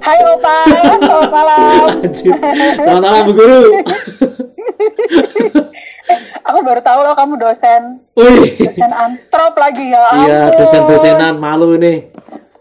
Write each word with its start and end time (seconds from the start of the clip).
Hai 0.00 0.18
Opa, 0.24 0.56
selamat 1.04 1.28
malam. 1.28 1.60
Anjir. 2.00 2.32
Selamat 2.80 3.02
malam 3.04 3.22
Bu 3.28 3.32
Guru. 3.36 3.62
Aku 6.48 6.58
baru 6.64 6.80
tahu 6.80 7.00
loh 7.04 7.12
kamu 7.12 7.34
dosen. 7.36 7.82
Wih. 8.16 8.48
Dosen 8.56 8.92
antrop 8.92 9.52
lagi 9.60 9.92
ya. 9.92 10.00
Iya, 10.24 10.40
dosen-dosenan 10.56 11.36
malu 11.36 11.76
ini. 11.76 12.08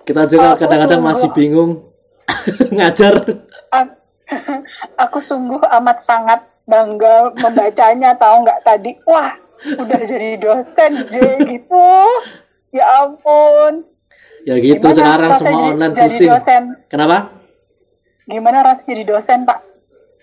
Kita 0.03 0.27
juga 0.27 0.59
kadang-kadang 0.59 0.99
masih 0.99 1.31
bingung 1.31 1.87
ngajar. 2.75 3.31
Aku 4.99 5.23
sungguh 5.23 5.63
amat 5.79 6.03
sangat 6.03 6.43
bangga 6.67 7.31
membacanya 7.31 8.11
tahu 8.19 8.43
nggak 8.43 8.59
tadi. 8.67 8.91
Wah, 9.07 9.31
udah 9.79 10.01
jadi 10.03 10.35
dosen 10.35 10.91
J 11.07 11.15
gitu. 11.47 11.87
Ya 12.75 13.07
ampun. 13.07 13.92
Ya 14.43 14.55
gitu 14.57 14.75
Gimana 14.81 14.93
sekarang 14.93 15.31
semua 15.33 15.51
jadi- 15.53 15.69
online 15.69 15.93
jadi 15.93 16.03
pusing. 16.05 16.29
dosen? 16.29 16.63
Kenapa? 16.85 17.17
Gimana 18.23 18.57
rasanya 18.61 18.87
jadi 18.89 19.03
dosen, 19.05 19.39
Pak? 19.43 19.59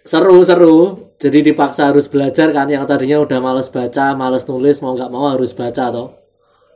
Seru 0.02 0.41
seru. 0.41 0.78
Jadi 1.16 1.38
dipaksa 1.42 1.88
harus 1.88 2.05
belajar 2.05 2.48
kan 2.48 2.64
yang 2.66 2.84
tadinya 2.84 3.16
udah 3.19 3.38
males 3.38 3.69
baca, 3.69 4.12
males 4.14 4.45
nulis, 4.45 4.80
mau 4.80 4.92
nggak 4.92 5.09
mau 5.09 5.28
harus 5.28 5.52
baca 5.52 5.84
toh. 5.88 6.09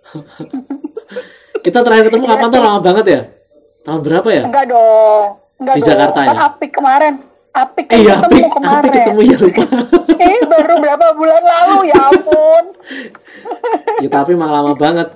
Kita 1.61 1.81
terakhir 1.81 2.09
ketemu 2.09 2.25
kapan 2.27 2.49
tuh 2.51 2.61
lama 2.61 2.81
banget 2.81 3.05
ya? 3.07 3.21
Tahun 3.83 4.01
berapa 4.01 4.29
ya? 4.29 4.43
Enggak 4.45 4.67
dong. 4.69 5.27
Enggak 5.57 5.75
Di 5.75 5.81
dong. 5.81 5.89
Jakarta 5.89 6.19
kan 6.19 6.29
ya? 6.29 6.41
Apik 6.47 6.71
kemarin. 6.71 7.15
Apik 7.55 7.85
kan 7.87 7.95
Eh, 7.95 8.03
ketemu 8.03 8.21
Apik, 8.21 8.45
kemarin. 8.51 8.77
Apik 8.77 8.91
ketemu 8.93 9.21
ya 9.23 9.37
lupa. 9.39 9.65
Eh, 10.15 10.41
baru 10.47 10.75
berapa 10.79 11.07
bulan 11.13 11.43
lalu 11.43 11.79
ya 11.91 11.99
ampun. 12.07 12.65
ya 14.05 14.09
tapi 14.09 14.31
emang 14.33 14.49
lama 14.49 14.73
banget. 14.75 15.09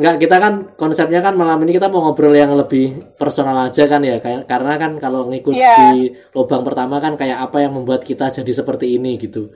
Enggak, 0.00 0.16
kita 0.16 0.36
kan 0.40 0.52
konsepnya 0.74 1.20
kan 1.20 1.36
malam 1.36 1.60
ini 1.60 1.76
kita 1.76 1.92
mau 1.92 2.00
ngobrol 2.00 2.32
yang 2.32 2.56
lebih 2.56 3.12
personal 3.20 3.68
aja 3.68 3.84
kan 3.84 4.00
ya. 4.00 4.16
Kayak 4.16 4.48
karena 4.48 4.80
kan 4.80 4.96
kalau 4.96 5.28
ngikut 5.28 5.52
Iya. 5.52 5.76
di 5.92 6.08
lubang 6.32 6.64
pertama 6.64 6.96
kan 6.98 7.20
kayak 7.20 7.36
apa 7.36 7.60
yang 7.60 7.76
membuat 7.76 8.00
kita 8.00 8.32
jadi 8.32 8.48
seperti 8.48 8.96
ini 8.96 9.20
gitu. 9.20 9.52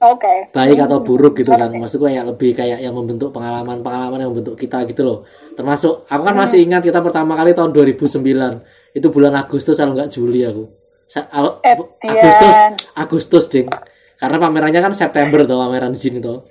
Oke. 0.00 0.48
Baik 0.50 0.82
atau 0.82 0.98
buruk 0.98 1.38
gitu 1.38 1.52
kan. 1.52 1.68
Oke. 1.68 1.78
Maksudku 1.78 2.08
kayak 2.08 2.26
lebih 2.26 2.56
kayak 2.56 2.80
yang 2.80 2.90
membentuk 2.90 3.30
pengalaman-pengalaman 3.30 4.18
yang 4.18 4.30
membentuk 4.32 4.56
kita 4.56 4.82
gitu 4.88 5.04
loh. 5.04 5.18
Termasuk 5.54 6.08
aku 6.08 6.22
kan 6.24 6.34
masih 6.34 6.64
ingat 6.64 6.82
kita 6.82 6.98
pertama 6.98 7.36
kali 7.36 7.52
tahun 7.52 7.70
2009. 7.70 8.64
Itu 8.90 9.12
bulan 9.12 9.36
Agustus 9.36 9.76
kalau 9.76 9.92
nggak 9.92 10.10
Juli 10.10 10.42
aku. 10.42 10.64
Sa- 11.04 11.28
al- 11.28 11.60
Etienne. 11.62 12.16
Agustus, 12.16 12.56
Agustus 12.96 13.44
ding. 13.46 13.68
Karena 14.16 14.40
pamerannya 14.40 14.80
kan 14.80 14.90
September 14.90 15.44
tuh 15.44 15.54
pameran 15.54 15.92
di 15.92 16.00
sini 16.00 16.18
tuh. 16.18 16.42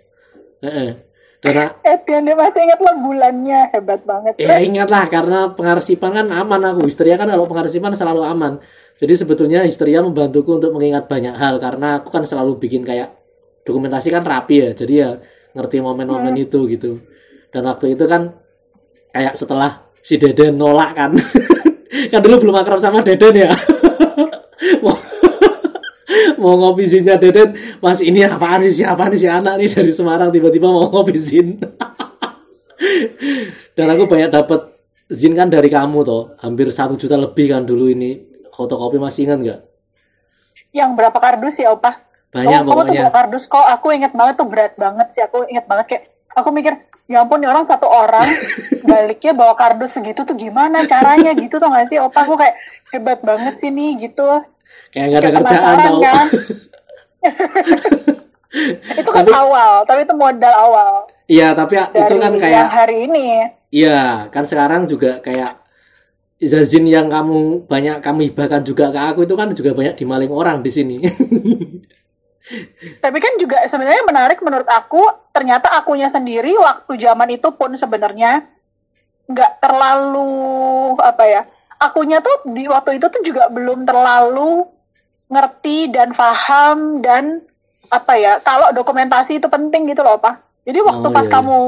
Heeh. 0.61 1.08
Karena 1.39 1.71
dia 2.03 2.35
masih 2.35 2.61
ingat 2.67 2.79
lo 2.83 2.91
bulannya 2.99 3.59
hebat 3.71 4.03
banget. 4.03 4.33
Ya 4.35 4.59
ingatlah 4.59 5.07
karena 5.07 5.47
pengarsipan 5.55 6.11
kan 6.11 6.27
aman 6.27 6.61
aku. 6.75 6.83
Histeria 6.91 7.15
kan 7.15 7.31
kalau 7.31 7.47
pengarsipan 7.47 7.95
selalu 7.95 8.27
aman. 8.27 8.59
Jadi 8.99 9.15
sebetulnya 9.15 9.63
histeria 9.63 10.03
membantuku 10.03 10.59
untuk 10.59 10.75
mengingat 10.75 11.07
banyak 11.07 11.31
hal 11.31 11.55
karena 11.63 12.03
aku 12.03 12.11
kan 12.11 12.27
selalu 12.27 12.59
bikin 12.59 12.83
kayak 12.83 13.15
dokumentasi 13.63 14.11
kan 14.11 14.27
rapi 14.27 14.67
ya. 14.67 14.69
Jadi 14.75 14.93
ya 14.99 15.15
ngerti 15.55 15.79
momen-momen 15.79 16.35
itu 16.35 16.67
gitu. 16.67 16.99
Dan 17.47 17.63
waktu 17.63 17.95
itu 17.95 18.03
kan 18.03 18.35
kayak 19.15 19.39
setelah 19.39 19.87
si 20.03 20.19
Deden 20.19 20.59
nolak 20.59 20.91
kan. 20.91 21.15
kan 22.11 22.19
dulu 22.19 22.43
belum 22.43 22.59
akrab 22.59 22.83
sama 22.83 22.99
Deden 22.99 23.47
ya. 23.47 23.55
Mau, 26.39 26.55
ngopi 26.55 26.87
zinnya 26.87 27.19
Deden, 27.19 27.53
Mas 27.83 27.99
ini 27.99 28.23
apaan 28.23 28.63
sih 28.63 28.81
siapa 28.81 29.11
nih 29.11 29.19
si 29.19 29.27
anak 29.27 29.59
nih 29.59 29.67
dari 29.69 29.91
Semarang 29.93 30.31
tiba-tiba 30.31 30.71
mau 30.71 30.87
ngopi 30.87 31.19
zin. 31.19 31.59
Dan 33.75 33.87
aku 33.91 34.07
banyak 34.07 34.31
dapat 34.31 34.71
zin 35.11 35.35
kan 35.35 35.51
dari 35.51 35.67
kamu 35.67 36.01
toh, 36.07 36.33
hampir 36.39 36.71
satu 36.71 36.95
juta 36.95 37.19
lebih 37.19 37.51
kan 37.51 37.67
dulu 37.67 37.91
ini 37.91 38.29
fotokopi 38.55 38.99
masih 38.99 39.27
ingat 39.27 39.39
nggak? 39.39 39.59
Yang 40.75 40.89
berapa 40.99 41.17
kardus 41.17 41.55
ya, 41.59 41.71
Opa? 41.71 42.03
Banyak 42.29 42.61
oh, 42.61 42.65
Kamu 42.65 42.69
tuh 42.69 42.75
pokoknya. 42.85 43.01
bawa 43.07 43.13
kardus 43.15 43.43
kok. 43.49 43.65
Aku 43.79 43.87
inget 43.89 44.13
banget 44.13 44.35
tuh 44.37 44.47
berat 44.51 44.73
banget 44.77 45.07
sih. 45.17 45.21
Aku 45.25 45.47
inget 45.49 45.65
banget 45.65 45.85
kayak 45.89 46.03
aku 46.37 46.49
mikir, 46.53 46.73
ya 47.09 47.25
ampun 47.25 47.41
nih 47.41 47.49
orang 47.49 47.65
satu 47.65 47.89
orang 47.89 48.21
baliknya 48.89 49.33
bawa 49.33 49.57
kardus 49.57 49.97
segitu 49.97 50.21
tuh 50.23 50.37
gimana 50.37 50.85
caranya 50.85 51.33
gitu 51.33 51.57
tuh 51.57 51.67
gak 51.67 51.89
sih? 51.89 51.97
Opa 51.97 52.21
aku 52.23 52.37
kayak 52.37 52.55
hebat 52.93 53.19
banget 53.25 53.57
sih 53.57 53.73
nih 53.73 54.07
gitu. 54.07 54.29
Kayak 54.93 55.05
nggak 55.09 55.21
ada 55.25 55.31
kerjaan 55.41 55.75
tau. 55.81 55.97
kan? 55.99 56.25
itu 59.01 59.09
kan 59.09 59.23
Tapi- 59.25 59.33
awal, 59.33 59.71
tapi 59.89 59.99
itu 60.05 60.13
modal 60.13 60.53
awal. 60.53 60.93
Iya, 61.29 61.53
tapi 61.53 61.77
itu 61.77 61.93
Dari 61.93 62.17
kan 62.17 62.31
yang 62.33 62.41
kayak 62.41 62.67
hari 62.69 62.95
ini. 63.05 63.25
Iya, 63.69 64.29
kan 64.33 64.49
sekarang 64.49 64.89
juga 64.89 65.21
kayak 65.21 65.61
izin 66.41 66.89
yang 66.89 67.05
kamu 67.11 67.69
banyak 67.69 68.01
kamu 68.01 68.31
hibahkan 68.33 68.65
juga 68.65 68.89
ke 68.89 68.97
aku 68.97 69.27
itu 69.27 69.35
kan 69.37 69.53
juga 69.53 69.77
banyak 69.77 69.93
dimaling 69.97 70.31
orang 70.33 70.65
di 70.65 70.71
sini. 70.73 70.97
Tapi 72.99 73.17
kan 73.21 73.33
juga 73.37 73.61
sebenarnya 73.69 74.03
menarik 74.09 74.41
menurut 74.41 74.65
aku, 74.65 75.01
ternyata 75.29 75.69
akunya 75.69 76.09
sendiri 76.09 76.57
waktu 76.57 76.97
zaman 76.97 77.29
itu 77.29 77.53
pun 77.53 77.77
sebenarnya 77.77 78.45
nggak 79.29 79.61
terlalu 79.61 80.97
apa 80.97 81.23
ya, 81.29 81.41
akunya 81.77 82.19
tuh 82.19 82.49
di 82.49 82.65
waktu 82.65 82.97
itu 82.97 83.05
tuh 83.07 83.21
juga 83.21 83.47
belum 83.53 83.85
terlalu 83.85 84.65
ngerti 85.29 85.93
dan 85.93 86.17
paham 86.17 87.05
dan 87.05 87.37
apa 87.93 88.13
ya, 88.17 88.41
kalau 88.41 88.73
dokumentasi 88.73 89.37
itu 89.37 89.45
penting 89.45 89.85
gitu 89.89 90.01
loh 90.01 90.17
pak. 90.17 90.41
Jadi 90.65 90.81
waktu 90.81 91.07
Oh, 91.09 91.13
pas 91.13 91.25
iya, 91.25 91.29
iya. 91.29 91.35
kamu, 91.37 91.61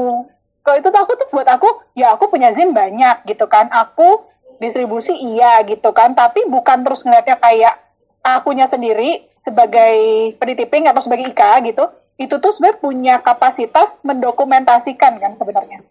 kalau 0.62 0.76
itu 0.78 0.88
tuh 0.90 1.00
aku 1.02 1.12
tuh 1.18 1.28
buat 1.30 1.48
aku, 1.48 1.68
ya 1.94 2.14
aku 2.14 2.26
punya 2.30 2.50
zin 2.54 2.74
banyak 2.74 3.22
gitu 3.26 3.46
kan, 3.46 3.70
aku 3.70 4.26
distribusi 4.58 5.14
iya 5.14 5.62
gitu 5.66 5.90
kan, 5.94 6.14
tapi 6.14 6.46
bukan 6.46 6.82
terus 6.86 7.02
ngeliatnya 7.06 7.38
kayak 7.38 7.74
akunya 8.22 8.66
sendiri 8.70 9.26
sebagai 9.42 9.96
penitiping 10.38 10.86
atau 10.86 11.02
sebagai 11.02 11.28
IKA 11.34 11.66
gitu, 11.66 11.84
itu 12.16 12.34
tuh 12.38 12.50
sebenarnya 12.54 12.78
punya 12.78 13.14
kapasitas 13.18 13.98
mendokumentasikan 14.06 15.18
kan 15.18 15.34
sebenarnya. 15.34 15.82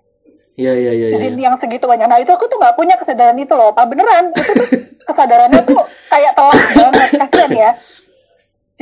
Iya, 0.60 0.74
iya, 0.76 0.92
iya, 0.92 1.08
izin 1.16 1.40
yang 1.40 1.56
segitu 1.56 1.88
banyak. 1.88 2.08
Nah 2.12 2.20
itu 2.20 2.32
aku 2.32 2.46
tuh 2.52 2.60
nggak 2.60 2.76
punya 2.76 3.00
kesadaran 3.00 3.40
itu 3.40 3.56
loh, 3.56 3.72
pak. 3.72 3.88
Beneran. 3.88 4.36
Itu 4.36 4.52
tuh 4.52 4.68
kesadarannya 5.10 5.62
tuh 5.64 5.80
kayak 6.12 6.32
telat 6.36 6.60
banget. 6.76 7.10
Kasihan 7.18 7.52
ya. 7.56 7.72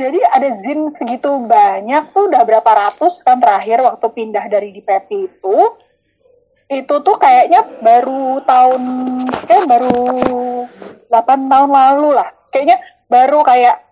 Jadi 0.00 0.18
ada 0.24 0.48
zin 0.64 0.80
segitu 0.96 1.30
banyak 1.44 2.16
tuh 2.16 2.32
udah 2.32 2.42
berapa 2.48 2.70
ratus 2.72 3.20
kan 3.20 3.36
terakhir 3.36 3.84
waktu 3.84 4.06
pindah 4.10 4.44
dari 4.50 4.74
di 4.74 4.82
PT 4.82 5.10
itu. 5.30 5.56
Itu 6.70 6.94
tuh 7.02 7.16
kayaknya 7.18 7.66
baru 7.82 8.42
tahun 8.42 8.82
kayak 9.46 9.64
baru 9.66 9.98
8 11.06 11.52
tahun 11.52 11.70
lalu 11.70 12.08
lah. 12.18 12.28
Kayaknya 12.50 12.78
baru 13.06 13.40
kayak 13.46 13.89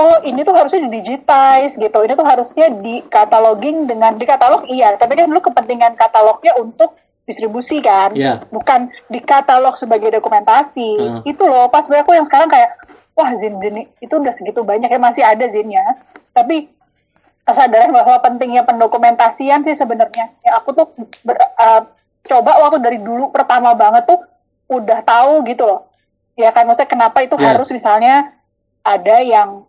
oh 0.00 0.16
ini 0.22 0.40
tuh 0.40 0.56
harusnya 0.56 0.88
digitize 0.88 1.76
gitu 1.76 1.98
ini 2.00 2.12
tuh 2.14 2.24
harusnya 2.24 2.72
di 2.74 3.04
cataloging 3.06 3.84
dengan 3.84 4.16
di 4.16 4.24
katalog 4.24 4.64
iya 4.66 4.96
tapi 4.96 5.12
kan 5.12 5.28
dulu 5.28 5.44
kepentingan 5.44 5.92
katalognya 5.94 6.56
untuk 6.56 6.96
distribusi 7.22 7.78
kan 7.78 8.10
Iya. 8.10 8.40
bukan 8.48 8.88
di 9.06 9.20
katalog 9.20 9.76
sebagai 9.76 10.08
dokumentasi 10.10 10.90
Ah. 10.98 11.20
itu 11.22 11.42
loh 11.42 11.68
pas 11.68 11.84
aku 11.84 12.10
yang 12.10 12.24
sekarang 12.24 12.48
kayak 12.48 12.74
wah 13.12 13.30
zin 13.34 13.60
zin 13.60 13.86
itu 13.94 14.10
udah 14.12 14.32
segitu 14.32 14.64
banyak 14.64 14.88
ya 14.88 14.98
masih 14.98 15.22
ada 15.22 15.44
zinnya 15.46 15.84
tapi 16.32 16.72
kesadaran 17.44 17.90
bahwa 17.90 18.18
pentingnya 18.18 18.62
pendokumentasian 18.62 19.62
sih 19.62 19.74
sebenarnya 19.74 20.32
ya 20.40 20.56
aku 20.56 20.72
tuh 20.72 20.86
ber- 21.20 21.54
uh, 21.54 21.82
coba 22.22 22.56
waktu 22.58 22.78
dari 22.78 22.98
dulu 22.98 23.28
pertama 23.28 23.74
banget 23.74 24.06
tuh 24.06 24.20
udah 24.66 25.02
tahu 25.02 25.42
gitu 25.44 25.66
loh 25.66 25.80
ya 26.34 26.50
kan 26.50 26.64
maksudnya 26.64 26.88
kenapa 26.88 27.20
itu 27.20 27.34
Iya. 27.36 27.46
harus 27.52 27.68
misalnya 27.68 28.32
ada 28.80 29.16
yang 29.20 29.68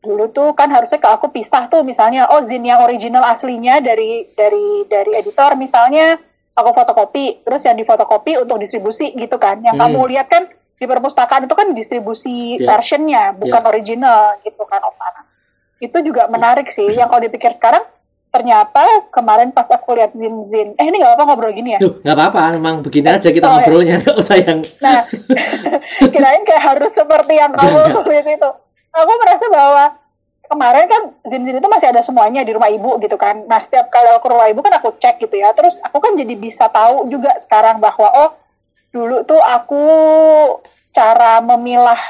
dulu 0.00 0.28
tuh 0.28 0.52
kan 0.52 0.66
harusnya 0.66 0.96
ke 0.96 1.06
aku 1.06 1.28
pisah 1.28 1.68
tuh 1.68 1.80
misalnya 1.82 2.24
oh 2.26 2.40
zin 2.40 2.64
yang 2.64 2.80
original 2.80 3.20
aslinya 3.22 3.78
dari 3.78 4.24
dari 4.32 4.84
dari 4.84 5.12
editor 5.12 5.52
misalnya 5.54 6.16
aku 6.50 6.72
fotokopi 6.72 7.40
terus 7.40 7.62
yang 7.62 7.76
difotokopi 7.76 8.34
untuk 8.34 8.56
distribusi 8.56 9.12
gitu 9.12 9.36
kan 9.36 9.60
yang 9.60 9.76
Hmm. 9.76 9.92
kamu 9.92 10.08
lihat 10.08 10.26
kan 10.26 10.48
di 10.74 10.84
perpustakaan 10.84 11.44
itu 11.44 11.52
kan 11.52 11.68
distribusi 11.70 12.56
Iya. 12.56 12.64
versionnya 12.66 13.36
bukan 13.36 13.60
original 13.62 14.32
gitu 14.40 14.64
kan 14.64 14.80
Opana 14.80 15.28
itu 15.78 15.96
juga 16.00 16.24
menarik 16.26 16.68
sih 16.68 16.88
yang 16.90 17.06
kalau 17.06 17.20
dipikir 17.20 17.52
sekarang 17.52 17.84
ternyata 18.30 18.80
kemarin 19.10 19.50
pas 19.50 19.66
aku 19.66 19.92
lihat 19.92 20.14
zin 20.14 20.32
zin 20.46 20.72
eh 20.74 20.86
ini 20.86 20.96
nggak 20.96 21.12
apa 21.14 21.24
ngobrol 21.24 21.50
gini 21.50 21.74
ya 21.74 21.80
nggak 21.82 22.14
apa-apa, 22.14 22.54
memang 22.54 22.80
begini 22.80 23.10
aja 23.10 23.28
kita 23.28 23.42
Oh, 23.44 23.58
ngobrolnya, 23.58 23.98
usah 24.22 24.38
yang 24.38 24.62
Nah, 24.78 25.02
kirain 26.12 26.42
kayak 26.42 26.62
harus 26.64 26.92
seperti 26.94 27.34
yang 27.34 27.50
kamu 27.50 28.00
tulis 28.00 28.24
itu. 28.24 28.50
Aku 29.00 29.12
merasa 29.16 29.46
bahwa 29.48 29.84
kemarin 30.50 30.86
kan 30.90 31.02
zin-zin 31.30 31.62
itu 31.62 31.68
masih 31.70 31.88
ada 31.94 32.02
semuanya 32.02 32.42
di 32.42 32.50
rumah 32.50 32.68
ibu 32.68 32.98
gitu 32.98 33.14
kan. 33.14 33.46
Nah, 33.46 33.62
setiap 33.62 33.86
kali 33.88 34.10
aku 34.10 34.26
ke 34.26 34.28
rumah 34.34 34.50
ibu 34.50 34.60
kan 34.60 34.74
aku 34.76 34.98
cek 34.98 35.22
gitu 35.22 35.38
ya. 35.38 35.54
Terus 35.54 35.78
aku 35.80 36.02
kan 36.02 36.18
jadi 36.18 36.34
bisa 36.34 36.66
tahu 36.68 37.06
juga 37.06 37.38
sekarang 37.38 37.78
bahwa 37.78 38.10
oh 38.10 38.30
dulu 38.90 39.22
tuh 39.22 39.38
aku 39.38 39.84
cara 40.90 41.38
memilah 41.38 42.00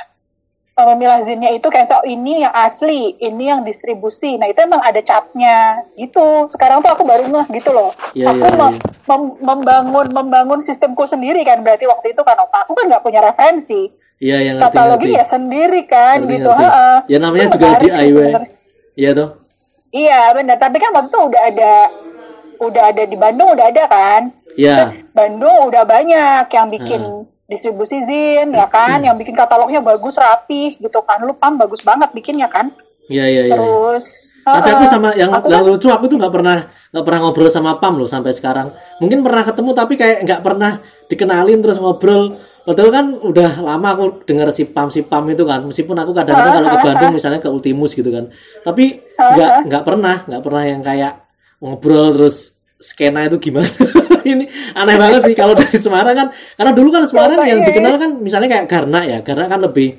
eh, 0.81 0.87
memilah 0.97 1.21
zinnya 1.29 1.53
itu 1.53 1.69
kayak 1.69 1.93
so 1.93 2.01
ini 2.09 2.41
yang 2.41 2.55
asli, 2.57 3.13
ini 3.21 3.53
yang 3.53 3.61
distribusi. 3.61 4.41
Nah 4.41 4.49
itu 4.49 4.65
emang 4.65 4.81
ada 4.81 5.05
capnya 5.05 5.85
gitu. 6.01 6.49
Sekarang 6.49 6.81
tuh 6.81 6.97
aku 6.97 7.05
baru 7.05 7.29
ngeh 7.29 7.47
gitu 7.61 7.77
loh. 7.77 7.93
Iya, 8.17 8.33
aku 8.33 8.47
iya, 8.49 8.57
mem- 8.57 8.81
iya. 8.81 8.81
mem- 9.05 9.37
membangun 9.45 10.07
membangun 10.09 10.61
sistemku 10.65 11.05
sendiri 11.05 11.45
kan 11.45 11.61
berarti 11.61 11.85
waktu 11.85 12.17
itu 12.17 12.25
kan 12.25 12.41
Opa. 12.41 12.65
Aku 12.65 12.73
kan 12.73 12.89
nggak 12.89 13.05
punya 13.05 13.21
referensi. 13.21 13.93
Iya 14.21 14.37
yang 14.45 14.57
ngerti 14.61 14.77
ngerti. 14.77 15.09
ya 15.17 15.25
sendiri 15.25 15.81
kan 15.89 16.21
Ngerti, 16.21 16.35
gitu. 16.37 16.51
ngerti. 16.53 16.65
heeh. 16.69 16.97
Ya 17.09 17.19
namanya 17.19 17.47
Itu 17.49 17.55
juga 17.57 17.69
DIY. 17.81 18.29
Iya 19.01 19.11
tuh. 19.17 19.29
Iya 19.91 20.21
benar. 20.37 20.57
Tapi 20.61 20.77
kan 20.77 20.91
waktu 20.93 21.09
itu 21.09 21.21
udah 21.25 21.43
ada 21.49 21.73
udah 22.61 22.83
ada 22.93 23.03
di 23.09 23.17
Bandung 23.17 23.49
udah 23.57 23.67
ada 23.67 23.83
kan. 23.89 24.23
Iya. 24.61 24.93
Bandung 25.17 25.73
udah 25.73 25.83
banyak 25.89 26.45
yang 26.53 26.69
bikin 26.69 27.01
distribusi 27.51 27.99
zin 28.07 28.55
ya 28.55 28.69
kan, 28.71 29.03
yang 29.03 29.17
bikin 29.17 29.35
katalognya 29.35 29.81
bagus 29.81 30.21
rapi 30.21 30.77
gitu 30.77 31.01
kan. 31.01 31.25
Lu 31.25 31.33
pam 31.33 31.57
bagus 31.57 31.81
banget 31.81 32.13
bikinnya 32.13 32.53
kan. 32.53 32.71
Iya 33.09 33.25
iya 33.25 33.43
iya. 33.49 33.55
Terus 33.57 34.30
Tapi 34.41 34.69
aku 34.73 34.85
heeh, 34.85 34.91
sama 34.91 35.09
yang 35.13 35.31
aku 35.31 35.53
yang 35.53 35.63
kan- 35.63 35.71
lucu 35.71 35.89
aku 35.93 36.05
tuh 36.09 36.17
nggak 36.17 36.33
pernah 36.33 36.57
nggak 36.91 37.05
pernah 37.05 37.21
ngobrol 37.23 37.51
sama 37.53 37.77
Pam 37.77 38.01
loh 38.01 38.09
sampai 38.09 38.33
sekarang. 38.33 38.73
Mungkin 38.99 39.21
pernah 39.21 39.45
ketemu 39.45 39.71
tapi 39.77 39.95
kayak 39.95 40.19
nggak 40.25 40.41
pernah 40.41 40.73
dikenalin 41.07 41.59
terus 41.61 41.79
ngobrol. 41.79 42.41
Padahal 42.61 42.91
kan 42.93 43.07
udah 43.17 43.51
lama 43.61 43.89
aku 43.97 44.05
denger 44.25 44.49
si 44.51 44.69
Pam 44.69 44.89
si 44.89 45.05
Pam 45.05 45.25
itu 45.29 45.45
kan. 45.45 45.65
Meskipun 45.65 45.97
aku 45.97 46.13
kadang-kadang 46.13 46.53
kalau 46.61 46.69
ke 46.73 46.79
Bandung 46.83 47.13
misalnya 47.13 47.41
ke 47.41 47.49
Ultimus 47.49 47.93
gitu 47.93 48.09
kan. 48.09 48.29
Tapi 48.63 49.01
nggak 49.17 49.51
nggak 49.69 49.83
pernah 49.85 50.17
nggak 50.25 50.43
pernah 50.43 50.63
yang 50.65 50.81
kayak 50.81 51.13
ngobrol 51.61 52.13
terus 52.17 52.57
skena 52.77 53.29
itu 53.29 53.37
gimana. 53.39 53.69
Ini 54.21 54.45
aneh 54.77 54.97
banget 55.01 55.21
sih 55.33 55.35
kalau 55.35 55.53
dari 55.57 55.77
Semarang 55.77 56.17
kan. 56.17 56.29
Karena 56.57 56.73
dulu 56.73 56.89
kan 56.89 57.05
Semarang 57.05 57.41
yang 57.45 57.61
dikenal 57.61 57.97
kan 57.97 58.11
misalnya 58.21 58.49
kayak 58.49 58.67
Garna 58.69 59.01
ya. 59.05 59.19
Garna 59.21 59.49
kan 59.49 59.61
lebih 59.61 59.97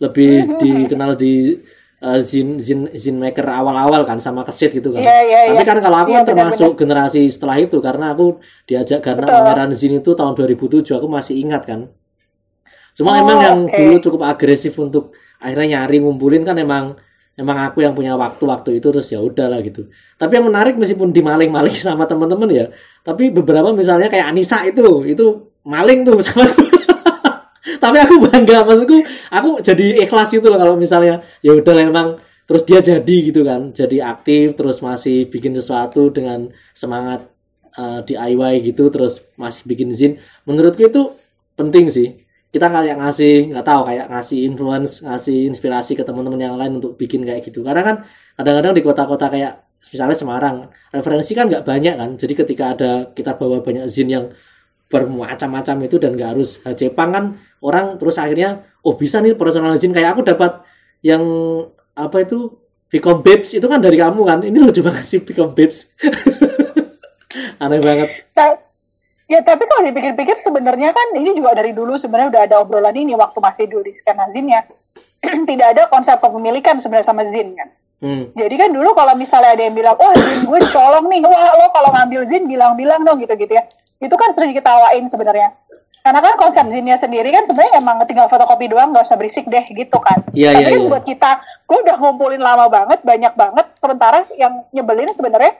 lebih 0.00 0.32
dikenal 0.62 1.16
di 1.16 1.56
uh, 2.02 2.20
zin 2.20 2.58
zin 2.58 2.90
zin 2.92 3.16
maker 3.16 3.46
awal-awal 3.46 4.02
kan 4.02 4.18
sama 4.18 4.42
kesit 4.42 4.74
gitu 4.74 4.90
kan. 4.90 5.00
Iya, 5.00 5.16
iya, 5.22 5.38
Tapi 5.54 5.62
iya. 5.62 5.68
kan 5.70 5.78
kalau 5.78 5.98
aku 6.02 6.10
Iya, 6.10 6.18
kan 6.18 6.26
termasuk 6.28 6.70
generasi 6.74 7.20
setelah 7.30 7.56
itu 7.62 7.78
karena 7.78 8.12
aku 8.12 8.42
diajak 8.66 9.00
karena 9.00 9.30
pameran 9.30 9.70
zin 9.72 9.96
itu 9.96 10.10
tahun 10.12 10.34
2007 10.34 10.82
aku 10.92 11.06
masih 11.06 11.38
ingat 11.38 11.62
kan. 11.64 11.88
Cuma 12.92 13.16
Oh, 13.16 13.20
emang 13.22 13.38
yang 13.40 13.58
oke. 13.64 13.78
dulu 13.78 13.96
cukup 14.02 14.20
agresif 14.26 14.74
untuk 14.76 15.14
akhirnya 15.40 15.80
nyari 15.80 16.02
ngumpulin 16.02 16.44
kan 16.44 16.58
emang 16.60 16.98
emang 17.32 17.56
aku 17.64 17.80
yang 17.80 17.96
punya 17.96 18.12
waktu-waktu 18.12 18.76
itu 18.76 18.92
terus 18.92 19.08
ya 19.08 19.22
udahlah 19.22 19.64
gitu. 19.64 19.88
Tapi 20.20 20.36
yang 20.36 20.46
menarik 20.52 20.76
meskipun 20.76 21.08
dimaling-maling 21.08 21.72
sama 21.86 22.04
teman-teman 22.04 22.50
ya, 22.52 22.66
tapi 23.00 23.32
beberapa 23.32 23.72
misalnya 23.72 24.12
kayak 24.12 24.28
Anissa 24.28 24.60
itu 24.68 25.08
itu 25.08 25.24
maling 25.64 26.04
tuh 26.04 26.20
sama 26.20 26.44
tapi 27.82 27.98
aku 27.98 28.22
bangga 28.30 28.62
maksudku 28.62 29.02
aku 29.34 29.58
jadi 29.58 30.06
ikhlas 30.06 30.30
itu 30.38 30.46
loh 30.46 30.58
kalau 30.62 30.78
misalnya 30.78 31.18
ya 31.42 31.58
udah 31.58 31.74
emang 31.82 32.08
terus 32.46 32.62
dia 32.62 32.78
jadi 32.78 33.16
gitu 33.26 33.42
kan 33.42 33.74
jadi 33.74 34.06
aktif 34.14 34.54
terus 34.54 34.78
masih 34.78 35.26
bikin 35.26 35.50
sesuatu 35.58 36.14
dengan 36.14 36.46
semangat 36.72 37.32
uh, 37.76 38.00
DIY 38.04 38.72
gitu 38.72 38.88
terus 38.92 39.24
masih 39.40 39.64
bikin 39.64 39.92
zin. 39.96 40.20
Menurutku 40.44 40.84
itu 40.84 41.12
penting 41.56 41.88
sih. 41.88 42.08
Kita 42.52 42.68
kayak 42.68 43.00
ngasih 43.00 43.48
nggak 43.48 43.64
tahu 43.64 43.80
kayak 43.88 44.06
ngasih 44.12 44.38
influence 44.44 45.00
ngasih 45.00 45.48
inspirasi 45.48 45.96
ke 45.96 46.04
teman-teman 46.04 46.40
yang 46.40 46.56
lain 46.60 46.76
untuk 46.76 47.00
bikin 47.00 47.24
kayak 47.24 47.40
gitu. 47.48 47.64
Karena 47.64 47.80
kan 47.80 47.96
kadang-kadang 48.36 48.72
di 48.76 48.82
kota-kota 48.84 49.26
kayak 49.32 49.52
misalnya 49.80 50.16
Semarang 50.16 50.56
referensi 50.92 51.32
kan 51.32 51.48
nggak 51.48 51.64
banyak 51.64 51.94
kan. 51.96 52.10
Jadi 52.20 52.32
ketika 52.36 52.64
ada 52.76 52.92
kita 53.16 53.40
bawa 53.40 53.64
banyak 53.64 53.88
zin 53.88 54.12
yang 54.12 54.28
bermacam-macam 54.92 55.76
itu 55.88 55.96
dan 55.96 56.12
nggak 56.12 56.30
harus 56.36 56.60
Jepang 56.76 57.10
kan 57.16 57.24
orang 57.64 57.96
terus 57.96 58.20
akhirnya 58.20 58.68
oh 58.84 58.92
bisa 58.92 59.24
nih 59.24 59.32
personal 59.32 59.72
kayak 59.80 60.12
aku 60.12 60.20
dapat 60.20 60.60
yang 61.00 61.24
apa 61.96 62.28
itu 62.28 62.60
Vicom 62.92 63.24
Babes 63.24 63.56
itu 63.56 63.64
kan 63.64 63.80
dari 63.80 63.96
kamu 63.96 64.20
kan 64.28 64.38
ini 64.44 64.60
lucu 64.60 64.84
banget 64.84 65.04
sih 65.08 65.24
Vicom 65.24 65.56
Babes 65.56 65.88
aneh 67.62 67.80
banget 67.80 68.08
Ya 69.32 69.40
tapi 69.40 69.64
kalau 69.64 69.88
dipikir-pikir 69.88 70.44
sebenarnya 70.44 70.92
kan 70.92 71.16
ini 71.16 71.32
juga 71.32 71.56
dari 71.56 71.72
dulu 71.72 71.96
sebenarnya 71.96 72.28
udah 72.36 72.42
ada 72.44 72.56
obrolan 72.60 72.92
ini 72.92 73.16
waktu 73.16 73.40
masih 73.40 73.64
dulu 73.64 73.88
di 73.88 73.96
skena 73.96 74.28
zin 74.28 74.44
ya. 74.44 74.60
Tidak 75.48 75.68
ada 75.72 75.88
konsep 75.88 76.20
kepemilikan 76.20 76.84
sebenarnya 76.84 77.08
sama 77.08 77.24
zin 77.32 77.56
kan. 77.56 77.72
hmm. 78.04 78.36
Jadi 78.36 78.54
kan 78.60 78.76
dulu 78.76 78.92
kalau 78.92 79.16
misalnya 79.16 79.56
ada 79.56 79.64
yang 79.64 79.72
bilang, 79.72 79.96
oh 79.96 80.12
zin 80.12 80.44
gue 80.44 80.58
dicolong 80.60 81.08
nih, 81.08 81.24
wah 81.24 81.48
lo 81.56 81.66
kalau 81.72 81.90
ngambil 81.96 82.20
zin 82.28 82.44
bilang-bilang 82.44 83.00
dong 83.08 83.24
gitu-gitu 83.24 83.56
ya. 83.56 83.64
Itu 84.02 84.14
kan 84.18 84.34
sering 84.34 84.50
diketawain 84.50 85.06
sebenarnya. 85.06 85.54
Karena 86.02 86.18
kan 86.18 86.34
konsep 86.34 86.66
zinnya 86.66 86.98
sendiri 86.98 87.30
kan 87.30 87.46
sebenarnya 87.46 87.78
emang 87.78 88.02
tinggal 88.10 88.26
fotokopi 88.26 88.66
doang, 88.66 88.90
nggak 88.90 89.06
usah 89.06 89.14
berisik 89.14 89.46
deh 89.46 89.62
gitu 89.62 90.02
kan. 90.02 90.18
Iya, 90.34 90.50
Tapi 90.50 90.60
iya, 90.60 90.68
kan 90.68 90.80
iya. 90.82 90.90
buat 90.90 91.04
kita, 91.06 91.30
gue 91.62 91.78
udah 91.78 91.96
ngumpulin 91.96 92.42
lama 92.42 92.66
banget, 92.66 92.98
banyak 93.06 93.32
banget. 93.38 93.66
Sementara 93.78 94.26
yang 94.34 94.66
nyebelin 94.74 95.14
sebenarnya 95.14 95.54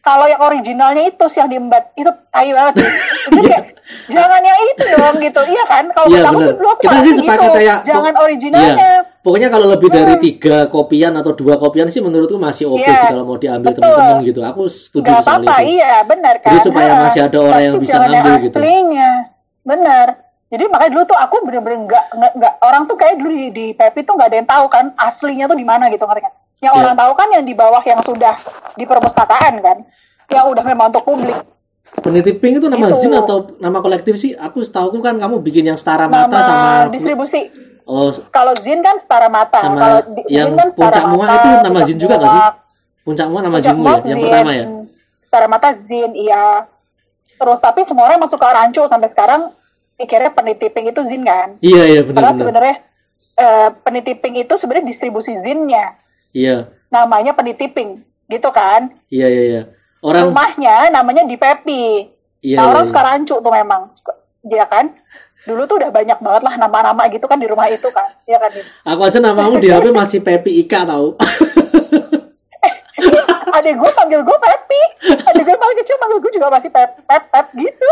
kalau 0.00 0.28
yang 0.28 0.40
originalnya 0.40 1.08
itu 1.08 1.24
sih 1.32 1.40
yang 1.40 1.48
diembat 1.48 1.96
itu 1.96 2.12
tai 2.28 2.52
banget 2.52 2.76
sih. 2.76 2.88
Itu 3.30 3.40
kayak 3.40 3.64
jangan 4.08 4.40
yang 4.40 4.58
itu 4.66 4.84
dong 4.90 5.16
gitu. 5.20 5.40
Iya 5.44 5.64
kan? 5.68 5.84
Kalau 5.92 6.08
Iya 6.08 6.20
aku 6.24 6.40
dulu 6.56 6.68
aku 6.72 6.82
Kita 6.82 6.98
sih 7.00 7.12
gitu. 7.20 7.28
kayak 7.52 7.78
jangan 7.84 8.12
pok- 8.16 8.24
originalnya. 8.24 8.74
Iya. 8.76 8.92
Pokoknya 9.20 9.48
kalau 9.48 9.68
lebih 9.68 9.88
dari 9.88 10.16
Hmm. 10.16 10.22
tiga 10.22 10.64
kopian 10.66 11.12
atau 11.12 11.36
dua 11.36 11.54
kopian 11.54 11.86
sih 11.86 12.00
menurutku 12.00 12.40
masih 12.40 12.64
oke 12.66 12.80
Iya. 12.80 12.96
sih 12.96 13.06
kalau 13.06 13.22
mau 13.22 13.36
diambil 13.36 13.70
teman-teman 13.70 14.24
gitu. 14.24 14.40
Aku 14.40 14.64
setuju 14.64 15.06
Gak 15.06 15.20
soal 15.20 15.44
apa-apa, 15.44 15.60
itu. 15.60 15.76
iya 15.76 16.00
benar 16.02 16.34
kan. 16.40 16.50
Jadi 16.50 16.60
supaya 16.64 16.90
masih 16.98 17.20
ada 17.22 17.38
orang 17.38 17.62
yang 17.62 17.76
bisa 17.76 17.96
ngambil 17.98 18.34
gitu. 18.40 18.58
Benar. 19.60 20.06
Jadi 20.50 20.64
makanya 20.66 20.90
dulu 20.90 21.04
tuh 21.06 21.14
aku 21.14 21.36
bener-bener 21.44 21.78
nggak 21.84 22.04
nggak 22.10 22.32
nggak- 22.34 22.56
orang 22.60 22.82
tuh 22.82 22.96
kayak 22.96 23.14
dulu 23.16 23.30
di, 23.30 23.46
di 23.52 23.66
Pepi 23.70 24.02
tuh 24.02 24.16
nggak 24.16 24.28
ada 24.28 24.36
yang 24.36 24.48
tahu 24.48 24.64
kan 24.66 24.84
aslinya 24.96 25.46
tuh 25.46 25.54
di 25.54 25.62
mana 25.62 25.86
gitu 25.86 26.02
ngerti 26.02 26.20
nggak? 26.20 26.34
Yang 26.58 26.72
Iya. 26.72 26.80
orang 26.80 26.94
tahu 26.96 27.12
kan 27.14 27.28
yang 27.30 27.44
di 27.44 27.54
bawah 27.54 27.82
yang 27.82 28.00
sudah 28.02 28.34
di 28.74 28.84
perpustakaan 28.84 29.54
kan, 29.60 29.76
yang 30.26 30.44
udah 30.48 30.64
memang 30.64 30.88
untuk 30.88 31.04
publik. 31.04 31.36
Peniti 31.92 32.32
Pink 32.32 32.58
itu 32.58 32.66
nama 32.66 32.88
Gitu. 32.88 32.98
zin 32.98 33.12
atau 33.12 33.52
nama 33.58 33.78
kolektif 33.78 34.14
sih? 34.14 34.32
Aku 34.32 34.58
setahu 34.60 34.96
kan 34.98 35.14
kamu 35.14 35.38
bikin 35.38 35.66
yang 35.66 35.76
setara 35.76 36.06
mata 36.06 36.32
Nama 36.32 36.42
sama 36.42 36.70
distribusi. 36.88 37.69
Oh 37.90 38.08
Kalau 38.30 38.54
Zin 38.56 38.78
kan 38.80 38.94
setara 38.96 39.26
mata. 39.26 39.58
Sama 39.58 39.76
Kalau 39.76 39.98
di- 40.14 40.26
yang 40.30 40.54
Zin 40.54 40.58
kan 40.58 40.68
Puncak 40.70 41.04
Mua 41.04 41.24
mata, 41.26 41.34
itu 41.34 41.48
nama 41.60 41.80
Zin 41.82 41.98
juga 41.98 42.14
nggak 42.16 42.30
sih? 42.30 42.42
Puncak 43.00 43.26
mua 43.26 43.40
nama 43.40 43.56
Puncak 43.58 43.74
zinmu 43.74 43.82
ya, 43.82 43.96
yang 44.06 44.18
Zin. 44.18 44.24
pertama 44.24 44.50
ya. 44.52 44.64
Setara 45.26 45.46
mata 45.46 45.68
Zin, 45.74 46.10
iya. 46.14 46.44
Terus 47.34 47.58
tapi 47.58 47.80
semua 47.82 48.04
orang 48.06 48.20
masuk 48.20 48.36
ke 48.36 48.46
rancu 48.46 48.82
sampai 48.84 49.08
sekarang 49.08 49.50
pikirnya 49.96 50.30
peniti 50.30 50.66
pink 50.68 50.92
itu 50.92 51.02
Zin 51.02 51.24
kan. 51.24 51.58
Iya 51.58 51.82
iya 51.88 52.00
Padahal 52.00 52.14
benar-benar. 52.32 52.38
sebenarnya 52.38 52.76
eh, 53.34 53.68
peniti 53.80 54.12
pink 54.14 54.36
itu 54.38 54.54
sebenarnya 54.54 54.86
distribusi 54.86 55.32
zinnya. 55.36 55.96
Iya 56.30 56.68
Namanya 56.88 57.32
peniti 57.32 57.66
pink, 57.66 58.02
gitu 58.26 58.50
kan? 58.50 58.92
iya 59.08 59.26
iya 59.26 59.42
iya. 59.48 59.62
Orang 60.00 60.30
Rumahnya 60.30 60.88
namanya 60.90 61.24
di 61.24 61.36
Pepi. 61.36 62.08
iya 62.40 62.56
nah, 62.56 62.64
iya, 62.64 62.70
orang 62.70 62.84
iya. 62.84 62.90
suka 62.90 63.00
rancu 63.02 63.34
tuh 63.36 63.52
memang. 63.52 63.82
Dia 64.40 64.64
kan? 64.64 64.92
Dulu 65.40 65.62
tuh 65.64 65.76
udah 65.80 65.90
banyak 65.90 66.18
banget 66.20 66.42
lah 66.44 66.54
nama-nama 66.56 67.02
gitu 67.08 67.24
kan 67.24 67.40
di 67.40 67.48
rumah 67.48 67.66
itu 67.66 67.88
kan. 67.88 68.08
Iya 68.24 68.36
kan? 68.38 68.50
Aku 68.86 69.00
aja 69.02 69.18
namamu 69.18 69.56
di 69.56 69.72
HP 69.72 69.88
masih 69.88 70.20
Pepi 70.20 70.60
Ika 70.60 70.84
tahu. 70.84 71.16
Adek 73.50 73.74
gue 73.76 73.90
panggil 73.92 74.20
gue 74.22 74.38
Pepi. 74.38 74.82
Adek 75.10 75.42
gue 75.42 75.56
paling 75.56 75.78
kecil 75.82 75.96
panggil 75.98 76.18
gue 76.20 76.32
juga 76.32 76.48
masih 76.52 76.70
Pep, 76.70 76.90
Pep, 77.02 77.24
Pep 77.28 77.46
gitu. 77.56 77.88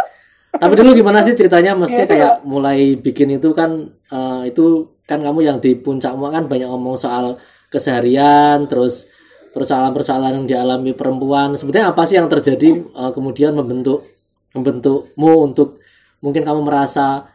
Tapi 0.49 0.73
dulu 0.75 0.91
gimana 0.95 1.21
sih 1.21 1.35
ceritanya? 1.35 1.75
Maksudnya 1.75 2.07
Gitu. 2.09 2.15
kayak 2.17 2.35
mulai 2.43 2.97
bikin 2.97 3.37
itu 3.37 3.53
kan 3.53 3.71
eh, 3.91 4.43
itu 4.49 4.65
kan 5.05 5.21
kamu 5.21 5.41
yang 5.45 5.59
di 5.59 5.73
puncak 5.75 6.13
Mua 6.15 6.29
kan 6.29 6.47
banyak 6.47 6.69
ngomong 6.69 6.97
soal 6.97 7.37
keseharian, 7.69 8.65
terus 8.69 9.09
persoalan-persoalan 9.53 10.45
yang 10.45 10.47
dialami 10.47 10.93
perempuan. 10.93 11.53
Sebetulnya 11.53 11.93
apa 11.93 12.05
sih 12.05 12.17
yang 12.17 12.29
terjadi 12.29 12.69
eh, 12.81 13.11
kemudian 13.13 13.53
membentuk 13.53 14.05
membentukmu 14.53 15.33
untuk 15.45 15.81
mungkin 16.19 16.43
kamu 16.43 16.61
merasa 16.65 17.29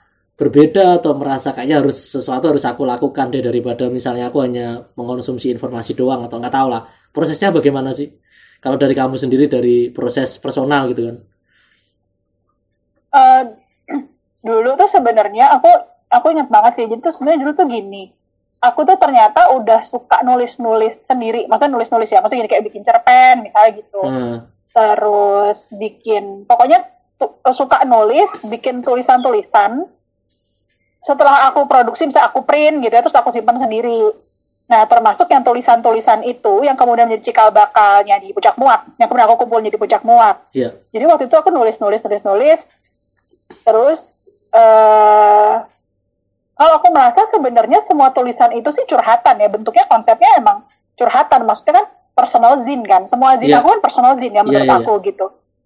berbeda 0.43 0.99
atau 0.99 1.15
merasa 1.15 1.55
kayaknya 1.55 1.79
harus 1.79 1.97
sesuatu 2.11 2.51
harus 2.51 2.67
aku 2.67 2.83
lakukan 2.83 3.31
deh 3.31 3.39
daripada 3.39 3.87
misalnya 3.87 4.27
aku 4.27 4.43
hanya 4.43 4.83
mengkonsumsi 4.99 5.55
informasi 5.55 5.95
doang 5.95 6.27
atau 6.27 6.37
nggak 6.43 6.51
tahu 6.51 6.67
lah 6.67 6.83
prosesnya 7.15 7.55
bagaimana 7.55 7.95
sih 7.95 8.11
kalau 8.59 8.75
dari 8.75 8.91
kamu 8.91 9.15
sendiri 9.15 9.47
dari 9.47 9.87
proses 9.95 10.35
personal 10.37 10.91
gitu 10.91 11.07
kan 11.07 11.17
Eh, 13.13 13.43
dulu 14.41 14.73
tuh 14.73 14.89
sebenarnya 14.89 15.53
aku 15.53 15.69
aku 16.09 16.33
ingat 16.33 16.49
banget 16.49 16.81
sih. 16.81 16.85
Jadi 16.89 16.99
tuh 16.99 17.13
sebenarnya 17.13 17.39
dulu 17.45 17.51
tuh 17.53 17.67
gini. 17.69 18.03
Aku 18.63 18.87
tuh 18.87 18.97
ternyata 18.97 19.53
udah 19.53 19.83
suka 19.85 20.23
nulis-nulis 20.25 20.97
sendiri. 21.05 21.45
Maksudnya 21.45 21.73
nulis-nulis 21.77 22.09
ya. 22.09 22.23
Maksudnya 22.23 22.41
gini 22.43 22.51
kayak 22.51 22.65
bikin 22.65 22.83
cerpen 22.83 23.45
misalnya 23.45 23.71
gitu. 23.77 24.01
Nah, 24.01 24.37
Terus 24.73 25.69
bikin 25.77 26.49
pokoknya 26.49 26.89
suka 27.53 27.85
nulis, 27.85 28.33
bikin 28.49 28.81
tulisan-tulisan. 28.81 29.85
Setelah 31.03 31.45
aku 31.45 31.67
produksi 31.67 32.07
bisa 32.07 32.23
aku 32.23 32.41
print 32.41 32.79
gitu 32.79 32.89
ya, 32.89 33.03
terus 33.03 33.13
aku 33.13 33.29
simpan 33.29 33.59
sendiri. 33.59 34.07
Nah, 34.63 34.87
termasuk 34.87 35.27
yang 35.27 35.43
tulisan-tulisan 35.43 36.23
itu 36.23 36.63
yang 36.63 36.73
kemudian 36.73 37.05
menjadi 37.05 37.29
cikal 37.29 37.51
bakalnya 37.51 38.15
di 38.17 38.31
Puncak 38.31 38.55
Muak, 38.55 38.95
yang 38.95 39.05
kemudian 39.05 39.27
aku 39.27 39.35
kumpulin 39.37 39.67
di 39.67 39.75
Puncak 39.75 40.01
Muak. 40.01 40.47
iya 40.51 40.71
Jadi 40.89 41.03
waktu 41.03 41.23
itu 41.27 41.35
aku 41.35 41.51
nulis 41.51 41.75
nulis 41.77 41.99
nulis 41.99 42.23
nulis 42.23 42.59
terus 43.61 44.01
eh 44.49 45.53
kalau 46.53 46.73
aku 46.77 46.87
merasa 46.89 47.25
sebenarnya 47.27 47.81
semua 47.81 48.09
tulisan 48.09 48.53
itu 48.53 48.69
sih 48.71 48.85
curhatan 48.85 49.35
ya 49.35 49.49
bentuknya 49.49 49.85
konsepnya 49.85 50.37
emang 50.37 50.63
curhatan 50.95 51.43
maksudnya 51.43 51.73
kan 51.75 51.85
personal 52.13 52.61
zin 52.61 52.81
kan 52.81 53.03
semua 53.03 53.35
zin 53.35 53.49
Iya. 53.49 53.59
aku 53.59 53.67
kan 53.67 53.81
personal 53.81 54.13
zin 54.15 54.31
ya 54.31 54.41
menurut 54.41 54.63
Iya, 54.63 54.71
iya, 54.71 54.79
aku 54.79 54.93
gitu 55.01 55.25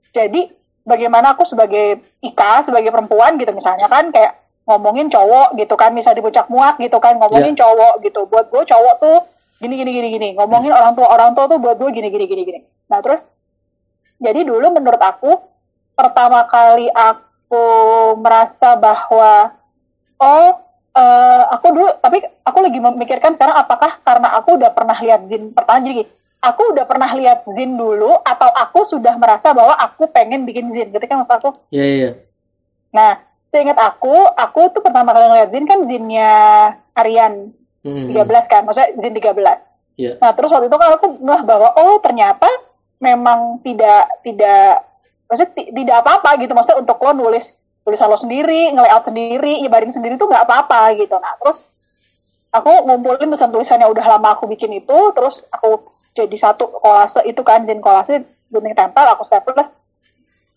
jadi 0.10 0.41
bagaimana 0.82 1.36
aku 1.36 1.44
sebagai 1.44 2.00
Ika 2.20 2.63
sebagai 2.63 2.89
perempuan 2.89 3.36
gitu 3.36 3.51
misalnya 3.51 3.86
kan 3.86 4.10
kayak 4.10 4.39
ngomongin 4.67 5.07
cowok 5.07 5.55
gitu 5.55 5.74
kan 5.74 5.95
misal 5.95 6.12
di 6.12 6.19
puncak 6.19 6.51
muak 6.51 6.75
gitu 6.77 7.00
kan 7.00 7.15
ngomongin 7.15 7.55
Iya. 7.55 7.63
cowok 7.63 7.93
gitu 8.03 8.27
buat 8.27 8.51
gue 8.51 8.63
cowok 8.67 8.95
tuh 9.00 9.17
gini 9.57 9.74
gini 9.74 9.91
gini 9.95 10.07
gini 10.12 10.27
ngomongin 10.36 10.69
orang 10.69 10.93
tua 10.93 11.07
orang 11.07 11.31
tua 11.33 11.47
tuh 11.47 11.57
buat 11.57 11.79
gue 11.79 11.89
gini 11.89 12.12
gini 12.12 12.25
gini 12.27 12.41
gini 12.43 12.59
nah 12.91 13.00
terus 13.00 13.25
jadi 14.19 14.43
dulu 14.43 14.67
menurut 14.69 15.00
aku 15.00 15.31
pertama 15.95 16.43
kali 16.45 16.91
aku 16.91 17.63
merasa 18.19 18.75
bahwa 18.75 19.55
oh 20.19 20.50
eh, 20.93 21.43
aku 21.55 21.67
dulu 21.71 21.89
tapi 22.03 22.21
aku 22.43 22.57
lagi 22.59 22.79
memikirkan 22.83 23.33
sekarang 23.33 23.55
apakah 23.55 24.03
karena 24.03 24.36
aku 24.36 24.59
udah 24.59 24.71
pernah 24.75 24.97
lihat 25.00 25.25
Zin 25.25 25.55
pertama 25.55 25.79
jadi 25.79 26.03
gini, 26.03 26.09
aku 26.43 26.62
udah 26.75 26.86
pernah 26.86 27.09
lihat 27.15 27.47
Zin 27.50 27.79
dulu 27.79 28.19
atau 28.19 28.51
aku 28.51 28.83
sudah 28.83 29.15
merasa 29.15 29.55
bahwa 29.55 29.74
aku 29.74 30.12
pengen 30.12 30.43
bikin 30.43 30.69
Zin 30.75 30.91
gitu 30.91 31.01
kan 31.01 31.24
maksud 31.24 31.33
aku 31.39 31.50
Iya 31.71 31.86
iya. 31.86 31.95
iya. 31.97 32.12
nah 32.91 33.12
seingat 33.58 33.82
aku 33.82 34.14
aku 34.38 34.70
tuh 34.70 34.86
pertama 34.86 35.18
kali 35.18 35.26
ngeliat 35.26 35.50
Zin 35.50 35.66
kan 35.66 35.82
Zinnya 35.90 36.34
Aryan 36.94 37.58
Hmm, 37.82 38.10
13 38.12 38.52
kan 38.52 38.62
maksudnya 38.68 38.94
Zin 39.02 39.18
13 39.18 39.66
Iya. 39.98 40.22
Nah, 40.22 40.32
terus 40.38 40.54
waktu 40.54 40.70
itu 40.70 40.78
kan 40.78 40.94
aku 40.94 41.18
ngeh 41.18 41.42
bahwa 41.42 41.74
oh 41.74 41.98
ternyata 42.06 42.46
memang 43.02 43.58
tidak 43.66 44.22
tidak 44.22 44.86
maksudnya 45.26 45.52
ti- 45.58 45.74
tidak 45.74 46.06
apa-apa 46.06 46.38
gitu. 46.38 46.54
Maksudnya 46.54 46.80
untuk 46.86 47.02
lo 47.02 47.18
nulis 47.18 47.58
tulisan 47.82 48.06
lo 48.06 48.20
sendiri, 48.20 48.78
nge-layout 48.78 49.10
sendiri, 49.10 49.58
nyebarin 49.66 49.90
sendiri 49.90 50.14
tuh 50.22 50.30
nggak 50.30 50.46
apa-apa 50.46 50.94
gitu. 51.02 51.18
Nah, 51.18 51.34
terus 51.42 51.66
aku 52.54 52.86
ngumpulin 52.86 53.26
tulisan-tulisan 53.26 53.82
yang 53.82 53.90
udah 53.90 54.06
lama 54.06 54.38
aku 54.38 54.46
bikin 54.46 54.78
itu, 54.78 54.98
terus 55.18 55.42
aku 55.50 55.90
jadi 56.14 56.36
satu 56.38 56.78
kolase 56.78 57.26
itu 57.26 57.42
kan, 57.42 57.66
zin 57.66 57.82
kolase 57.82 58.22
gunting 58.54 58.78
tempel, 58.78 59.06
aku 59.08 59.26
staples. 59.26 59.74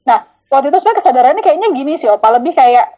Nah, 0.04 0.26
waktu 0.50 0.66
itu 0.68 0.78
sebenarnya 0.82 1.00
kesadarannya 1.00 1.42
kayaknya 1.46 1.68
gini 1.72 1.94
sih, 1.96 2.10
Opa, 2.10 2.34
lebih 2.34 2.52
kayak 2.52 2.90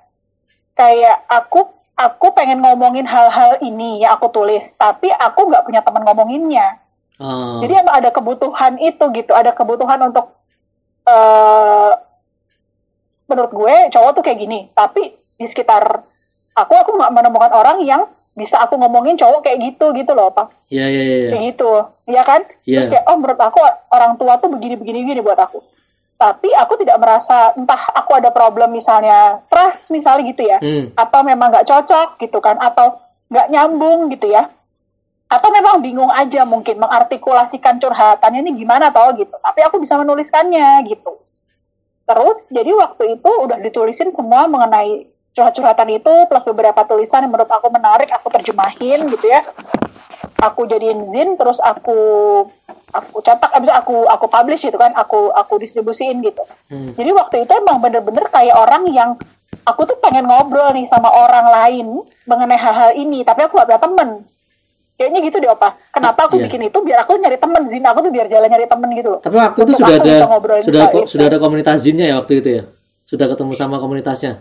kayak 0.72 1.28
aku 1.28 1.68
aku 1.94 2.32
pengen 2.32 2.64
ngomongin 2.64 3.04
hal-hal 3.04 3.60
ini 3.60 4.02
yang 4.02 4.16
aku 4.16 4.32
tulis, 4.32 4.72
tapi 4.80 5.12
aku 5.12 5.52
nggak 5.52 5.68
punya 5.68 5.84
teman 5.84 6.02
ngomonginnya. 6.02 6.80
Oh, 7.20 7.60
Jadi 7.60 7.78
emang 7.78 8.02
ada 8.02 8.10
kebutuhan 8.10 8.80
itu 8.80 9.04
gitu, 9.14 9.32
ada 9.36 9.52
kebutuhan 9.52 10.00
untuk 10.10 10.32
eh 11.06 11.92
menurut 13.28 13.52
gue 13.52 13.74
cowok 13.92 14.10
tuh 14.18 14.22
kayak 14.24 14.40
gini, 14.40 14.72
tapi 14.72 15.12
di 15.36 15.46
sekitar 15.46 16.02
aku 16.56 16.72
aku 16.74 16.90
nggak 16.96 17.12
menemukan 17.14 17.52
orang 17.52 17.84
yang 17.84 18.08
bisa 18.32 18.56
aku 18.64 18.80
ngomongin 18.80 19.20
cowok 19.20 19.44
kayak 19.44 19.60
gitu 19.60 19.92
gitu 19.92 20.16
loh, 20.16 20.32
Pak. 20.32 20.48
iya 20.72 20.88
iya 20.88 21.02
iya. 21.04 21.28
Kayak 21.36 21.44
gitu, 21.52 21.70
ya 22.08 22.22
kan? 22.24 22.40
Iya. 22.64 22.76
Terus 22.80 22.88
kayak 22.96 23.04
oh 23.12 23.16
menurut 23.20 23.40
aku 23.44 23.60
orang 23.92 24.16
tua 24.16 24.40
tuh 24.40 24.48
begini 24.48 24.80
begini 24.80 25.04
begini 25.04 25.20
buat 25.20 25.36
aku. 25.36 25.60
Tapi 26.22 26.54
aku 26.54 26.78
tidak 26.78 27.02
merasa 27.02 27.50
entah 27.58 27.82
aku 27.98 28.14
ada 28.14 28.30
problem 28.30 28.70
misalnya 28.70 29.42
trust 29.50 29.90
misalnya 29.90 30.22
gitu 30.30 30.46
ya. 30.46 30.62
Hmm. 30.62 30.94
atau 30.94 31.20
memang 31.26 31.50
nggak 31.50 31.66
cocok 31.66 32.22
gitu 32.22 32.38
kan 32.38 32.62
atau 32.62 33.02
nggak 33.26 33.50
nyambung 33.50 34.06
gitu 34.14 34.30
ya. 34.30 34.46
Atau 35.26 35.50
memang 35.50 35.82
bingung 35.82 36.12
aja 36.14 36.46
mungkin 36.46 36.78
mengartikulasikan 36.78 37.82
curhatannya 37.82 38.46
ini 38.46 38.62
gimana 38.62 38.94
toh 38.94 39.10
gitu. 39.18 39.34
Tapi 39.34 39.60
aku 39.66 39.82
bisa 39.82 39.98
menuliskannya 39.98 40.86
gitu. 40.86 41.18
Terus 42.06 42.38
jadi 42.54 42.70
waktu 42.70 43.18
itu 43.18 43.30
udah 43.42 43.58
ditulisin 43.58 44.14
semua 44.14 44.46
mengenai 44.46 45.10
curhat-curhatan 45.32 45.88
itu 45.92 46.12
plus 46.26 46.44
beberapa 46.44 46.80
tulisan 46.82 47.22
yang 47.22 47.30
menurut 47.30 47.48
aku 47.48 47.68
menarik 47.68 48.08
aku 48.08 48.28
terjemahin 48.30 49.08
gitu 49.08 49.26
ya 49.26 49.40
aku 50.38 50.64
jadiin 50.64 51.08
zin 51.08 51.34
terus 51.34 51.56
aku 51.58 51.96
aku 52.88 53.16
cetak 53.20 53.48
abis 53.50 53.66
itu 53.66 53.74
aku 53.74 53.96
aku 54.04 54.26
publish 54.26 54.62
gitu 54.62 54.76
kan 54.76 54.92
aku 54.92 55.30
aku 55.30 55.56
distribusiin 55.58 56.20
gitu 56.20 56.44
Hmm. 56.66 56.92
jadi 56.92 57.12
waktu 57.12 57.36
itu 57.42 57.52
emang 57.54 57.78
bener-bener 57.78 58.24
kayak 58.26 58.52
orang 58.54 58.88
yang 58.88 59.10
aku 59.62 59.84
tuh 59.84 59.96
pengen 59.98 60.24
ngobrol 60.24 60.68
nih 60.70 60.84
sama 60.84 61.06
orang 61.06 61.46
lain 61.46 61.86
mengenai 62.24 62.56
hal-hal 62.56 62.90
ini, 62.94 63.20
tapi 63.20 63.42
aku 63.42 63.54
gak 63.54 63.68
punya 63.68 63.78
temen. 63.78 64.08
Kayaknya 64.94 65.20
gitu 65.22 65.36
deh 65.38 65.50
Opa. 65.50 65.68
Kenapa 65.90 66.20
aku 66.24 66.34
Iya. 66.34 66.46
bikin 66.46 66.60
itu? 66.64 66.78
Biar 66.80 67.02
aku 67.02 67.14
nyari 67.14 67.36
temen, 67.36 67.62
Zin. 67.66 67.84
Aku 67.84 68.00
tuh 68.00 68.08
biar 68.08 68.26
jalan 68.26 68.48
nyari 68.48 68.64
temen 68.64 68.88
gitu 68.90 69.08
loh. 69.08 69.20
Tapi 69.20 69.36
waktu 69.36 69.58
itu 69.60 69.72
sudah 69.72 69.86
aku 69.88 70.00
ada 70.00 70.14
sudah 70.58 70.80
soal 70.80 70.90
ko- 70.90 70.98
itu. 70.98 71.08
sudah 71.08 71.26
ada 71.28 71.38
komunitas 71.38 71.76
zinnya 71.78 72.06
ya 72.06 72.14
waktu 72.16 72.32
itu 72.36 72.48
ya. 72.50 72.62
Sudah 73.04 73.26
ketemu 73.28 73.52
sama 73.52 73.76
komunitasnya. 73.78 74.32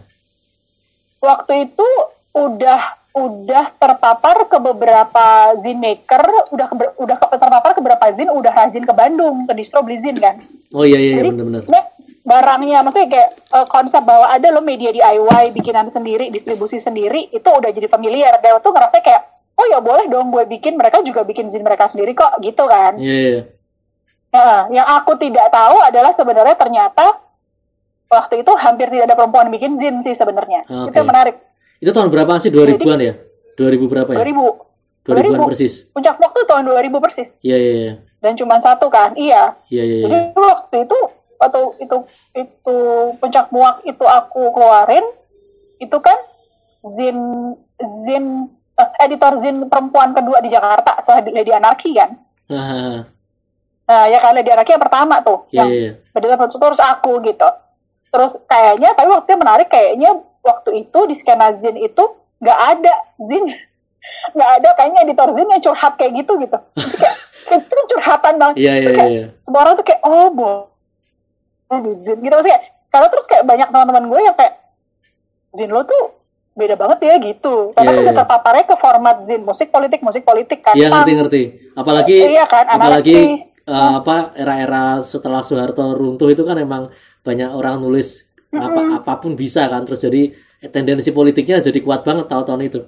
Waktu 1.22 1.70
itu 1.70 1.88
udah 2.34 2.98
udah 3.12 3.76
terpapar 3.76 4.48
ke 4.48 4.58
beberapa 4.58 5.52
zin 5.60 5.78
maker, 5.84 6.24
udah 6.56 6.66
ke, 6.72 6.76
udah 6.96 7.18
ke, 7.20 7.26
terpapar 7.36 7.72
ke 7.76 7.80
beberapa 7.84 8.06
zin, 8.16 8.32
udah 8.32 8.52
rajin 8.56 8.88
ke 8.88 8.94
Bandung, 8.96 9.44
ke 9.46 9.54
distro 9.54 9.84
beli 9.84 10.00
zin 10.00 10.16
kan. 10.16 10.40
Oh 10.72 10.88
iya 10.88 10.96
iya, 10.98 11.20
iya 11.20 11.24
benar-benar. 11.28 11.68
barangnya, 12.22 12.86
maksudnya 12.86 13.10
kayak 13.12 13.30
eh, 13.34 13.68
konsep 13.68 14.02
bahwa 14.06 14.30
ada 14.30 14.48
lo 14.54 14.64
media 14.64 14.94
DIY, 14.96 15.52
bikinan 15.52 15.92
sendiri, 15.92 16.32
distribusi 16.32 16.80
sendiri, 16.80 17.28
itu 17.34 17.50
udah 17.50 17.68
jadi 17.74 17.92
familiar. 17.92 18.40
Dan 18.40 18.64
tuh 18.64 18.72
ngerasa 18.72 19.04
kayak, 19.04 19.22
oh 19.60 19.66
ya 19.68 19.84
boleh 19.84 20.08
dong 20.08 20.32
gue 20.32 20.48
bikin, 20.48 20.80
mereka 20.80 21.04
juga 21.04 21.28
bikin 21.28 21.52
zin 21.52 21.66
mereka 21.66 21.92
sendiri 21.92 22.16
kok, 22.16 22.40
gitu 22.40 22.64
kan. 22.70 22.96
Iya 22.96 23.16
iya. 23.20 23.42
Nah, 24.32 24.72
yang 24.72 24.88
aku 24.88 25.20
tidak 25.20 25.52
tahu 25.52 25.84
adalah 25.84 26.16
sebenarnya 26.16 26.56
ternyata 26.56 27.20
waktu 28.12 28.44
itu 28.44 28.52
hampir 28.60 28.92
tidak 28.92 29.06
ada 29.08 29.16
perempuan 29.16 29.48
bikin 29.48 29.80
zin 29.80 30.04
sih 30.04 30.12
sebenarnya. 30.12 30.68
Oke. 30.68 30.92
Itu 30.92 30.96
yang 31.00 31.10
menarik. 31.10 31.36
Itu 31.80 31.92
tahun 31.96 32.12
berapa 32.12 32.36
sih? 32.44 32.52
2000-an 32.52 33.00
ya? 33.00 33.14
2000 33.56 33.88
berapa 33.88 34.10
ya? 34.12 34.20
2000. 34.20 35.08
2000-an 35.08 35.40
2000. 35.42 35.50
persis. 35.50 35.74
Puncak 35.90 36.16
waktu 36.20 36.40
tahun 36.46 36.64
2000 36.68 37.04
persis. 37.04 37.30
Iya 37.42 37.58
iya 37.58 37.74
iya. 37.74 37.94
Dan 38.22 38.38
cuma 38.38 38.62
satu 38.62 38.86
kan, 38.92 39.18
iya. 39.18 39.58
Iya 39.72 39.84
iya 39.88 39.98
Jadi 40.06 40.18
iya. 40.30 40.38
waktu 40.38 40.76
itu 40.86 40.98
waktu 41.42 41.62
itu 41.82 41.98
itu 42.38 42.78
puncak 43.18 43.50
muak 43.50 43.82
itu 43.82 44.06
aku 44.06 44.54
keluarin 44.54 45.02
itu 45.82 45.98
kan 45.98 46.14
zin 46.86 47.18
zin 48.06 48.46
eh, 48.78 48.90
editor 49.02 49.42
zin 49.42 49.66
perempuan 49.66 50.14
kedua 50.14 50.38
di 50.46 50.54
Jakarta 50.54 51.02
setelah 51.02 51.26
Lady 51.34 51.50
Anarchy 51.50 51.98
kan. 51.98 52.14
Nah, 52.52 53.10
Nah 53.90 54.06
ya 54.08 54.22
kan 54.22 54.38
Lady 54.38 54.54
Anarchy 54.54 54.78
yang 54.78 54.86
pertama 54.86 55.20
tuh 55.26 55.50
iya 55.50 55.66
yang 55.66 55.70
iya. 55.74 55.92
iya. 55.98 56.14
benar 56.14 56.46
terus 56.46 56.78
aku 56.78 57.18
gitu. 57.26 57.50
Terus 58.12 58.34
kayaknya 58.46 58.92
tapi 58.94 59.10
waktu 59.10 59.28
itu 59.32 59.40
menarik 59.40 59.68
kayaknya 59.72 60.12
waktu 60.44 60.70
itu 60.86 61.00
di 61.08 61.16
skena 61.16 61.56
zin 61.58 61.80
itu 61.80 62.04
nggak 62.44 62.60
ada 62.60 62.94
zin 63.24 63.46
nggak 64.36 64.52
ada 64.60 64.70
kayaknya 64.76 65.00
editor 65.08 65.30
zin 65.34 65.48
yang 65.48 65.64
curhat 65.64 65.94
kayak 65.96 66.14
gitu 66.20 66.36
gitu. 66.40 66.58
Kayak, 67.42 67.68
itu 67.68 67.74
kan 67.74 67.86
curhatan 67.90 68.34
bang 68.38 68.52
Iya 68.54 68.74
iya 68.80 68.92
kayak 68.96 69.12
iya. 69.12 69.26
semua 69.44 69.60
orang 69.66 69.74
tuh 69.76 69.84
kayak 69.84 70.02
oh 70.08 70.30
bo 70.32 70.72
oh, 71.74 71.80
Zin 72.04 72.20
gitu 72.22 72.32
maksudnya 72.32 72.62
karena 72.92 73.08
terus 73.08 73.26
kayak 73.28 73.44
banyak 73.48 73.68
teman-teman 73.72 74.04
gue 74.08 74.20
yang 74.24 74.36
kayak 74.38 74.54
Zin 75.56 75.72
lo 75.72 75.82
tuh 75.84 76.16
beda 76.52 76.76
banget 76.76 77.00
ya 77.08 77.16
gitu 77.20 77.72
karena 77.72 77.90
Iya, 77.92 77.96
kan 77.96 78.04
iya. 78.04 78.08
udah 78.08 78.16
terpaparnya 78.24 78.66
ke 78.68 78.76
format 78.80 79.18
Zin 79.28 79.42
musik 79.44 79.68
politik 79.72 80.00
musik 80.04 80.24
politik 80.28 80.60
kan 80.60 80.76
Iya 80.76 80.88
Punk. 80.92 80.96
ngerti 81.04 81.14
ngerti. 81.16 81.42
Apalagi 81.76 82.18
iya 82.20 82.46
kan 82.48 82.66
apalagi 82.68 83.18
eh, 83.64 83.94
apa 84.00 84.36
era-era 84.36 85.00
setelah 85.00 85.42
Soeharto 85.44 85.96
runtuh 85.96 86.28
itu 86.28 86.44
kan 86.44 86.60
emang 86.60 86.92
banyak 87.22 87.50
orang 87.54 87.82
nulis 87.82 88.28
apa 88.52 89.02
apa 89.02 89.14
pun 89.22 89.34
bisa 89.38 89.66
kan. 89.72 89.86
Terus 89.88 90.02
jadi 90.04 90.22
tendensi 90.70 91.10
politiknya 91.10 91.62
jadi 91.64 91.80
kuat 91.82 92.06
banget 92.06 92.30
tahun-tahun 92.30 92.62
itu. 92.68 92.80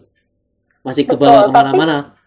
Masih 0.83 1.07
ke 1.07 1.15
bawah 1.15 1.47
ke 1.47 1.53
mana-mana. 1.53 2.17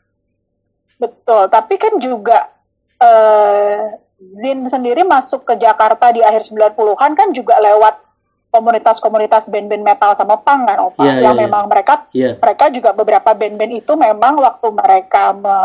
Betul 0.97 1.47
tapi 1.53 1.75
kan 1.77 2.01
juga 2.01 2.51
eh 2.97 4.01
Zin 4.17 4.65
sendiri 4.65 5.05
masuk 5.05 5.45
ke 5.45 5.61
Jakarta 5.61 6.09
di 6.09 6.25
akhir 6.25 6.49
90-an 6.49 7.13
kan 7.13 7.29
juga 7.37 7.61
lewat 7.61 8.01
komunitas-komunitas 8.49 9.53
band-band 9.53 9.85
metal 9.85 10.17
sama 10.17 10.41
punk 10.41 10.65
kan 10.65 10.79
Opa? 10.81 11.05
Iya, 11.05 11.29
yang 11.29 11.37
iya, 11.37 11.41
iya. 11.45 11.45
memang 11.45 11.65
mereka 11.69 11.95
iya. 12.17 12.33
mereka 12.41 12.73
juga 12.73 12.97
beberapa 12.97 13.37
band-band 13.37 13.85
itu 13.85 13.93
memang 13.93 14.41
waktu 14.41 14.69
mereka 14.73 15.37
me, 15.37 15.57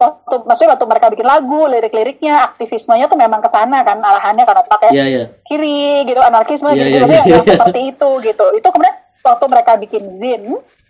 waktu 0.00 0.34
maksudnya 0.48 0.72
waktu 0.72 0.86
mereka 0.88 1.06
bikin 1.12 1.26
lagu 1.28 1.60
lirik-liriknya 1.68 2.34
aktivismenya 2.52 3.06
tuh 3.12 3.20
memang 3.20 3.44
ke 3.44 3.52
sana 3.52 3.84
kan 3.84 4.00
arahannya 4.00 4.48
kan 4.48 4.64
pakai 4.64 4.96
iya 4.96 5.04
iya. 5.04 5.24
kiri 5.44 6.08
gitu 6.08 6.24
anarkisme 6.24 6.72
Iya, 6.72 6.88
gitu 6.88 7.04
maksudnya 7.04 7.24
iya. 7.28 7.36
yang 7.36 7.44
seperti 7.44 7.80
itu 7.92 8.08
gitu. 8.24 8.44
Itu 8.56 8.68
kemudian 8.72 8.96
waktu 9.20 9.44
mereka 9.52 9.72
bikin 9.76 10.02
zin 10.16 10.42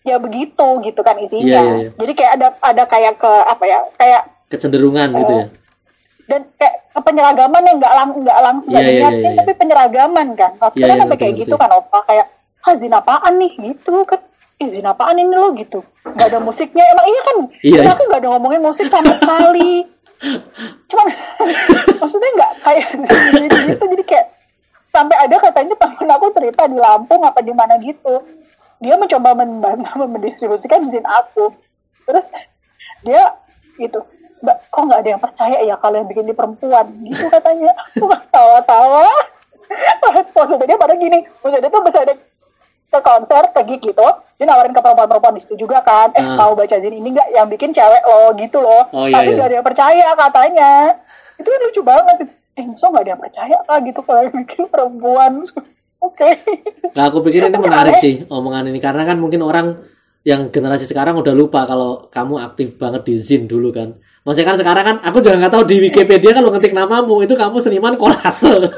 ya 0.07 0.17
begitu 0.23 0.67
gitu 0.87 1.01
kan 1.03 1.19
isinya. 1.19 1.43
Iya, 1.43 1.61
iya, 1.61 1.75
iya. 1.83 1.91
jadi 1.99 2.13
kayak 2.15 2.33
ada 2.39 2.49
ada 2.63 2.83
kayak 2.87 3.15
ke 3.19 3.33
apa 3.51 3.65
ya 3.67 3.79
kayak 3.99 4.23
kecenderungan 4.47 5.09
gitu 5.19 5.33
ya? 5.35 5.47
Dan 6.31 6.41
kayak 6.55 6.75
penyeragaman 6.95 7.63
yang 7.67 7.77
nggak 7.83 7.95
lang 7.99 8.09
nggak 8.15 8.39
langsung 8.47 8.73
iya, 8.79 8.87
diniatin 8.87 9.19
iya, 9.19 9.31
iya. 9.35 9.39
tapi 9.43 9.53
penyeragaman 9.59 10.27
kan. 10.39 10.53
Waktu 10.63 10.77
Iya, 10.79 10.87
itu 10.87 10.87
kan 10.87 10.95
iya, 10.95 11.03
sampai 11.03 11.17
ngerti, 11.19 11.23
kayak 11.27 11.35
gitu 11.43 11.55
kan 11.59 11.71
opa. 11.75 11.99
Kayak 12.07 12.27
ah 12.63 12.75
zin 12.79 12.95
apaan 12.95 13.35
nih? 13.43 13.53
Gitu 13.59 13.95
kan 14.07 14.21
Ih, 14.61 14.69
zin 14.69 14.85
apaan 14.85 15.17
ini 15.17 15.33
lo 15.33 15.57
gitu? 15.57 15.81
Nggak 16.05 16.29
ada 16.37 16.39
musiknya. 16.45 16.85
Emang 16.93 17.07
iya 17.09 17.21
kan? 17.25 17.37
Iya, 17.65 17.81
iya. 17.81 17.91
aku 17.97 18.03
nggak 18.05 18.21
ada 18.21 18.29
ngomongin 18.37 18.61
musik 18.61 18.87
sama 18.93 19.17
sekali. 19.17 19.89
Cuman 20.85 21.07
maksudnya 22.05 22.31
nggak 22.37 22.53
kayak 22.61 22.87
gitu, 22.93 23.57
gitu. 23.57 23.85
Jadi 23.97 24.05
kayak 24.05 24.27
sampai 24.93 25.17
ada 25.17 25.37
katanya 25.41 25.75
temen 25.81 26.09
aku 26.13 26.27
cerita 26.37 26.63
di 26.69 26.77
Lampung 26.77 27.25
apa 27.25 27.41
di 27.41 27.53
mana 27.57 27.81
gitu. 27.81 28.21
Dia 28.85 29.01
mencoba 29.01 29.33
membantu 29.33 30.05
mendistribusikan 30.05 30.93
zin 30.93 31.09
aku. 31.09 31.57
Terus 32.05 32.29
dia 33.01 33.33
gitu 33.81 34.05
mbak 34.41 34.57
kok 34.73 34.83
nggak 34.89 35.01
ada 35.05 35.09
yang 35.09 35.21
percaya 35.21 35.59
ya 35.65 35.75
kalian 35.81 36.05
bikin 36.05 36.29
di 36.29 36.37
perempuan? 36.37 36.85
Gitu 37.01 37.33
katanya. 37.33 37.73
Tawa-tawa 38.35 39.09
maksudnya 40.35 40.67
dia 40.67 40.79
pada 40.79 40.95
gini 40.99 41.19
maksudnya 41.43 41.71
tuh 41.71 41.83
bisa 41.87 41.99
ada 42.03 42.15
ke 42.91 42.99
konser 43.01 43.43
ke 43.51 43.61
gig 43.65 43.81
gitu 43.81 44.07
dia 44.35 44.45
nawarin 44.45 44.71
ke 44.71 44.79
perempuan-perempuan 44.79 45.33
di 45.33 45.41
situ 45.41 45.55
juga 45.57 45.79
kan 45.81 46.11
eh 46.11 46.21
Ah. 46.21 46.35
mau 46.37 46.53
baca 46.53 46.75
zin 46.75 46.91
ini 46.91 47.09
nggak 47.09 47.29
yang 47.31 47.47
bikin 47.47 47.71
cewek 47.71 48.03
lo 48.03 48.35
gitu 48.35 48.59
loh 48.59 48.83
Oh, 48.91 49.07
iya, 49.07 49.15
tapi 49.17 49.29
iya. 49.29 49.37
nggak 49.37 49.47
ada 49.47 49.57
yang 49.57 49.67
percaya 49.67 50.09
katanya 50.13 50.71
itu 51.37 51.47
kan 51.47 51.61
lucu 51.61 51.81
banget 51.83 52.17
eh 52.53 52.67
so 52.75 52.87
nggak 52.87 53.03
ada 53.03 53.11
yang 53.11 53.23
percaya 53.23 53.57
kak 53.61 53.79
gitu 53.85 54.01
kalau 54.01 54.21
yang 54.21 54.37
bikin 54.37 54.65
perempuan 54.67 55.33
oke 56.03 56.29
Nah, 56.91 57.05
aku 57.07 57.23
pikir 57.23 57.45
ini 57.45 57.55
menarik 57.55 57.95
aneh. 57.95 58.03
sih 58.03 58.15
omongan 58.27 58.67
ini 58.67 58.79
karena 58.79 59.05
kan 59.05 59.15
mungkin 59.15 59.41
orang 59.41 59.79
yang 60.21 60.49
generasi 60.49 60.85
sekarang 60.85 61.15
udah 61.15 61.33
lupa 61.33 61.65
kalau 61.65 62.09
kamu 62.09 62.35
aktif 62.43 62.75
banget 62.77 63.05
di 63.05 63.15
Zin 63.15 63.47
dulu 63.47 63.71
kan. 63.71 63.95
Maksudnya 64.21 64.49
kan 64.49 64.59
sekarang 64.59 64.85
kan 64.85 64.97
aku 65.01 65.17
juga 65.19 65.39
nggak 65.39 65.49
tahu 65.51 65.65
di 65.65 65.81
Wikipedia 65.81 66.35
kalau 66.35 66.51
ngetik 66.51 66.75
namamu 66.75 67.23
itu 67.23 67.33
kamu 67.33 67.57
seniman 67.57 67.95
kolase. 67.95 68.53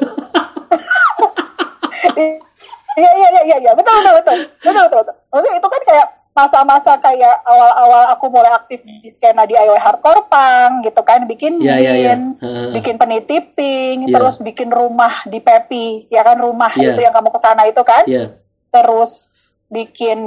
Iya 2.95 3.11
iya 3.11 3.29
iya 3.31 3.43
iya 3.45 3.57
iya 3.59 3.73
betul 3.73 3.93
betul 3.95 4.15
betul 4.19 4.37
betul 4.61 4.83
betul 4.83 4.99
betul. 5.01 5.15
Maksudnya 5.31 5.55
itu 5.57 5.69
kan 5.69 5.83
kayak 5.85 6.07
masa-masa 6.33 6.93
kayak 6.97 7.45
awal-awal 7.45 8.09
aku 8.09 8.25
mulai 8.27 8.53
aktif 8.53 8.81
di 8.81 9.13
skena 9.13 9.45
di 9.45 9.53
IOI 9.53 9.77
hardcore 9.77 10.25
punk 10.27 10.89
gitu 10.89 11.01
kan 11.05 11.29
bikin 11.29 11.61
Iya, 11.61 11.77
iya, 11.77 11.93
iya. 11.93 12.13
zin, 12.17 12.23
Heeh. 12.41 12.69
bikin 12.73 12.97
penitiping, 12.97 14.09
Iya. 14.09 14.17
terus 14.17 14.41
bikin 14.41 14.73
rumah 14.73 15.29
di 15.29 15.45
Pepi, 15.45 16.09
ya 16.09 16.25
kan 16.25 16.41
rumah 16.41 16.73
Iya. 16.73 16.97
itu 16.97 17.01
yang 17.05 17.13
kamu 17.13 17.29
ke 17.29 17.39
sana 17.39 17.69
itu 17.69 17.83
kan, 17.85 18.09
Iya. 18.09 18.33
terus 18.73 19.29
bikin 19.69 20.19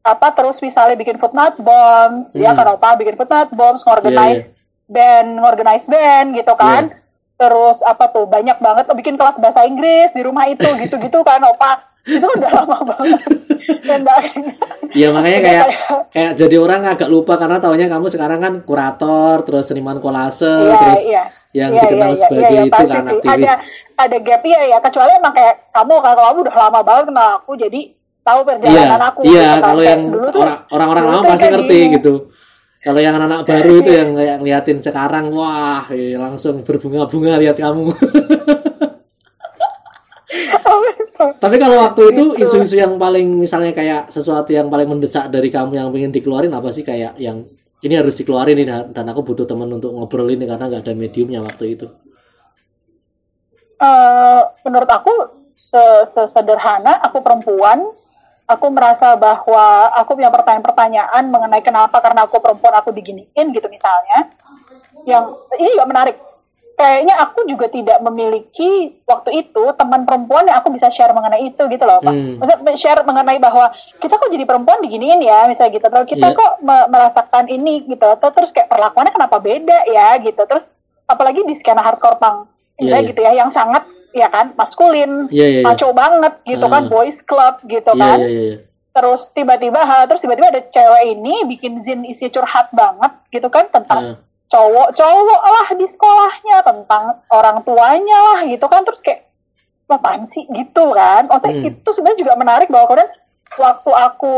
apa 0.00 0.32
terus 0.32 0.60
misalnya 0.60 0.96
bikin 0.96 1.16
footnote 1.16 1.60
bombs, 1.60 2.32
ya 2.32 2.52
Hmm. 2.52 2.60
kan 2.60 2.66
apa 2.72 2.88
bikin 2.96 3.16
footnote 3.16 3.52
bombs, 3.52 3.84
ngorganize 3.84 4.48
band, 4.84 5.36
ngorganize 5.36 5.84
band 5.84 6.32
gitu 6.32 6.52
kan. 6.56 6.88
Iya. 6.88 7.03
Terus 7.34 7.82
apa 7.82 8.04
tuh 8.08 8.24
banyak 8.24 8.56
banget 8.56 8.84
oh, 8.86 8.94
bikin 8.94 9.14
kelas 9.14 9.36
bahasa 9.36 9.62
Inggris 9.62 10.10
di 10.10 10.22
rumah 10.22 10.46
itu 10.46 10.64
gitu-gitu 10.82 11.18
kan 11.20 11.42
opa. 11.42 11.82
Itu 12.04 12.22
udah 12.22 12.50
lama 12.52 12.78
banget. 12.86 13.20
Dan 13.82 14.00
Iya 14.94 15.10
makanya 15.10 15.40
kayak 15.40 15.64
kayak- 16.12 16.34
jadi 16.36 16.56
orang 16.56 16.86
agak 16.86 17.10
lupa 17.10 17.34
karena 17.34 17.58
taunya 17.58 17.90
kamu 17.90 18.06
sekarang 18.06 18.38
kan 18.38 18.54
kurator, 18.62 19.42
terus 19.42 19.66
seniman 19.66 19.98
kolase, 19.98 20.46
iya 20.46 20.78
terus 20.78 21.02
iya. 21.02 21.24
yang 21.50 21.70
Iya, 21.74 21.80
dikenal 21.82 21.98
iya, 22.04 22.14
iya, 22.14 22.20
sebagai 22.20 22.56
itu 22.62 22.82
kan 22.84 23.04
aktivis. 23.08 23.34
ada 23.34 23.52
ada 23.94 24.16
gap 24.20 24.42
ya 24.44 24.60
ya 24.68 24.78
kecuali 24.78 25.10
emang 25.14 25.34
kayak 25.34 25.54
kamu 25.70 25.94
kalau 25.98 26.22
kamu 26.24 26.38
udah 26.46 26.56
lama 26.56 26.80
banget 26.82 27.04
kenal 27.10 27.28
aku 27.36 27.50
jadi 27.54 27.80
tahu 28.22 28.40
perjalanan 28.42 29.02
aku 29.04 29.18
iya 29.22 29.34
gitu 29.34 29.42
kan. 29.42 29.60
kalau 29.60 29.82
yang 29.82 30.00
orang-orang 30.70 31.04
lama 31.04 31.22
pasti 31.26 31.46
ngerti 31.48 31.78
gitu. 31.92 32.14
Kalau 32.84 33.00
yang 33.00 33.16
anak-anak 33.16 33.48
baru 33.48 33.72
itu 33.80 33.90
yang 33.90 34.12
kayak 34.12 34.36
ngeliatin 34.44 34.78
sekarang, 34.78 35.32
wah 35.32 35.88
eh, 35.88 36.20
langsung 36.20 36.60
berbunga-bunga 36.60 37.40
lihat 37.40 37.56
kamu. 37.56 37.88
Tapi 41.14 41.56
kalau 41.56 41.76
waktu 41.80 42.02
itu 42.12 42.24
Gitu. 42.34 42.42
isu-isu 42.44 42.76
yang 42.76 42.96
paling 42.96 43.24
misalnya 43.38 43.72
kayak 43.72 44.10
sesuatu 44.10 44.50
yang 44.52 44.68
paling 44.68 44.88
mendesak 44.88 45.28
dari 45.30 45.48
kamu 45.48 45.72
yang 45.76 45.88
pengen 45.88 46.12
dikeluarin 46.12 46.52
apa 46.52 46.68
sih 46.68 46.84
kayak 46.84 47.16
yang 47.16 47.44
ini 47.80 47.94
harus 47.94 48.16
dikeluarin 48.16 48.56
ini 48.56 48.72
dan 48.92 49.04
aku 49.08 49.20
butuh 49.22 49.44
teman 49.44 49.68
untuk 49.70 49.92
ngobrol 49.92 50.28
ini 50.28 50.44
karena 50.44 50.68
nggak 50.68 50.82
ada 50.84 50.92
mediumnya 50.96 51.40
waktu 51.44 51.76
itu. 51.76 51.86
Eh, 53.76 54.42
menurut 54.64 54.88
aku 54.88 55.12
se- 55.54 56.04
sesederhana 56.08 56.98
aku 57.00 57.20
perempuan 57.20 57.84
aku 58.44 58.66
merasa 58.68 59.14
bahwa 59.14 59.66
aku 59.94 60.14
punya 60.14 60.28
pertanyaan-pertanyaan 60.28 61.24
mengenai 61.26 61.60
kenapa 61.60 61.96
karena 61.98 62.24
aku 62.24 62.38
perempuan 62.38 62.74
aku 62.74 62.90
diginiin 62.90 63.50
gitu 63.50 63.66
misalnya 63.66 64.28
yang 65.04 65.32
ini 65.54 65.72
juga 65.72 65.86
menarik 65.86 66.16
kayaknya 66.74 67.14
aku 67.16 67.46
juga 67.46 67.70
tidak 67.70 68.02
memiliki 68.02 68.98
waktu 69.04 69.46
itu 69.46 69.62
teman 69.78 70.02
perempuan 70.02 70.42
yang 70.42 70.58
aku 70.58 70.68
bisa 70.68 70.90
share 70.90 71.14
mengenai 71.14 71.46
itu 71.46 71.62
gitu 71.64 71.84
loh 71.86 72.02
Pak. 72.02 72.10
Hmm. 72.10 72.34
Maksudnya 72.42 72.74
share 72.74 73.00
mengenai 73.00 73.38
bahwa 73.38 73.70
kita 73.96 74.10
kok 74.12 74.26
jadi 74.26 74.42
perempuan 74.42 74.82
diginiin 74.82 75.22
ya 75.22 75.46
misalnya 75.46 75.70
gitu 75.72 75.86
terus 75.86 76.06
kita 76.08 76.26
Iya. 76.28 76.36
kok 76.36 76.52
me- 76.60 76.88
merasakan 76.90 77.44
ini 77.46 77.86
gitu 77.86 78.02
atau 78.02 78.28
terus 78.28 78.50
kayak 78.50 78.66
perlakuannya 78.66 79.14
kenapa 79.14 79.38
beda 79.38 79.86
ya 79.86 80.18
gitu 80.18 80.42
terus 80.44 80.66
apalagi 81.06 81.46
di 81.46 81.54
skena 81.54 81.78
hardcore 81.80 82.18
punk 82.18 82.50
Iya, 82.74 82.82
misalnya 82.82 83.02
iya. 83.06 83.10
gitu 83.14 83.20
ya 83.22 83.32
yang 83.38 83.50
sangat 83.54 83.82
ya 84.14 84.30
kan 84.30 84.54
maskulin 84.54 85.26
Iya 85.28 85.46
iya 85.50 85.60
iya. 85.60 85.64
maco 85.66 85.90
banget 85.90 86.34
gitu 86.44 86.66
kan 86.66 86.82
Ah. 86.82 86.88
boys 86.88 87.18
club 87.20 87.58
gitu 87.66 87.90
Iya 87.90 88.00
kan 88.00 88.18
iya 88.18 88.28
iya. 88.28 88.42
iya. 88.48 88.56
terus 88.90 89.26
tiba-tiba 89.28 89.80
ha, 89.80 90.06
terus 90.06 90.22
tiba-tiba 90.22 90.48
ada 90.48 90.62
cewek 90.64 91.02
ini 91.10 91.34
bikin 91.46 91.82
zin 91.82 92.06
isi 92.06 92.30
curhat 92.30 92.70
banget 92.70 93.10
gitu 93.28 93.48
kan 93.48 93.66
tentang 93.68 94.00
Ah. 94.00 94.16
cowok-cowok 94.46 95.42
lah 95.44 95.68
di 95.74 95.84
sekolahnya 95.84 96.62
tentang 96.62 97.04
orang 97.28 97.58
tuanya 97.60 98.18
lah 98.30 98.40
gitu 98.44 98.64
kan 98.64 98.82
terus 98.82 99.02
kayak 99.02 99.26
apaan 99.84 100.22
sih 100.22 100.46
gitu 100.48 100.90
kan 100.90 101.26
Maksudnya 101.26 101.58
Hmm. 101.60 101.70
itu 101.70 101.88
sebenarnya 101.90 102.18
juga 102.18 102.32
menarik 102.34 102.68
bahwa 102.68 102.86
kemudian 102.88 103.10
waktu 103.54 103.90
aku 103.92 104.34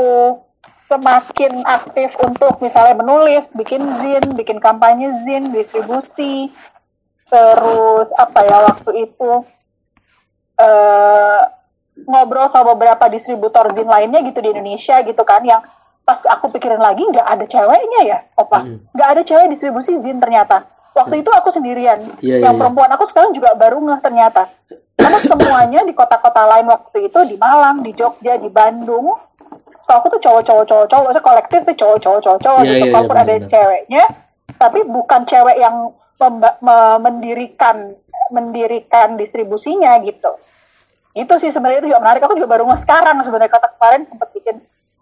semakin 0.87 1.53
aktif 1.63 2.11
untuk 2.19 2.59
misalnya 2.59 2.95
menulis 2.95 3.51
bikin 3.53 3.81
zin 3.99 4.25
bikin 4.33 4.57
kampanye 4.57 5.11
zin 5.23 5.51
distribusi 5.51 6.49
terus 7.27 8.09
apa 8.15 8.41
ya 8.41 8.59
waktu 8.65 8.91
itu 9.05 9.31
eh 10.57 11.43
ngobrol 12.07 12.49
sama 12.53 12.77
beberapa 12.77 13.09
distributor 13.09 13.73
zin 13.73 13.89
lainnya 13.89 14.21
gitu 14.25 14.45
di 14.45 14.53
Indonesia 14.53 15.01
gitu 15.01 15.23
kan 15.25 15.41
yang 15.45 15.65
pas 16.07 16.23
aku 16.29 16.53
pikirin 16.55 16.79
lagi 16.79 17.03
nggak 17.03 17.25
ada 17.27 17.45
ceweknya 17.49 18.01
ya 18.05 18.19
opa. 18.39 18.63
Hmm. 18.63 18.79
nggak 18.95 19.09
ada 19.17 19.23
cewek 19.27 19.47
distribusi 19.53 19.99
zin 20.01 20.21
ternyata. 20.23 20.69
Waktu 20.97 21.21
itu 21.21 21.29
aku 21.29 21.53
sendirian. 21.53 22.01
Iya, 22.25 22.41
yang 22.41 22.41
iya, 22.41 22.51
iya. 22.57 22.57
perempuan 22.57 22.89
aku 22.89 23.05
sekarang 23.05 23.37
juga 23.37 23.53
baru 23.53 23.85
ngeh 23.85 24.01
ternyata. 24.01 24.49
Karena 24.97 25.21
semuanya 25.21 25.81
di 25.85 25.93
kota-kota 25.93 26.49
lain 26.49 26.73
waktu 26.73 27.13
itu 27.13 27.21
di 27.29 27.37
Malang 27.37 27.85
di 27.85 27.93
Jogja 27.93 28.41
di 28.41 28.49
Bandung. 28.49 29.13
So 29.85 29.93
aku 29.93 30.09
tuh 30.17 30.21
cowok-cowok 30.25 30.65
cowok-cowok. 30.65 31.05
Maksudnya 31.05 31.27
kolektif 31.29 31.61
tuh 31.69 31.77
cowok-cowok 31.77 32.21
cowok-cowok 32.25 32.61
Iya, 32.65 32.73
gitu. 32.73 32.81
iya, 32.81 32.93
walaupun 32.97 33.17
iya, 33.17 33.25
ada 33.29 33.35
ceweknya 33.45 34.05
tapi 34.57 34.81
bukan 34.89 35.21
cewek 35.29 35.57
yang 35.61 35.77
mendirikan 37.05 37.93
mendirikan 38.31 39.15
distribusinya 39.15 39.97
gitu. 40.03 40.31
Itu 41.17 41.41
sih 41.41 41.49
sebenarnya 41.49 41.81
itu 41.85 41.89
juga 41.93 42.03
menarik. 42.05 42.23
Aku 42.29 42.37
juga 42.37 42.51
baru 42.57 42.69
sekarang 42.77 43.17
sebenarnya 43.25 43.53
kata 43.53 43.69
kemarin 43.79 44.03
sempat 44.05 44.29
bikin 44.37 44.57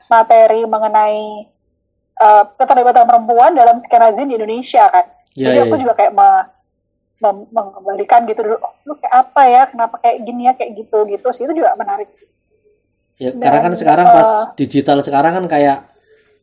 materi 0.07 0.63
mengenai 0.63 1.49
eh, 2.23 2.45
keterlibatan 2.55 3.05
perempuan 3.09 3.53
dalam 3.59 3.77
skena 3.83 4.15
zin 4.15 4.31
di 4.31 4.39
Indonesia 4.39 4.87
kan. 4.89 5.05
Iya, 5.35 5.51
jadi 5.51 5.59
iya, 5.59 5.65
aku 5.67 5.75
iya. 5.75 5.83
juga 5.83 5.95
kayak 5.99 6.13
me- 6.15 6.47
mem- 7.19 7.49
mengembalikan 7.51 8.23
gitu 8.31 8.41
dulu 8.47 8.57
oh, 8.63 8.73
lu 8.87 8.95
kayak 9.03 9.15
apa 9.27 9.43
ya? 9.51 9.63
Kenapa 9.67 9.95
kayak 9.99 10.17
gini 10.23 10.43
ya? 10.47 10.53
Kayak 10.55 10.71
gitu 10.87 10.99
gitu. 11.11 11.27
Sih 11.35 11.43
itu 11.51 11.55
juga 11.59 11.75
menarik. 11.75 12.07
Ya, 13.19 13.31
Dan, 13.31 13.43
karena 13.43 13.59
kan 13.63 13.73
sekarang 13.75 14.07
eh, 14.11 14.15
pas 14.15 14.31
digital 14.59 14.99
sekarang 15.03 15.33
kan 15.43 15.47
kayak 15.51 15.79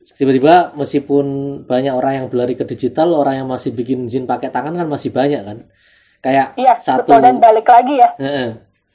tiba-tiba 0.01 0.73
meskipun 0.73 1.25
banyak 1.69 1.93
orang 1.93 2.13
yang 2.23 2.25
berlari 2.27 2.57
ke 2.57 2.65
digital, 2.65 3.13
orang 3.13 3.43
yang 3.43 3.47
masih 3.47 3.71
bikin 3.71 4.09
zin 4.09 4.25
pakai 4.25 4.49
tangan 4.49 4.73
kan 4.75 4.87
masih 4.89 5.13
banyak 5.13 5.45
kan. 5.45 5.57
Kayak 6.21 6.53
iya 6.53 6.77
satu 6.77 7.09
betul 7.09 7.19
dan 7.25 7.35
balik 7.41 7.65
lagi 7.65 7.97
ya. 7.97 8.09
Heeh. 8.21 8.49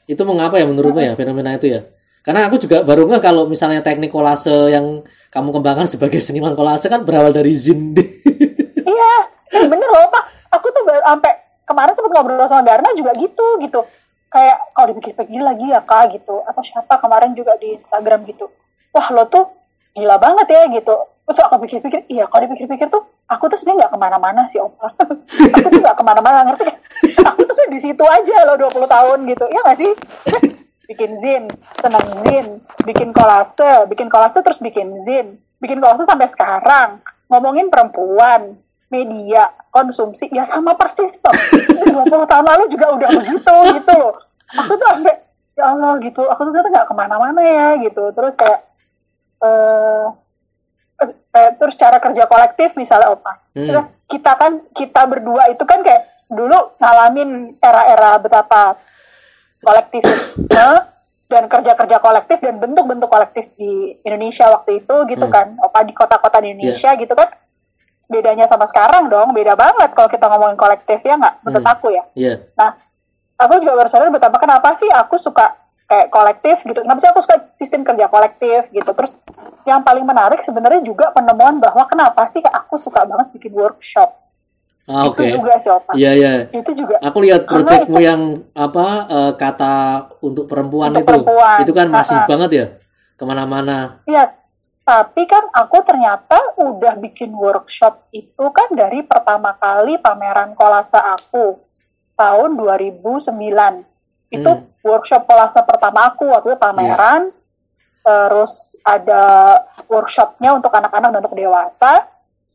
Itu 0.07 0.23
mengapa 0.23 0.63
ya 0.63 0.67
menurutmu 0.71 1.03
ya 1.03 1.19
fenomena 1.19 1.59
itu 1.59 1.67
ya? 1.67 1.83
Karena 2.23 2.47
aku 2.47 2.59
juga 2.63 2.87
baru 2.87 3.07
nggak 3.07 3.23
kalau 3.23 3.51
misalnya 3.51 3.83
teknik 3.83 4.15
kolase 4.15 4.71
yang 4.71 5.03
kamu 5.31 5.51
kembangkan 5.51 5.87
sebagai 5.91 6.23
seniman 6.23 6.55
kolase 6.55 6.87
kan 6.87 7.03
berawal 7.03 7.35
dari 7.35 7.55
zin. 7.59 7.95
iya 8.95 9.13
eh, 9.51 9.67
bener 9.67 9.89
loh 9.91 10.07
pak. 10.11 10.25
Aku 10.55 10.71
tuh 10.71 10.83
sampai 10.87 11.33
kemarin 11.67 11.93
sempat 11.99 12.11
ngobrol 12.15 12.47
sama 12.47 12.63
Garna 12.63 12.95
juga 12.95 13.11
gitu 13.19 13.47
gitu. 13.63 13.83
Kayak 14.31 14.59
kalau 14.75 14.87
dipikir-pikir 14.95 15.43
lagi 15.43 15.67
ya 15.67 15.83
kak 15.83 16.15
gitu. 16.15 16.43
Atau 16.47 16.63
siapa 16.63 16.99
kemarin 17.03 17.35
juga 17.35 17.59
di 17.59 17.75
Instagram 17.75 18.23
gitu. 18.31 18.47
Wah 18.95 19.11
lo 19.11 19.27
tuh 19.27 19.51
gila 19.99 20.19
banget 20.23 20.47
ya 20.55 20.63
gitu 20.71 20.95
terus 21.27 21.39
aku 21.43 21.59
pikir-pikir 21.67 22.07
iya 22.07 22.31
kalau 22.31 22.47
dipikir-pikir 22.47 22.87
tuh 22.87 23.03
aku 23.27 23.51
tuh 23.51 23.59
sebenarnya 23.59 23.87
nggak 23.87 23.93
ke 23.93 23.99
mana-mana 23.99 24.41
sih 24.47 24.63
opa 24.63 24.95
aku 25.59 25.67
tuh 25.75 25.81
nggak 25.83 25.97
ke 25.99 26.05
mana-mana 26.07 26.39
ngerti 26.47 26.71
nggak? 26.71 26.79
aku 27.27 27.41
tuh 27.43 27.55
sebenarnya 27.57 27.75
di 27.75 27.81
situ 27.83 28.05
aja 28.07 28.37
loh 28.47 28.57
20 28.71 28.87
tahun 28.87 29.19
gitu. 29.27 29.45
Ya 29.51 29.61
nggak 29.67 29.79
sih? 29.83 29.93
Bikin 30.87 31.11
zin 31.19 31.45
seneng 31.83 32.07
zin 32.23 32.47
bikin 32.87 33.11
kolase 33.11 33.91
bikin 33.91 34.07
kolase 34.07 34.39
terus 34.41 34.63
bikin 34.63 35.03
zin. 35.03 35.43
Bikin 35.59 35.83
kolase 35.83 36.07
sampai 36.07 36.31
sekarang. 36.31 37.03
Ngomongin 37.27 37.69
perempuan 37.75 38.55
media 38.87 39.51
konsumsi 39.75 40.31
ya 40.31 40.47
sama 40.47 40.79
persis 40.79 41.19
toh. 41.19 41.35
20 41.35 42.07
tahun 42.07 42.47
lalu 42.47 42.65
juga 42.71 42.87
udah 42.95 43.09
begitu 43.11 43.55
gitu 43.83 43.93
loh. 43.99 44.15
Aku 44.63 44.73
tuh 44.79 44.87
sampai 44.87 45.15
ya 45.57 45.73
Allah 45.73 45.97
gitu 46.05 46.23
aku 46.29 46.41
tuh 46.47 46.51
ternyata 46.55 46.71
nggak 46.71 46.89
ke 46.89 46.95
mana-mana 46.95 47.41
ya 47.43 47.69
gitu. 47.83 48.15
Terus 48.15 48.35
kayak 48.39 48.61
eh 49.37 49.47
eh, 49.47 50.05
terus 51.53 51.77
cara 51.77 51.99
kerja 51.99 52.25
kolektif 52.25 52.73
misalnya 52.75 53.13
apa 53.13 53.33
Hmm. 53.53 53.65
Terus 53.67 53.87
kita 54.07 54.33
kan 54.33 54.53
kita 54.71 55.03
berdua 55.05 55.49
itu 55.49 55.63
kan 55.63 55.81
kayak 55.81 56.05
dulu 56.27 56.77
ngalamin 56.77 57.31
era-era 57.59 58.17
betapa 58.17 58.77
kolektivisme 59.61 60.69
dan 61.27 61.45
kerja-kerja 61.47 61.97
kolektif 61.99 62.39
dan 62.39 62.57
bentuk-bentuk 62.57 63.07
kolektif 63.07 63.49
di 63.55 63.97
Indonesia 64.03 64.47
waktu 64.49 64.79
itu 64.79 64.95
gitu 65.07 65.25
Hmm. 65.25 65.35
kan 65.35 65.47
apa 65.59 65.83
di 65.83 65.93
kota-kota 65.93 66.39
di 66.39 66.53
Indonesia 66.53 66.95
gitu 66.95 67.13
kan 67.13 67.33
bedanya 68.07 68.45
sama 68.45 68.65
sekarang 68.65 69.09
dong 69.09 69.33
beda 69.33 69.53
banget 69.53 69.91
kalau 69.91 70.07
kita 70.07 70.23
ngomongin 70.25 70.55
kolektif 70.55 71.01
ya 71.01 71.17
nggak 71.17 71.35
menurut 71.43 71.61
Hmm. 71.61 71.75
aku 71.75 71.87
ya 71.91 72.05
Iya. 72.15 72.35
nah 72.55 72.71
aku 73.35 73.59
juga 73.59 73.73
baru 73.75 73.89
sadar 73.89 74.09
betapa 74.09 74.37
kenapa 74.37 74.69
sih 74.77 74.87
aku 74.87 75.19
suka 75.19 75.59
kayak 75.87 76.11
kolektif 76.11 76.57
gitu 76.63 76.79
kenapa 76.79 76.99
sih 76.99 77.09
aku 77.09 77.21
suka 77.23 77.37
sistem 77.55 77.83
kerja 77.83 78.07
kolektif 78.07 78.67
gitu 78.71 78.91
terus 78.91 79.15
yang 79.63 79.81
paling 79.81 80.03
menarik 80.03 80.43
sebenarnya 80.43 80.83
juga 80.83 81.11
penemuan 81.11 81.59
bahwa 81.59 81.87
kenapa 81.87 82.27
sih 82.27 82.43
aku 82.43 82.75
suka 82.77 83.03
banget 83.03 83.31
bikin 83.33 83.55
workshop 83.55 84.11
Ah, 84.87 85.03
itu 85.03 85.19
oke. 85.19 85.27
juga 85.43 85.55
sih 85.59 85.67
Opa. 85.67 85.99
Iya, 85.99 86.11
iya. 86.15 86.33
itu 86.47 86.71
juga 86.79 87.03
Aku 87.03 87.19
lihat 87.19 87.43
proyekmu 87.43 87.99
yang 87.99 88.23
apa 88.55 88.87
eh, 89.11 89.33
kata 89.35 89.75
untuk 90.23 90.47
perempuan 90.47 90.95
Untuk 90.95 91.03
itu, 91.03 91.11
perempuan. 91.11 91.59
itu 91.59 91.73
kan 91.75 91.87
masih 91.91 92.15
Ha-ha. 92.15 92.31
banget 92.31 92.51
ya 92.55 92.67
ke 93.19 93.25
mana-mana. 93.27 93.99
Iya, 94.07 94.31
tapi 94.87 95.27
kan 95.27 95.51
aku 95.51 95.83
ternyata 95.83 96.39
udah 96.63 97.03
bikin 97.03 97.35
workshop 97.35 98.07
itu 98.15 98.45
kan 98.55 98.71
dari 98.71 99.03
pertama 99.03 99.59
kali 99.59 99.99
pameran 99.99 100.55
kolase 100.55 100.95
aku 100.95 101.59
tahun 102.15 102.55
2009. 102.55 103.27
Itu 104.41 104.53
Hmm. 104.53 104.65
workshop 104.85 105.23
kolase 105.25 105.61
pertama 105.65 106.13
aku 106.13 106.31
waktu 106.31 106.55
itu 106.55 106.59
pameran. 106.61 107.23
Terus 108.07 108.79
ada 108.87 109.23
workshopnya 109.91 110.55
untuk 110.55 110.71
anak-anak 110.71 111.11
dan 111.11 111.21
untuk 111.27 111.35
dewasa. 111.35 112.07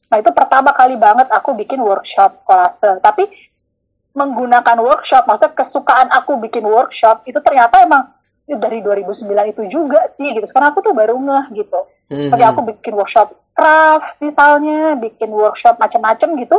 Nah 0.07 0.17
itu 0.19 0.31
pertama 0.31 0.71
kali 0.71 0.95
banget 0.95 1.27
aku 1.27 1.55
bikin 1.55 1.83
workshop 1.83 2.43
kolase. 2.47 2.99
Tapi 3.03 3.27
menggunakan 4.11 4.75
workshop, 4.79 5.23
maksudnya 5.23 5.55
kesukaan 5.55 6.11
aku 6.11 6.35
bikin 6.39 6.67
workshop 6.67 7.23
itu 7.23 7.39
ternyata 7.39 7.83
emang 7.83 8.11
dari 8.43 8.83
2009 8.83 9.47
itu 9.47 9.63
juga 9.71 10.03
sih 10.11 10.35
gitu. 10.35 10.43
Sekarang 10.43 10.75
aku 10.75 10.83
tuh 10.83 10.91
baru 10.91 11.15
ngeh 11.15 11.63
gitu. 11.63 11.79
Mhm. 12.11 12.35
Kayak 12.35 12.47
aku 12.51 12.61
bikin 12.75 12.93
workshop 12.99 13.31
craft 13.55 14.19
misalnya, 14.19 14.99
bikin 14.99 15.31
workshop 15.31 15.79
macam-macam 15.79 16.27
gitu. 16.43 16.57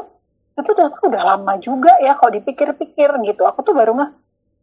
Itu 0.57 0.71
ternyata 0.73 1.01
udah 1.01 1.23
lama 1.37 1.53
juga 1.61 1.93
ya 2.01 2.17
kalau 2.17 2.33
dipikir-pikir 2.33 3.09
gitu. 3.29 3.43
Aku 3.45 3.61
tuh 3.61 3.77
baru 3.77 3.93
ngeh, 4.01 4.11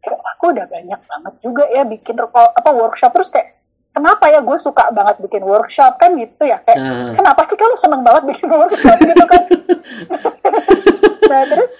kayak 0.00 0.20
aku 0.30 0.44
udah 0.50 0.66
banyak 0.66 1.00
banget 1.00 1.34
juga 1.40 1.64
ya 1.68 1.82
bikin 1.84 2.16
apa 2.16 2.70
workshop 2.70 3.12
terus 3.12 3.28
kayak 3.28 3.54
kenapa 3.90 4.24
ya 4.26 4.40
gue 4.40 4.56
suka 4.56 4.88
banget 4.90 5.16
bikin 5.20 5.42
workshop 5.42 5.96
kan 5.96 6.14
gitu 6.14 6.42
ya 6.42 6.56
kayak 6.60 6.78
Nah. 6.78 7.12
kenapa 7.12 7.42
sih 7.44 7.54
kalau 7.54 7.76
seneng 7.76 8.00
banget 8.00 8.22
bikin 8.28 8.48
workshop 8.56 8.96
gitu 8.98 9.24
kan 9.24 9.42
nah 11.30 11.42
terus 11.44 11.70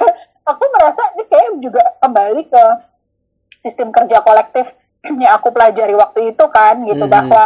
aku 0.50 0.62
merasa 0.70 1.02
ini 1.12 1.24
kayak 1.26 1.48
juga 1.60 1.82
kembali 1.98 2.42
ke 2.46 2.62
sistem 3.60 3.90
kerja 3.90 4.18
kolektif 4.20 4.66
yang 5.02 5.32
aku 5.32 5.50
pelajari 5.50 5.94
waktu 5.94 6.32
itu 6.32 6.44
kan 6.48 6.82
gitu 6.82 7.02
Mhm. 7.02 7.12
bahwa 7.12 7.42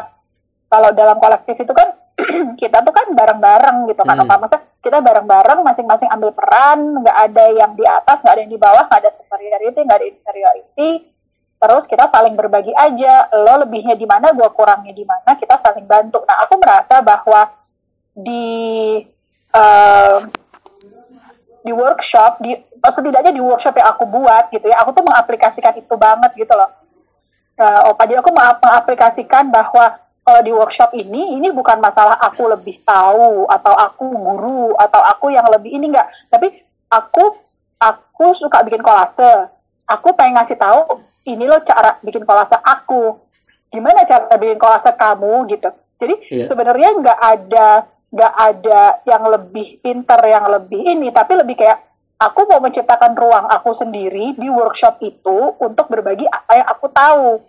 kalau 0.69 0.91
dalam 0.93 1.17
kolektif 1.17 1.57
itu 1.57 1.73
kan 1.73 1.97
kita 2.61 2.79
tuh 2.85 2.93
kan 2.95 3.07
bareng-bareng 3.13 3.89
gitu 3.91 4.03
kan. 4.05 4.17
Mhm. 4.19 4.25
apa 4.27 4.35
maksudnya 4.41 4.65
kita 4.81 4.99
bareng-bareng 5.05 5.59
masing-masing 5.61 6.09
ambil 6.09 6.31
peran 6.33 7.05
nggak 7.05 7.17
ada 7.31 7.45
yang 7.53 7.73
di 7.77 7.85
atas 7.85 8.25
nggak 8.25 8.35
ada 8.35 8.43
yang 8.45 8.53
di 8.53 8.61
bawah 8.61 8.85
nggak 8.89 9.01
ada 9.05 9.11
superiority 9.13 9.81
nggak 9.85 9.99
ada 10.01 10.09
inferiority. 10.09 10.91
Terus 11.61 11.85
kita 11.85 12.09
saling 12.09 12.33
berbagi 12.41 12.73
aja 12.73 13.29
lo 13.37 13.61
lebihnya 13.61 13.93
di 13.93 14.09
mana 14.09 14.33
gua 14.33 14.49
kurangnya 14.49 14.97
di 14.97 15.05
mana 15.05 15.37
kita 15.37 15.61
saling 15.61 15.85
bantu. 15.85 16.25
Nah 16.25 16.49
aku 16.49 16.57
merasa 16.57 17.05
bahwa 17.05 17.53
di 18.17 19.05
eh, 19.53 20.19
di 21.61 21.73
workshop 21.77 22.41
di 22.41 22.57
oh, 22.57 22.93
setidaknya 22.93 23.37
di 23.37 23.43
workshop 23.45 23.77
yang 23.77 23.93
aku 23.93 24.09
buat 24.09 24.49
gitu 24.49 24.65
ya 24.65 24.81
aku 24.81 24.97
tuh 24.97 25.05
mengaplikasikan 25.05 25.77
itu 25.77 25.95
banget 26.01 26.33
gitu 26.37 26.55
loh. 26.57 26.73
Nah, 27.61 27.93
Opa, 27.93 28.09
jadi 28.09 28.25
aku 28.25 28.33
meng- 28.33 28.57
mengaplikasikan 28.57 29.53
bahwa 29.53 30.01
kalau 30.21 30.41
di 30.45 30.53
workshop 30.53 30.93
ini, 30.95 31.35
ini 31.41 31.49
bukan 31.51 31.81
masalah 31.81 32.15
aku 32.21 32.47
lebih 32.53 32.79
tahu 32.85 33.49
atau 33.49 33.73
aku 33.75 34.05
guru 34.15 34.77
atau 34.77 35.01
aku 35.01 35.33
yang 35.33 35.49
lebih 35.49 35.75
ini 35.75 35.91
enggak, 35.91 36.07
tapi 36.29 36.53
aku 36.93 37.35
aku 37.81 38.37
suka 38.37 38.61
bikin 38.63 38.85
kolase. 38.85 39.49
Aku 39.91 40.15
pengen 40.15 40.39
ngasih 40.39 40.55
tahu 40.55 41.03
ini 41.27 41.51
loh 41.51 41.59
cara 41.67 41.99
bikin 42.05 42.23
kolase 42.23 42.55
aku. 42.61 43.19
Gimana 43.73 44.07
cara 44.07 44.31
bikin 44.39 44.61
kolase 44.61 44.93
kamu 44.95 45.51
gitu. 45.51 45.71
Jadi 45.99 46.15
Iya. 46.31 46.47
sebenarnya 46.47 46.89
nggak 46.97 47.19
ada 47.21 47.69
nggak 48.11 48.35
ada 48.35 48.81
yang 49.07 49.23
lebih 49.31 49.79
pinter 49.83 50.21
yang 50.27 50.47
lebih 50.51 50.83
ini, 50.83 51.11
tapi 51.15 51.39
lebih 51.39 51.59
kayak 51.59 51.79
aku 52.21 52.45
mau 52.51 52.61
menciptakan 52.61 53.17
ruang 53.17 53.47
aku 53.49 53.73
sendiri 53.73 54.37
di 54.37 54.47
workshop 54.51 55.01
itu 55.01 55.57
untuk 55.57 55.89
berbagi 55.89 56.27
apa 56.29 56.53
yang 56.59 56.69
aku 56.69 56.87
tahu 56.93 57.41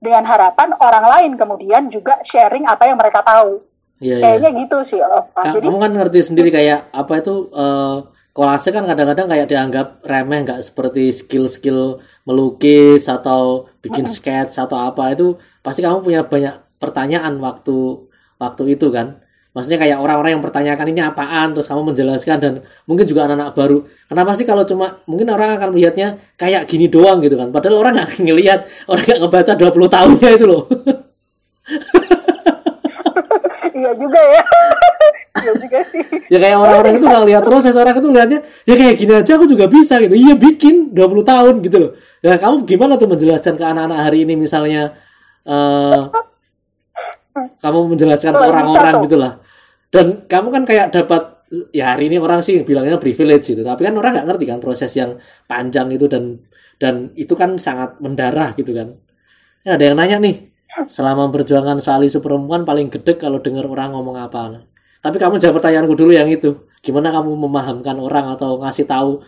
dengan 0.00 0.24
harapan 0.24 0.72
orang 0.80 1.04
lain 1.06 1.32
kemudian 1.36 1.92
juga 1.92 2.18
sharing 2.24 2.64
apa 2.64 2.88
yang 2.88 2.96
mereka 2.96 3.20
tahu. 3.20 3.60
Iya, 4.00 4.16
iya. 4.16 4.24
Kayaknya 4.24 4.50
gitu 4.64 4.78
sih, 4.88 5.00
Opa. 5.00 5.44
Ka- 5.44 5.54
Jadi 5.60 5.68
kamu 5.68 5.78
kan 5.78 5.92
ngerti 5.92 6.20
sendiri 6.24 6.48
kayak 6.48 6.88
apa 6.88 7.12
itu 7.20 7.34
eh, 7.52 7.96
kolase 8.32 8.72
kan 8.72 8.88
kadang-kadang 8.88 9.28
kayak 9.28 9.46
dianggap 9.46 9.86
remeh 10.00 10.40
nggak 10.48 10.64
seperti 10.64 11.12
skill-skill 11.12 12.00
melukis 12.24 13.04
atau 13.06 13.68
bikin 13.84 14.08
sketch 14.08 14.56
atau 14.56 14.80
apa 14.80 15.12
itu 15.12 15.36
pasti 15.60 15.84
kamu 15.84 16.00
punya 16.00 16.24
banyak 16.24 16.56
pertanyaan 16.80 17.36
waktu 17.36 18.08
waktu 18.40 18.80
itu 18.80 18.88
kan 18.88 19.20
maksudnya 19.50 19.78
kayak 19.82 19.98
orang-orang 19.98 20.38
yang 20.38 20.42
pertanyakan 20.44 20.86
ini 20.94 21.00
apaan 21.02 21.54
terus 21.54 21.66
kamu 21.66 21.90
menjelaskan 21.90 22.36
dan 22.38 22.52
mungkin 22.86 23.04
juga 23.06 23.26
anak-anak 23.26 23.54
baru. 23.58 23.78
Kenapa 24.06 24.30
sih 24.38 24.46
kalau 24.46 24.62
cuma 24.62 25.02
mungkin 25.10 25.26
orang 25.30 25.58
akan 25.58 25.74
melihatnya 25.74 26.22
kayak 26.38 26.70
gini 26.70 26.86
doang 26.86 27.18
gitu 27.18 27.34
kan. 27.34 27.50
Padahal 27.50 27.82
orang 27.82 27.92
nggak 27.98 28.10
ngelihat 28.22 28.60
orang 28.86 29.04
nggak 29.06 29.20
ngebaca 29.26 29.52
20 29.58 29.94
tahunnya 29.94 30.28
itu 30.38 30.46
loh. 30.46 30.62
Iya 33.80 33.96
juga 33.96 34.20
ya. 34.20 34.42
iya 35.40 35.52
juga 35.56 35.78
sih. 35.88 36.02
ya 36.28 36.38
kayak 36.42 36.58
orang-orang 36.58 36.92
itu 37.00 37.06
nggak 37.08 37.24
lihat 37.32 37.42
proses 37.48 37.72
orang 37.72 37.96
itu 37.96 38.08
lihatnya 38.12 38.40
ya 38.68 38.74
kayak 38.76 38.94
gini 39.00 39.12
aja 39.16 39.32
aku 39.40 39.46
juga 39.48 39.64
bisa 39.72 39.96
gitu. 40.04 40.12
Iya 40.12 40.34
bikin 40.36 40.92
20 40.92 41.24
tahun 41.24 41.54
gitu 41.64 41.76
loh. 41.80 41.90
Nah 42.20 42.36
kamu 42.36 42.56
gimana 42.68 43.00
tuh 43.00 43.08
menjelaskan 43.08 43.56
ke 43.56 43.64
anak-anak 43.64 43.98
hari 44.04 44.28
ini 44.28 44.36
misalnya 44.36 44.92
eh 45.48 46.00
kamu 47.60 47.78
menjelaskan 47.96 48.32
ke 48.36 48.44
orang-orang 48.44 48.94
gitu 49.06 49.16
lah 49.20 49.32
dan 49.90 50.22
kamu 50.30 50.48
kan 50.54 50.62
kayak 50.62 50.94
dapat 50.94 51.40
ya 51.74 51.94
hari 51.94 52.06
ini 52.06 52.22
orang 52.22 52.40
sih 52.40 52.62
bilangnya 52.62 52.96
privilege 53.02 53.50
gitu. 53.50 53.62
Tapi 53.66 53.82
kan 53.82 53.94
orang 53.98 54.14
nggak 54.14 54.26
ngerti 54.30 54.44
kan 54.46 54.58
proses 54.62 54.94
yang 54.94 55.18
panjang 55.50 55.90
itu 55.90 56.06
dan 56.06 56.38
dan 56.78 57.10
itu 57.18 57.34
kan 57.34 57.58
sangat 57.58 57.98
mendarah 57.98 58.54
gitu 58.54 58.70
kan. 58.70 58.94
Ya, 59.66 59.76
ada 59.76 59.84
yang 59.84 59.98
nanya 59.98 60.22
nih 60.22 60.48
selama 60.86 61.28
perjuangan 61.34 61.82
soal 61.82 62.06
isu 62.06 62.22
perempuan 62.22 62.62
paling 62.62 62.88
gede 62.88 63.18
kalau 63.18 63.42
dengar 63.42 63.66
orang 63.66 63.92
ngomong 63.92 64.16
apa? 64.16 64.62
Tapi 65.02 65.16
kamu 65.18 65.42
jawab 65.42 65.58
pertanyaanku 65.58 65.94
dulu 65.98 66.14
yang 66.14 66.30
itu. 66.30 66.70
Gimana 66.80 67.10
kamu 67.10 67.34
memahamkan 67.34 67.98
orang 67.98 68.38
atau 68.38 68.62
ngasih 68.62 68.86
tahu 68.86 69.20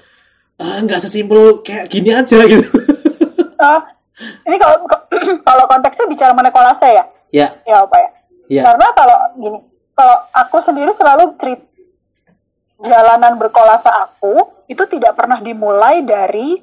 ah, 0.62 0.78
nggak 0.78 1.02
sesimpel 1.02 1.60
kayak 1.66 1.90
gini 1.90 2.14
aja 2.14 2.38
gitu. 2.46 2.64
Oh, 3.62 3.78
ini 4.46 4.56
kalau 4.58 4.74
kalau 5.46 5.64
konteksnya 5.70 6.06
bicara 6.10 6.34
mengenai 6.34 6.54
kolase 6.54 6.88
ya, 6.98 7.04
ya 7.32 7.48
ya 7.64 7.82
apa 7.82 7.96
ya? 7.96 8.08
ya 8.46 8.62
Karena 8.62 8.86
kalau 8.92 9.18
gini, 9.34 9.58
kalau 9.92 10.16
aku 10.30 10.56
sendiri 10.60 10.92
selalu 10.92 11.34
cerita 11.36 11.64
jalanan 12.78 13.38
berkolase 13.38 13.88
aku 13.88 14.34
itu 14.66 14.82
tidak 14.90 15.14
pernah 15.14 15.38
dimulai 15.38 16.02
dari 16.02 16.58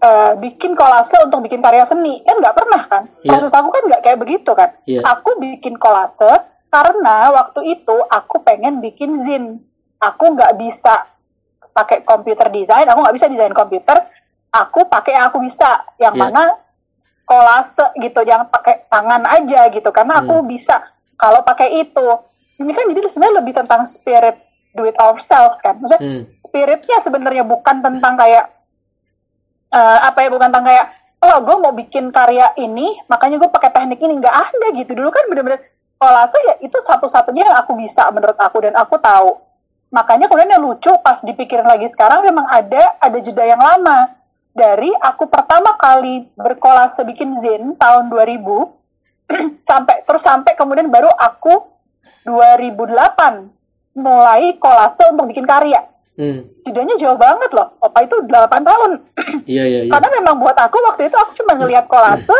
eh, 0.00 0.32
bikin 0.34 0.72
kolase 0.72 1.14
untuk 1.22 1.44
bikin 1.44 1.60
karya 1.60 1.84
seni 1.84 2.24
kan 2.24 2.34
nggak 2.34 2.56
pernah 2.56 2.82
kan 2.88 3.02
Iya. 3.20 3.36
proses 3.36 3.52
aku 3.52 3.68
kan 3.68 3.82
nggak 3.84 4.02
kayak 4.02 4.18
begitu 4.18 4.50
kan 4.50 4.72
Iya. 4.82 5.04
aku 5.04 5.38
bikin 5.38 5.76
kolase 5.76 6.30
karena 6.66 7.30
waktu 7.30 7.60
itu 7.70 7.96
aku 8.08 8.40
pengen 8.40 8.80
bikin 8.80 9.22
zin 9.22 9.44
aku 10.00 10.32
nggak 10.32 10.56
bisa 10.56 11.04
pakai 11.70 12.02
komputer 12.02 12.48
desain 12.48 12.88
aku 12.88 12.98
nggak 12.98 13.14
bisa 13.14 13.26
desain 13.28 13.52
komputer 13.52 13.96
aku 14.50 14.88
pakai 14.88 15.14
yang 15.14 15.28
aku 15.28 15.38
bisa 15.38 15.84
yang 16.00 16.16
Iya. 16.16 16.22
mana 16.26 16.42
kolase 17.32 17.86
gitu 17.96 18.20
jangan 18.28 18.52
pakai 18.52 18.84
tangan 18.92 19.24
aja 19.24 19.72
gitu 19.72 19.88
karena 19.88 20.20
aku 20.20 20.44
bisa 20.44 20.84
kalau 21.16 21.40
pakai 21.40 21.80
itu. 21.80 22.06
Ini 22.60 22.68
kan 22.76 22.84
jadi 22.92 23.08
sebenarnya 23.08 23.36
lebih 23.40 23.54
tentang 23.56 23.88
spirit 23.88 24.36
do 24.76 24.84
it 24.84 24.92
ourselves 25.00 25.56
kan. 25.64 25.80
Maksudnya 25.80 26.02
Hmm. 26.04 26.22
spiritnya 26.36 27.00
sebenarnya 27.00 27.48
bukan 27.48 27.80
tentang 27.80 28.20
kayak 28.20 28.52
eh, 29.72 29.98
apa 30.04 30.18
ya 30.20 30.28
bukan 30.28 30.52
tentang 30.52 30.68
kayak 30.68 30.86
oh 31.24 31.38
gue 31.40 31.56
mau 31.56 31.72
bikin 31.72 32.12
karya 32.12 32.52
ini 32.60 33.00
makanya 33.08 33.40
gue 33.40 33.48
pakai 33.48 33.72
teknik 33.72 34.04
ini. 34.04 34.20
Nggak 34.20 34.36
ada 34.52 34.66
gitu. 34.76 34.92
Dulu 34.92 35.08
kan 35.08 35.24
bener-bener 35.32 35.64
kolase 35.96 36.36
ya 36.44 36.54
itu 36.60 36.76
satu-satunya 36.84 37.48
yang 37.48 37.56
aku 37.56 37.80
bisa 37.80 38.12
menurut 38.12 38.36
aku 38.36 38.60
dan 38.60 38.76
aku 38.76 39.00
tahu. 39.00 39.40
Makanya 39.88 40.28
kemudian 40.28 40.52
yang 40.52 40.64
lucu 40.64 40.92
pas 41.00 41.16
dipikirin 41.24 41.64
lagi 41.64 41.88
sekarang 41.88 42.20
memang 42.20 42.44
ada 42.52 43.00
ada 43.00 43.18
jeda 43.24 43.44
yang 43.48 43.60
lama 43.60 44.21
dari 44.52 44.92
aku 44.92 45.28
pertama 45.28 45.76
kali 45.80 46.28
berkolase 46.36 47.02
bikin 47.08 47.40
zin 47.40 47.74
tahun 47.80 48.12
2000 48.12 48.40
sampai 49.68 49.96
terus 50.04 50.22
sampai 50.22 50.52
kemudian 50.54 50.92
baru 50.92 51.08
aku 51.08 51.72
2008 52.28 53.96
mulai 53.96 54.56
kolase 54.60 55.04
untuk 55.12 55.32
bikin 55.32 55.48
karya 55.48 55.92
Hmm. 56.12 56.44
Bedanya 56.60 56.94
jauh 57.00 57.16
banget 57.16 57.50
loh. 57.56 57.72
Opa 57.80 58.04
itu 58.04 58.16
8 58.20 58.28
tahun. 58.62 58.90
Iya 59.48 59.64
iya 59.64 59.80
iya. 59.88 59.90
Karena 59.90 60.08
memang 60.20 60.38
buat 60.38 60.54
aku 60.54 60.76
waktu 60.92 61.08
itu 61.08 61.16
aku 61.16 61.32
cuma 61.40 61.56
ngelihat 61.58 61.88
kolase, 61.88 62.36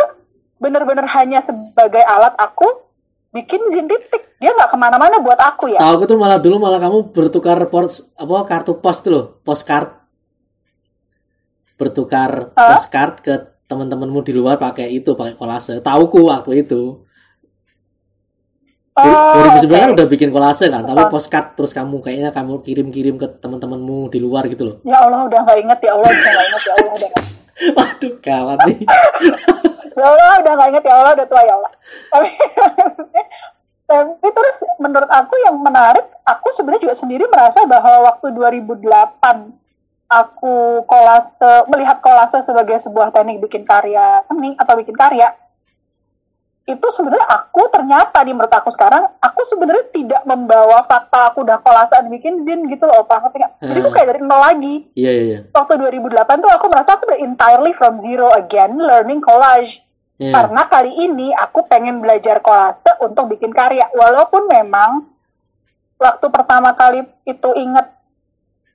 bener-bener 0.61 1.03
hanya 1.09 1.41
sebagai 1.41 1.99
alat 2.05 2.31
aku 2.37 2.85
bikin 3.33 3.59
zin 3.73 3.89
titik. 3.89 4.23
Dia 4.37 4.53
nggak 4.53 4.71
ke 4.71 4.77
mana-mana 4.77 5.17
buat 5.19 5.35
aku 5.41 5.73
ya. 5.73 5.81
Tahu 5.81 5.93
aku 5.99 6.05
tuh 6.05 6.17
malah 6.21 6.37
dulu 6.37 6.61
malah 6.61 6.79
kamu 6.79 7.11
bertukar 7.11 7.57
pos 7.67 8.07
apa 8.13 8.45
kartu 8.45 8.77
pos 8.77 9.01
tuh 9.01 9.11
loh, 9.11 9.25
postcard. 9.41 10.02
Bertukar 11.83 12.55
Hah? 12.55 12.79
postcard 12.79 13.19
ke 13.19 13.33
teman-temanmu 13.67 14.23
di 14.23 14.31
luar 14.31 14.55
pakai 14.55 14.87
itu, 14.95 15.11
pakai 15.19 15.35
kolase. 15.35 15.83
Tauku 15.83 16.31
waktu 16.31 16.63
itu. 16.63 17.03
Oh, 18.93 19.57
2009 19.57 19.73
kan 19.73 19.89
oke. 19.89 19.95
udah 19.97 20.05
bikin 20.05 20.29
kolase 20.29 20.69
kan, 20.69 20.85
tapi 20.85 21.09
postcard 21.09 21.57
terus 21.57 21.73
kamu 21.73 21.97
kayaknya 21.97 22.29
kamu 22.29 22.61
kirim-kirim 22.61 23.17
ke 23.17 23.25
teman-temanmu 23.41 24.05
di 24.13 24.21
luar 24.21 24.45
gitu 24.45 24.69
loh. 24.69 24.75
Ya 24.85 25.01
Allah 25.01 25.25
udah 25.25 25.39
nggak 25.41 25.57
inget 25.65 25.79
ya 25.81 25.97
Allah 25.97 26.09
udah 26.13 26.29
nggak 26.29 26.45
inget 26.45 26.63
ya 26.63 26.73
Allah 26.77 26.93
udah 26.93 27.11
Waduh, 27.77 28.13
gawat 28.21 28.59
nih. 28.69 28.77
ya 29.97 30.05
Allah 30.13 30.31
udah 30.45 30.53
nggak 30.53 30.69
inget 30.77 30.83
ya 30.85 30.93
Allah 30.93 31.11
udah 31.17 31.25
tua 31.25 31.41
ya 31.41 31.53
Allah. 31.57 31.71
Tapi 32.13 32.29
tapi 33.89 34.27
terus 34.29 34.57
menurut 34.77 35.09
aku 35.09 35.33
yang 35.41 35.57
menarik, 35.57 36.05
aku 36.21 36.47
sebenarnya 36.53 36.85
juga 36.85 36.95
sendiri 36.97 37.25
merasa 37.33 37.65
bahwa 37.65 38.13
waktu 38.13 38.29
2008 38.29 39.62
aku 40.07 40.83
kolase 40.85 41.67
melihat 41.67 41.99
kolase 41.99 42.41
sebagai 42.41 42.77
sebuah 42.79 43.09
teknik 43.09 43.41
bikin 43.41 43.63
karya 43.63 44.21
seni 44.23 44.53
atau 44.55 44.73
bikin 44.75 44.93
karya 44.93 45.33
itu 46.63 46.87
sebenarnya 46.95 47.27
aku 47.27 47.67
ternyata 47.67 48.23
di 48.23 48.31
menurut 48.31 48.47
aku 48.47 48.71
sekarang 48.71 49.11
aku 49.19 49.43
sebenarnya 49.51 49.83
tidak 49.91 50.23
membawa 50.23 50.87
fakta 50.87 51.27
aku 51.27 51.43
udah 51.43 51.59
kolasan 51.59 52.07
bikin 52.07 52.47
zin 52.47 52.71
gitu 52.71 52.87
loh 52.87 53.03
Pak 53.03 53.19
ngerti? 53.19 53.43
Jadi 53.59 53.79
aku 53.83 53.91
Hmm. 53.91 53.95
kayak 53.99 54.07
dari 54.07 54.21
nol 54.23 54.39
lagi 54.39 54.75
Iya 54.95 55.11
iya 55.11 55.23
iya. 55.27 55.39
waktu 55.51 55.75
2008 55.75 56.39
tuh 56.39 56.47
aku 56.47 56.65
merasa 56.71 56.95
aku 56.95 57.03
udah 57.03 57.19
entirely 57.19 57.75
from 57.75 57.99
zero 57.99 58.31
again 58.31 58.79
learning 58.79 59.19
collage 59.19 59.83
Iya. 60.15 60.31
karena 60.31 60.61
kali 60.71 60.91
ini 60.93 61.35
aku 61.35 61.67
pengen 61.67 61.99
belajar 61.99 62.39
kolase 62.39 62.95
untuk 63.03 63.27
bikin 63.27 63.51
karya 63.51 63.91
walaupun 63.91 64.47
memang 64.47 65.09
waktu 65.97 66.25
pertama 66.29 66.71
kali 66.71 67.03
itu 67.23 67.49
inget 67.55 67.91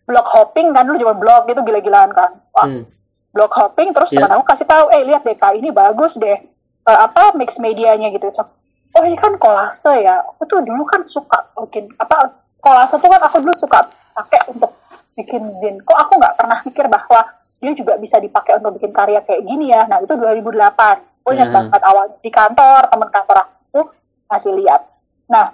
blog 0.09 0.25
hopping 0.25 0.73
kan 0.73 0.83
dulu 0.83 0.97
cuma 0.99 1.14
blog 1.14 1.44
gitu 1.44 1.61
gila-gilaan 1.61 2.09
kan. 2.11 2.40
Wah, 2.51 2.64
Hmm. 2.64 2.88
blog 3.31 3.53
hopping 3.53 3.92
terus 3.92 4.09
Iya. 4.09 4.25
teman 4.25 4.40
aku 4.40 4.44
kasih 4.49 4.64
tahu 4.64 4.88
eh 4.88 5.05
lihat 5.05 5.23
deh 5.23 5.37
kak 5.37 5.53
ini 5.53 5.68
bagus 5.68 6.16
deh. 6.16 6.40
Eh, 6.83 6.99
apa 6.99 7.37
mix 7.37 7.61
medianya 7.61 8.09
gitu. 8.09 8.33
So, 8.33 8.49
oh 8.90 9.03
ini 9.05 9.14
kan 9.14 9.37
kolase 9.37 10.01
ya. 10.01 10.25
Aku 10.25 10.49
tuh 10.49 10.64
dulu 10.64 10.83
kan 10.83 11.05
suka 11.05 11.37
bikin 11.61 11.92
apa 11.94 12.33
kolase 12.59 12.97
tuh 12.97 13.07
kan 13.07 13.21
aku 13.21 13.38
dulu 13.38 13.53
suka 13.55 13.85
pakai 14.16 14.49
untuk 14.49 14.73
bikin 15.12 15.44
zin. 15.61 15.77
Kok 15.79 15.99
aku 15.99 16.12
nggak 16.16 16.35
pernah 16.35 16.59
pikir 16.64 16.88
bahwa 16.88 17.21
dia 17.59 17.73
juga 17.75 17.94
bisa 17.94 18.16
dipakai 18.16 18.57
untuk 18.57 18.81
bikin 18.81 18.90
karya 18.90 19.21
kayak 19.21 19.44
gini 19.44 19.68
ya? 19.68 19.85
Nah 19.85 20.01
itu 20.01 20.16
2008 20.16 20.97
aku 21.21 21.29
ingat 21.31 21.47
Hmm. 21.47 21.57
banget 21.68 21.83
awal 21.85 22.05
di 22.16 22.31
kantor 22.33 22.81
teman 22.88 23.11
kantor 23.11 23.37
aku 23.44 23.81
ngasih 24.27 24.57
lihat. 24.57 24.81
Nah 25.29 25.53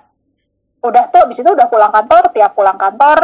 udah 0.80 1.10
tuh 1.10 1.26
abis 1.26 1.40
itu 1.40 1.48
udah 1.48 1.66
pulang 1.66 1.90
kantor 1.90 2.30
tiap 2.30 2.54
pulang 2.54 2.76
kantor 2.76 3.18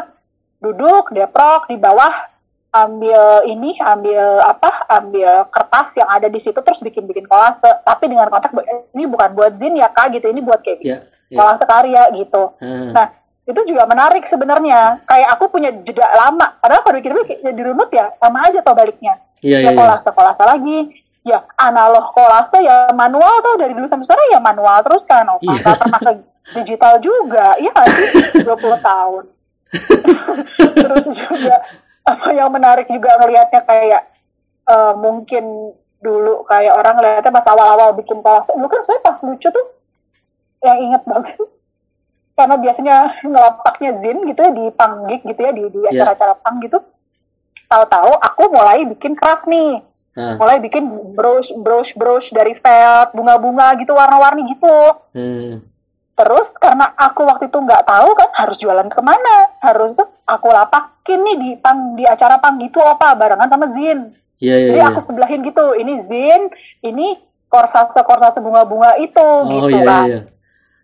duduk 0.61 1.09
deprok 1.11 1.67
di 1.67 1.77
bawah 1.77 2.13
ambil 2.71 3.43
ini 3.45 3.75
ambil 3.77 4.39
apa 4.41 4.87
ambil 4.93 5.43
kertas 5.51 5.91
yang 5.97 6.07
ada 6.07 6.31
di 6.31 6.39
situ 6.39 6.55
terus 6.57 6.79
bikin 6.79 7.03
bikin 7.03 7.27
kolase 7.27 7.67
tapi 7.83 8.07
dengan 8.07 8.31
konteks 8.31 8.55
ini 8.95 9.05
bukan 9.05 9.35
buat 9.35 9.59
zin 9.59 9.75
ya 9.75 9.91
kak 9.91 10.15
gitu 10.15 10.31
ini 10.31 10.39
buat 10.39 10.63
kayak 10.63 10.79
Iya. 10.79 10.97
Iya. 11.27 11.37
kolase 11.37 11.65
karya 11.65 12.03
gitu 12.15 12.55
Ah. 12.63 12.91
nah 12.95 13.07
itu 13.43 13.61
juga 13.67 13.83
menarik 13.85 14.23
sebenarnya 14.23 15.03
kayak 15.03 15.35
aku 15.35 15.51
punya 15.51 15.75
jeda 15.83 16.07
lama 16.15 16.55
padahal 16.57 16.87
kalau 16.87 16.97
dikira 16.97 17.19
jadi 17.27 17.59
runut 17.59 17.91
ya 17.91 18.15
sama 18.23 18.47
aja 18.47 18.63
toh 18.63 18.77
baliknya 18.77 19.19
iya 19.43 19.67
ya 19.67 19.75
iya. 19.75 19.75
kolase 19.75 20.11
kolase 20.15 20.45
lagi 20.47 20.79
ya 21.21 21.43
analog 21.59 22.15
kolase 22.15 22.63
ya 22.63 22.95
manual 22.95 23.43
tuh 23.43 23.59
dari 23.59 23.75
dulu 23.75 23.91
sampai 23.91 24.07
sekarang 24.07 24.27
ya 24.31 24.39
manual 24.39 24.79
terus 24.81 25.03
kan 25.05 25.27
oh, 25.27 25.43
Iya. 25.43 25.59
nggak 25.59 25.75
pernah 25.75 25.99
ke 25.99 26.13
digital 26.55 27.03
juga 27.03 27.59
iya 27.59 27.75
nggak 27.75 27.89
sih 27.91 28.47
20 28.47 28.55
tahun 28.79 29.25
terus 30.77 31.07
juga 31.11 31.57
apa 32.03 32.29
yang 32.33 32.51
menarik 32.51 32.87
juga 32.87 33.15
ngelihatnya 33.17 33.63
kayak 33.63 34.03
eh, 34.67 34.93
mungkin 34.97 35.75
dulu 36.01 36.43
kayak 36.45 36.73
orang 36.73 36.97
ngeliatnya 36.97 37.29
pas 37.31 37.47
awal-awal 37.47 37.93
bikin 37.95 38.19
kolase 38.21 38.51
dulu 38.53 38.67
kan 38.67 38.81
sebenarnya 38.81 39.05
pas 39.05 39.19
lucu 39.21 39.49
tuh 39.49 39.67
yang 40.61 40.79
inget 40.81 41.03
banget 41.05 41.37
karena 42.39 42.57
biasanya 42.57 42.97
ngelapaknya 43.21 43.91
zin 44.01 44.19
gitu 44.25 44.41
ya 44.41 44.51
di 44.51 44.65
panggik 44.73 45.21
gitu 45.23 45.41
ya 45.41 45.53
di 45.53 45.63
di 45.69 45.79
Iya. 45.85 45.91
acara-acara 46.09 46.35
pang 46.41 46.57
gitu 46.59 46.79
tahu-tahu 47.67 48.11
aku 48.17 48.43
mulai 48.51 48.83
bikin 48.89 49.15
craft 49.15 49.47
nih 49.47 49.85
Ah. 50.11 50.35
mulai 50.35 50.59
bikin 50.59 50.83
brush 51.15 51.55
brush 51.55 51.95
brush 51.95 52.35
dari 52.35 52.59
felt 52.59 53.15
bunga-bunga 53.15 53.79
gitu 53.79 53.95
warna-warni 53.95 54.43
gitu 54.51 54.75
Hmm. 55.15 55.63
Terus 56.21 56.53
karena 56.55 56.93
aku 56.95 57.25
waktu 57.25 57.49
itu 57.49 57.57
nggak 57.57 57.81
tahu 57.83 58.13
kan 58.13 58.29
harus 58.35 58.57
jualan 58.57 58.85
ke 58.87 59.01
mana 59.01 59.35
harus 59.59 59.95
tuh 59.95 60.05
aku 60.23 60.49
lapakin 60.49 61.17
nih 61.19 61.37
di 61.39 61.51
pang 61.57 61.95
di 61.95 62.05
acara 62.05 62.37
pang 62.37 62.61
gitu 62.61 62.77
apa 62.79 63.15
barengan 63.15 63.49
sama 63.49 63.73
Zin 63.73 64.13
Iya 64.37 64.55
iya 64.55 64.69
jadi 64.69 64.79
iya. 64.79 64.87
aku 64.87 65.01
sebelahin 65.01 65.41
gitu 65.43 65.73
ini 65.75 66.01
Zin 66.03 66.53
ini 66.83 67.17
korsase 67.47 68.01
korsase 68.01 68.39
bunga-bunga 68.39 68.97
itu 68.97 69.17
Oh 69.17 69.49
gitu 69.67 69.73
iya 69.75 69.83
kan 69.83 70.05
iya. 70.07 70.21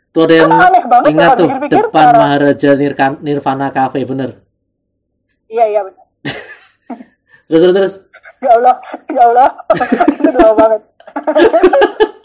Tuh 0.08 0.24
ada 0.24 0.34
yang 0.34 0.48
aneh 0.50 0.84
banget 0.86 1.08
ingat 1.10 1.28
tuh 1.30 1.44
dipikir-pikir 1.46 1.84
depan 1.86 2.00
cara- 2.02 2.16
Maharaja 2.18 2.70
Nirvana 3.18 3.68
Cafe 3.68 4.00
bener. 4.02 4.30
iya 5.46 5.64
iya 5.66 5.80
benar 5.82 6.04
Terus 7.46 7.60
terus 7.62 7.74
terus. 7.74 7.94
ya 8.38 8.50
Allah 8.54 8.76
ya 9.06 9.22
Allah 9.22 9.48
itu 10.18 10.40
banget 10.54 10.82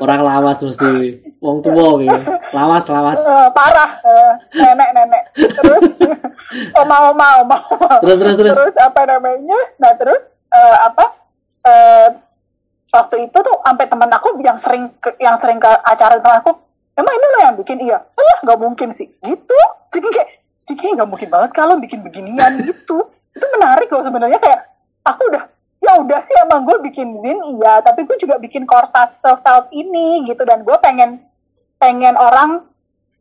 Orang 0.00 0.24
lawas 0.24 0.64
mesti. 0.64 1.20
Wong 1.44 1.60
tua 1.60 2.00
gitu. 2.00 2.16
Lawas 2.56 2.84
lawas. 2.88 3.20
Eh, 3.20 3.48
parah 3.52 3.90
Eh, 4.00 4.32
nenek 4.56 4.90
nenek 4.96 5.22
terus 5.36 5.84
oma 6.80 7.12
oma 7.12 7.28
oma. 7.44 7.58
Terus 8.00 8.18
terus 8.24 8.36
terus. 8.40 8.56
terus 8.56 8.76
apa 8.80 9.04
namanya 9.04 9.58
nah 9.76 9.92
terus 9.94 10.32
eh, 10.48 10.76
apa 10.80 11.04
eh, 11.68 12.08
waktu 12.88 13.28
itu 13.28 13.38
tuh 13.38 13.56
sampai 13.60 13.84
teman 13.84 14.08
aku 14.08 14.40
yang 14.40 14.56
sering 14.56 14.88
ke, 14.96 15.12
yang 15.20 15.36
sering 15.36 15.60
ke 15.60 15.68
acara 15.68 16.16
teman 16.16 16.40
aku 16.40 16.56
emang 16.96 17.14
ini 17.14 17.26
lo 17.28 17.38
yang 17.44 17.56
bikin 17.60 17.78
iya 17.84 17.98
oh 18.00 18.22
ya 18.24 18.36
nggak 18.48 18.58
mungkin 18.58 18.88
sih 18.96 19.12
gitu 19.20 19.58
jadi 19.92 20.08
kayak 20.08 20.28
jadi 20.64 20.78
kayak 20.80 20.94
nggak 21.00 21.10
mungkin 21.10 21.28
banget 21.28 21.50
kalau 21.52 21.74
bikin 21.76 22.00
beginian 22.00 22.52
gitu 22.64 22.96
itu 23.36 23.46
menarik 23.60 23.88
loh 23.92 24.02
sebenarnya 24.02 24.40
kayak 24.40 24.60
aku 25.04 25.20
udah 25.28 25.44
ya 25.88 26.04
udah 26.04 26.20
sih 26.20 26.36
emang 26.44 26.68
gue 26.68 26.76
bikin 26.84 27.16
zin 27.24 27.40
iya 27.56 27.80
tapi 27.80 28.04
gue 28.04 28.20
juga 28.20 28.36
bikin 28.36 28.68
korsase 28.68 29.16
felt 29.24 29.72
ini 29.72 30.28
gitu. 30.28 30.44
Dan 30.44 30.60
gue 30.68 30.76
pengen 30.84 31.24
pengen 31.80 32.12
orang 32.20 32.68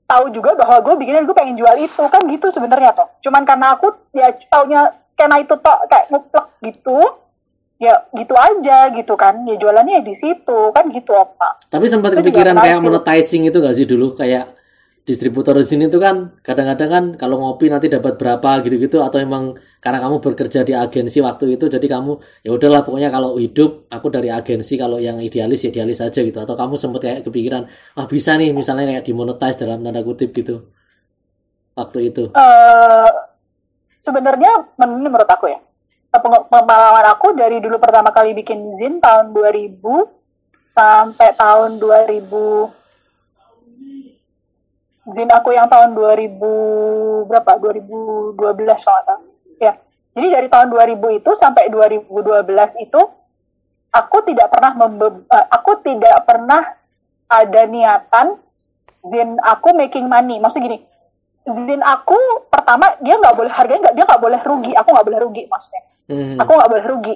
tahu 0.04 0.36
juga 0.36 0.60
bahwa 0.60 0.84
gue 0.84 0.94
bikinnya 1.00 1.24
gue 1.24 1.32
pengen 1.32 1.56
jual 1.56 1.76
itu. 1.80 2.04
Kan 2.12 2.28
gitu 2.28 2.52
sebenarnya 2.52 2.92
toh. 2.92 3.08
Cuman 3.24 3.48
karena 3.48 3.80
aku 3.80 3.96
ya 4.12 4.28
taunya 4.52 4.92
skena 5.08 5.40
itu 5.40 5.56
toh 5.56 5.78
kayak 5.88 6.12
nguplek 6.12 6.48
gitu 6.68 7.00
ya 7.80 7.96
gitu 8.12 8.36
aja 8.36 8.92
gitu 8.92 9.16
kan. 9.16 9.48
Ya 9.48 9.56
jualannya 9.56 10.00
ya 10.00 10.04
di 10.04 10.16
situ 10.20 10.60
kan 10.76 10.92
gitu 10.92 11.16
apa 11.16 11.64
Tapi 11.72 11.88
sempat 11.88 12.20
kepikiran 12.20 12.60
kayak 12.60 12.84
monetizing 12.84 13.48
itu 13.48 13.64
gak 13.64 13.76
sih 13.80 13.88
dulu? 13.88 14.12
Kayak 14.12 14.52
distributor 15.08 15.56
di 15.56 15.64
sini 15.64 15.88
tuh 15.88 16.04
kan 16.04 16.36
kadang-kadang 16.44 16.90
kan 16.92 17.06
kalau 17.16 17.40
ngopi 17.40 17.72
nanti 17.72 17.88
dapat 17.88 18.20
berapa 18.20 18.60
gitu-gitu 18.60 19.00
atau 19.00 19.24
emang 19.24 19.56
karena 19.80 20.04
kamu 20.04 20.20
bekerja 20.20 20.68
di 20.68 20.76
agensi 20.76 21.24
waktu 21.24 21.56
itu 21.56 21.72
jadi 21.72 21.88
kamu 21.88 22.44
ya 22.44 22.52
udahlah 22.52 22.84
pokoknya 22.84 23.08
kalau 23.08 23.40
hidup 23.40 23.88
aku 23.88 24.12
dari 24.12 24.28
agensi 24.28 24.76
kalau 24.76 25.00
yang 25.00 25.24
idealis 25.24 25.64
ya 25.64 25.72
idealis 25.72 26.04
aja 26.04 26.20
gitu. 26.20 26.36
Atau 26.44 26.60
kamu 26.60 26.76
sempat 26.76 27.08
kayak 27.08 27.24
kepikiran 27.24 27.64
wah 27.96 28.04
bisa 28.04 28.36
nih 28.36 28.52
misalnya 28.52 28.84
kayak 28.84 29.08
dimonetize 29.08 29.56
dalam 29.56 29.80
tanda 29.80 30.04
kutip 30.04 30.36
gitu 30.36 30.68
waktu 31.72 32.12
itu. 32.12 32.24
Eh 32.36 33.12
sebenarnya 34.04 34.76
menurut 34.76 35.30
aku 35.32 35.48
ya 35.48 35.64
peng- 36.20 36.48
pengalaman 36.52 37.08
aku 37.16 37.32
dari 37.32 37.64
dulu 37.64 37.80
pertama 37.80 38.12
kali 38.12 38.36
bikin 38.36 38.76
zin 38.76 39.00
tahun 39.00 39.32
2000 39.32 39.80
sampai 40.76 41.32
tahun 41.40 41.80
2000 41.80 42.77
zin 45.12 45.30
aku 45.32 45.56
yang 45.56 45.68
tahun 45.72 45.96
2000 45.96 47.28
berapa? 47.28 47.52
2012 47.60 48.36
kalau 48.84 49.02
nggak 49.04 49.20
ya. 49.60 49.74
Jadi 50.18 50.28
dari 50.34 50.48
tahun 50.50 50.68
2000 50.74 51.20
itu 51.22 51.32
sampai 51.38 51.70
2012 51.70 52.84
itu 52.84 53.02
aku 53.94 54.18
tidak 54.28 54.48
pernah 54.52 54.72
membe- 54.76 55.24
eh, 55.30 55.46
aku 55.54 55.80
tidak 55.86 56.26
pernah 56.28 56.64
ada 57.28 57.62
niatan 57.68 58.36
zin 59.06 59.40
aku 59.40 59.72
making 59.78 60.10
money. 60.10 60.42
Maksudnya 60.42 60.66
gini 60.68 60.80
zin 61.48 61.80
aku 61.80 62.18
pertama 62.52 62.92
dia 63.00 63.16
nggak 63.16 63.36
boleh 63.40 63.52
harganya 63.54 63.88
nggak 63.88 63.96
dia 63.96 64.06
nggak 64.06 64.24
boleh 64.24 64.42
rugi. 64.44 64.72
Aku 64.76 64.90
nggak 64.92 65.08
boleh 65.08 65.20
rugi 65.24 65.44
maksudnya. 65.48 65.82
Hmm, 66.08 66.36
aku 66.40 66.52
nggak 66.52 66.72
boleh 66.72 66.86
rugi. 66.88 67.16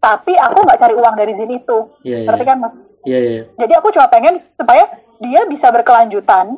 Tapi 0.00 0.32
aku 0.32 0.58
nggak 0.64 0.80
cari 0.80 0.94
uang 0.96 1.14
dari 1.16 1.32
zin 1.36 1.52
itu. 1.52 1.78
Iya, 2.04 2.24
iya. 2.24 2.28
ngerti 2.28 2.44
kan 2.44 2.56
mas 2.60 2.74
iya 3.08 3.18
iya. 3.20 3.42
Jadi 3.56 3.72
aku 3.80 3.88
cuma 3.96 4.12
pengen 4.12 4.36
supaya 4.36 4.84
dia 5.20 5.40
bisa 5.48 5.68
berkelanjutan 5.72 6.56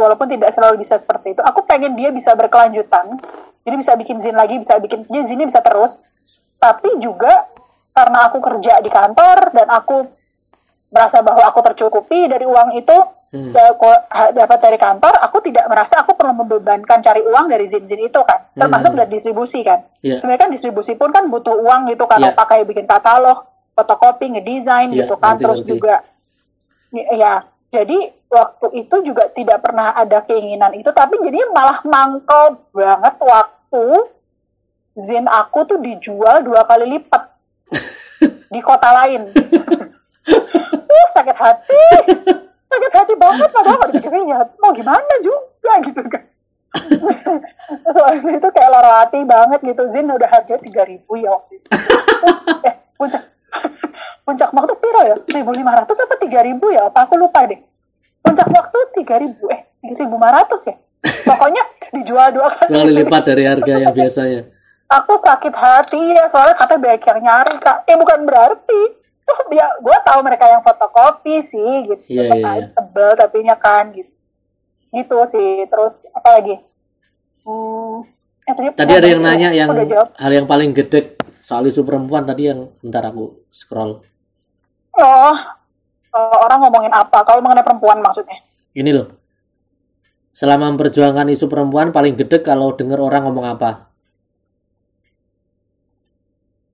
walaupun 0.00 0.26
tidak 0.26 0.50
selalu 0.50 0.80
bisa 0.80 0.96
seperti 0.96 1.32
itu 1.32 1.42
aku 1.42 1.62
pengen 1.62 1.92
dia 1.92 2.08
bisa 2.08 2.32
berkelanjutan 2.32 3.20
jadi 3.60 3.76
bisa 3.76 3.92
bikin 3.94 4.18
zin 4.18 4.32
lagi 4.32 4.56
bisa 4.56 4.74
bikin 4.76 5.04
jadi 5.04 5.24
zinnya 5.26 5.44
bisa 5.44 5.60
terus 5.60 6.08
tapi 6.56 6.88
juga 6.96 7.44
karena 7.92 8.18
aku 8.24 8.40
kerja 8.40 8.80
di 8.80 8.88
kantor 8.88 9.52
dan 9.52 9.68
aku 9.68 10.08
merasa 10.88 11.20
bahwa 11.20 11.44
aku 11.44 11.60
tercukupi 11.62 12.26
dari 12.26 12.42
uang 12.42 12.74
itu 12.74 12.96
Hmm. 13.30 13.54
ha- 14.10 14.34
dapat 14.34 14.58
dari 14.58 14.74
kantor 14.74 15.14
aku 15.22 15.38
tidak 15.40 15.62
merasa 15.70 16.02
aku 16.02 16.18
perlu 16.18 16.34
membebankan 16.34 16.98
cari 16.98 17.22
uang 17.22 17.46
dari 17.46 17.70
zin-zin 17.70 18.02
itu 18.02 18.18
kan 18.26 18.42
termasuk 18.52 18.90
Hmm. 18.90 18.98
dari 18.98 19.10
distribusi 19.12 19.62
kan 19.62 19.86
Iya. 20.02 20.18
sebenarnya 20.18 20.40
kan 20.40 20.50
distribusi 20.50 20.98
pun 20.98 21.14
kan 21.14 21.30
butuh 21.30 21.54
uang 21.54 21.86
gitu 21.86 22.10
Iya. 22.10 22.34
apa 22.34 22.42
kayak 22.44 22.66
bikin 22.66 22.90
katalog 22.90 23.46
fotokopi 23.70 24.34
ngedesain 24.34 24.90
Iya, 24.90 25.06
gitu 25.06 25.14
kan 25.14 25.38
ngerti, 25.38 25.44
terus 25.46 25.58
ngerti. 25.62 25.70
juga 25.70 25.94
ya 26.90 27.32
jadi 27.70 27.98
waktu 28.30 28.66
itu 28.86 28.96
juga 29.02 29.26
tidak 29.34 29.58
pernah 29.58 29.90
ada 29.90 30.22
keinginan 30.22 30.70
itu 30.78 30.86
tapi 30.94 31.18
jadi 31.18 31.50
malah 31.50 31.82
mangkel 31.82 32.62
banget 32.70 33.14
waktu 33.18 33.84
zin 34.94 35.26
aku 35.26 35.66
tuh 35.66 35.78
dijual 35.82 36.46
dua 36.46 36.62
kali 36.66 36.86
lipat. 36.98 37.22
Di 38.52 38.60
kota 38.62 38.90
lain. 39.02 39.30
Uh, 40.30 41.06
sakit 41.14 41.36
hati. 41.36 41.82
Sakit 42.70 42.92
hati 42.94 43.14
banget 43.18 43.50
padahal 43.50 43.76
nggak 43.82 43.90
dipikirin 43.98 44.30
ya 44.30 44.40
mau 44.62 44.70
gimana 44.70 45.14
juga 45.22 45.72
gitu 45.82 46.00
kan. 46.06 46.22
Soalnya 47.94 48.32
itu 48.38 48.48
kayak 48.54 48.70
loro 48.70 48.90
hati 48.94 49.18
banget 49.26 49.58
gitu. 49.66 49.82
Zin 49.90 50.06
udah 50.06 50.30
harganya 50.30 50.62
tiga 50.62 50.82
ribu 50.86 51.18
ya 51.18 51.34
waktu 51.34 51.58
itu. 51.58 51.68
Eh 52.62 52.74
puncak. 52.94 53.22
Puncak 54.26 54.54
waktu 54.54 54.74
piro 54.78 55.02
ya? 55.02 55.16
Seribu 55.26 55.50
lima 55.50 55.74
ratus 55.74 55.98
apa 56.06 56.14
tiga 56.22 56.46
ribu 56.46 56.70
ya? 56.70 56.86
Apa? 56.86 57.10
Aku 57.10 57.18
lupa 57.18 57.50
deh 57.50 57.58
puncak 58.30 58.48
waktu 58.48 58.78
tiga 58.94 59.14
ribu 59.18 59.44
eh 59.48 59.60
tiga 59.80 59.94
ribu 59.98 60.14
lima 60.14 60.30
ratus 60.32 60.62
ya. 60.64 60.76
Pokoknya 61.00 61.62
dijual 61.92 62.28
dua 62.30 62.48
kali 62.52 62.68
Dua 62.68 62.80
kali 62.80 62.92
lipat 62.96 63.22
dari 63.24 63.44
harga 63.44 63.72
yang 63.74 63.90
biasanya. 63.90 64.42
aku 64.86 65.12
sakit 65.18 65.54
hati 65.54 66.02
ya 66.10 66.26
soalnya 66.26 66.54
katanya 66.54 66.80
banyak 66.84 67.02
yang 67.04 67.20
nyari 67.20 67.54
kak. 67.58 67.76
Eh 67.84 67.94
bukan 67.94 68.20
berarti. 68.22 68.80
Tuh 69.22 69.38
dia 69.46 69.66
gue 69.76 69.96
tahu 70.02 70.18
mereka 70.20 70.44
yang 70.44 70.60
fotokopi 70.60 71.42
sih 71.44 71.70
gitu. 71.86 72.02
Iya, 72.08 72.22
iya, 72.26 72.34
aja 72.34 72.50
iya. 72.56 72.66
tebel 72.72 73.10
tapi 73.14 73.36
nya 73.40 73.54
kan 73.54 73.90
gitu. 73.90 74.10
Gitu 74.90 75.16
sih. 75.28 75.50
Terus 75.64 76.02
apa 76.10 76.28
lagi? 76.34 76.54
Hmm, 77.40 78.02
eh, 78.44 78.54
Tadi 78.74 78.92
ada 78.92 79.06
yang 79.06 79.22
udah- 79.22 79.30
nanya 79.30 79.48
yang 79.50 79.70
hal 80.12 80.32
yang 80.32 80.44
paling 80.44 80.70
gede 80.70 81.14
soal 81.40 81.64
isu 81.64 81.82
perempuan 81.82 82.22
tadi 82.22 82.46
yang 82.46 82.68
ntar 82.80 83.06
aku 83.06 83.46
scroll. 83.48 84.02
oh 84.92 85.34
eh, 86.10 86.36
orang 86.46 86.58
ngomongin 86.66 86.92
apa 86.94 87.22
kalau 87.22 87.40
mengenai 87.42 87.66
perempuan 87.66 88.02
maksudnya 88.02 88.38
Ini 88.70 88.90
loh. 88.94 89.10
Selama 90.30 90.70
memperjuangkan 90.70 91.26
isu 91.34 91.50
perempuan 91.50 91.90
paling 91.90 92.14
gede 92.14 92.40
kalau 92.40 92.70
dengar 92.72 93.02
orang 93.02 93.26
ngomong 93.26 93.46
apa? 93.50 93.90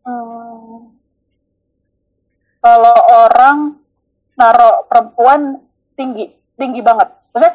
Hmm. 0.04 0.92
Kalau 2.60 2.98
orang 3.26 3.80
naruh 4.36 4.84
perempuan 4.86 5.64
tinggi, 5.96 6.28
tinggi 6.60 6.84
banget. 6.84 7.08
Maksudnya, 7.32 7.52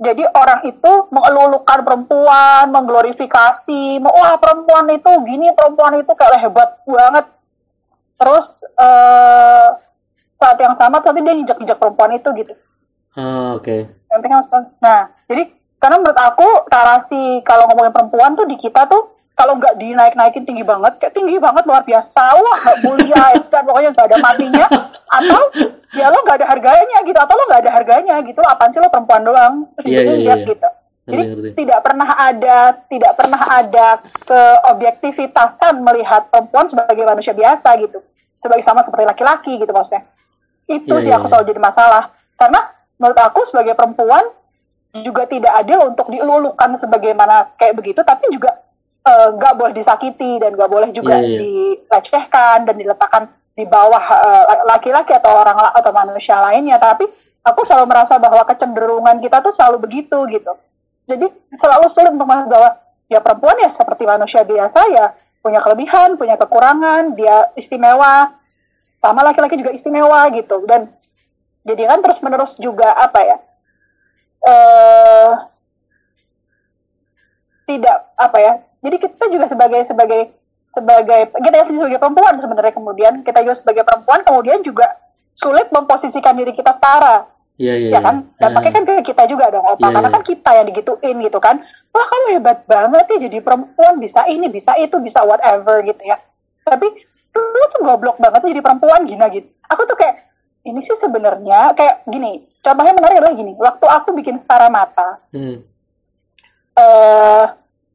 jadi 0.00 0.24
orang 0.32 0.60
itu 0.66 0.92
mengelulukan 1.12 1.78
perempuan, 1.86 2.64
mengglorifikasi, 2.72 4.00
mau 4.02 4.10
wah 4.10 4.34
perempuan 4.40 4.90
itu 4.90 5.10
gini, 5.22 5.52
perempuan 5.54 6.00
itu 6.00 6.12
kayak 6.16 6.40
hebat 6.40 6.70
banget. 6.88 7.26
Terus 8.18 8.46
eh, 8.80 9.68
saat 10.34 10.58
yang 10.58 10.74
sama, 10.74 10.98
tapi 10.98 11.22
dia 11.22 11.32
injak-injak 11.32 11.78
perempuan 11.78 12.14
itu 12.14 12.28
gitu. 12.34 12.54
Ah, 13.14 13.54
oke. 13.54 13.86
Harus- 14.10 14.74
Nah, 14.78 15.10
jadi 15.26 15.46
karena 15.78 15.96
menurut 15.98 16.18
aku 16.18 16.46
narasi 16.66 17.42
kalau 17.42 17.66
ngomongin 17.68 17.92
perempuan 17.92 18.34
tuh 18.34 18.46
di 18.46 18.56
kita 18.56 18.86
tuh 18.86 19.12
kalau 19.34 19.58
nggak 19.58 19.74
dinaik-naikin 19.76 20.46
tinggi 20.46 20.62
banget, 20.62 20.94
kayak 21.02 21.10
tinggi 21.10 21.42
banget 21.42 21.66
luar 21.66 21.82
biasa, 21.82 22.22
wah 22.38 22.56
nggak 22.62 22.78
mulia, 22.86 23.24
dan 23.50 23.62
pokoknya 23.66 23.90
nggak 23.90 24.06
ada 24.06 24.18
matinya, 24.22 24.66
atau 25.10 25.42
ya 25.90 26.06
lo 26.06 26.22
nggak 26.22 26.38
ada 26.38 26.46
harganya 26.54 26.98
gitu, 27.02 27.18
atau 27.18 27.34
lo 27.34 27.42
nggak 27.50 27.62
ada 27.66 27.72
harganya 27.74 28.14
gitu, 28.22 28.38
apaan 28.46 28.70
sih 28.70 28.78
lo 28.78 28.86
perempuan 28.86 29.26
doang, 29.26 29.54
terus 29.74 29.86
Iya, 29.90 30.00
gitu, 30.00 30.12
lihat 30.22 30.38
iya. 30.38 30.50
gitu. 30.54 30.68
Jadi 31.04 31.20
Ngerti, 31.20 31.36
ngerti. 31.36 31.56
tidak 31.60 31.80
pernah 31.84 32.08
ada 32.16 32.56
tidak 32.88 33.12
pernah 33.12 33.42
ada 33.44 33.86
keobjektivitasan 34.24 35.74
melihat 35.82 36.22
perempuan 36.32 36.64
sebagai 36.64 37.04
manusia 37.04 37.34
biasa 37.36 37.68
gitu, 37.76 37.98
sebagai 38.44 38.60
sama 38.60 38.84
seperti 38.84 39.08
laki-laki 39.08 39.56
gitu 39.56 39.72
maksudnya. 39.72 40.04
Itu 40.68 41.00
Iya, 41.00 41.00
sih 41.00 41.10
iya, 41.10 41.16
aku 41.16 41.26
iya. 41.26 41.32
selalu 41.32 41.44
jadi 41.48 41.60
masalah. 41.64 42.02
Karena 42.36 42.60
menurut 43.00 43.18
aku 43.24 43.40
sebagai 43.48 43.72
perempuan 43.72 44.24
juga 44.94 45.24
tidak 45.26 45.52
adil 45.58 45.90
untuk 45.90 46.06
dielulukan 46.12 46.76
sebagaimana 46.76 47.56
kayak 47.56 47.74
begitu, 47.80 48.04
tapi 48.04 48.28
juga 48.28 48.52
eh, 49.04 49.28
nggak 49.32 49.54
boleh 49.56 49.72
disakiti 49.72 50.38
dan 50.38 50.52
nggak 50.52 50.70
boleh 50.70 50.92
juga 50.92 51.16
Iya, 51.18 51.24
iya. 51.24 51.38
dilecehkan 51.40 52.68
dan 52.68 52.76
diletakkan 52.76 53.22
di 53.56 53.64
bawah 53.64 54.00
eh, 54.00 54.44
laki-laki 54.68 55.16
atau 55.16 55.32
orang 55.34 55.56
atau 55.72 55.90
manusia 55.90 56.36
lainnya. 56.38 56.76
Tapi 56.76 57.08
aku 57.42 57.60
selalu 57.64 57.88
merasa 57.88 58.20
bahwa 58.20 58.44
kecenderungan 58.44 59.18
kita 59.24 59.40
tuh 59.40 59.52
selalu 59.52 59.88
begitu 59.88 60.16
gitu. 60.28 60.52
Jadi 61.04 61.28
selalu 61.52 61.86
sulit 61.92 62.12
untuk 62.12 62.24
merasa 62.28 62.48
bahwa 62.48 62.70
ya 63.12 63.20
perempuan 63.20 63.60
ya 63.60 63.68
seperti 63.68 64.08
manusia 64.08 64.40
biasa 64.40 64.80
ya 64.88 65.12
punya 65.44 65.60
kelebihan, 65.60 66.16
punya 66.16 66.40
kekurangan, 66.40 67.12
dia 67.12 67.52
istimewa, 67.52 68.32
sama 69.04 69.20
laki-laki 69.20 69.60
juga 69.60 69.76
istimewa 69.76 70.32
gitu. 70.32 70.64
Dan 70.64 70.88
jadi 71.68 71.84
kan 71.84 72.00
terus 72.00 72.24
menerus 72.24 72.56
juga 72.56 72.88
apa 72.96 73.20
ya 73.24 73.36
eh 74.44 75.32
tidak 77.64 77.96
apa 78.20 78.38
ya 78.44 78.52
jadi 78.84 78.96
kita 79.00 79.32
juga 79.32 79.48
sebagai 79.48 79.80
sebagai 79.88 80.20
sebagai 80.76 81.20
kita 81.32 81.54
ya 81.56 81.64
sebagai 81.64 81.98
perempuan 82.02 82.34
sebenarnya 82.36 82.74
kemudian. 82.76 83.14
Kita 83.24 83.40
juga 83.40 83.56
sebagai 83.56 83.82
perempuan 83.86 84.20
kemudian 84.26 84.60
juga 84.60 84.90
sulit 85.38 85.70
memposisikan 85.70 86.36
diri 86.36 86.52
kita 86.52 86.74
setara. 86.76 87.30
Iya, 87.54 87.74
iya. 87.78 87.90
ya 87.94 88.00
kan? 88.02 88.26
dampaknya 88.34 88.72
kan 88.74 88.82
ke 88.82 89.14
kita 89.14 89.30
juga 89.30 89.46
dong 89.46 89.62
opa 89.62 89.78
Iya, 89.78 89.94
karena 89.94 90.10
iya. 90.10 90.16
kan 90.18 90.22
kita 90.26 90.50
yang 90.58 90.66
digituin 90.74 91.16
gitu 91.22 91.38
kan 91.38 91.62
wah 91.94 92.06
kamu 92.10 92.26
hebat 92.36 92.66
banget 92.66 93.04
ya 93.06 93.18
jadi 93.30 93.38
perempuan. 93.38 94.02
Bisa 94.02 94.26
ini 94.26 94.50
bisa 94.50 94.74
itu 94.74 94.98
bisa 94.98 95.22
whatever 95.22 95.78
gitu 95.86 96.02
ya. 96.02 96.18
Tapi 96.66 96.90
lu 97.34 97.64
tuh 97.70 97.80
goblok 97.82 98.18
banget 98.18 98.42
sih 98.42 98.50
jadi 98.50 98.62
perempuan 98.62 99.06
gina 99.06 99.30
gitu. 99.30 99.46
Aku 99.70 99.86
tuh 99.86 99.94
kayak 99.94 100.26
ini 100.64 100.80
sih 100.82 100.96
sebenarnya 100.96 101.76
kayak 101.76 102.08
gini 102.08 102.48
contohnya 102.58 102.92
menarik 102.98 103.22
adalah 103.22 103.36
gini. 103.38 103.52
Waktu 103.54 103.86
aku 103.86 104.08
bikin 104.12 104.42
setara 104.42 104.66
mata 104.68 105.22
Hmm. 105.30 105.62
eh 106.74 107.44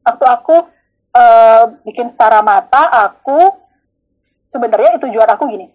waktu 0.00 0.24
aku 0.24 0.56
eh, 1.10 1.62
bikin 1.84 2.08
setara 2.08 2.40
mata 2.40 2.88
aku 2.88 3.36
sebenarnya 4.48 4.96
itu 4.96 5.04
tujuan 5.10 5.28
aku 5.28 5.44
gini. 5.50 5.66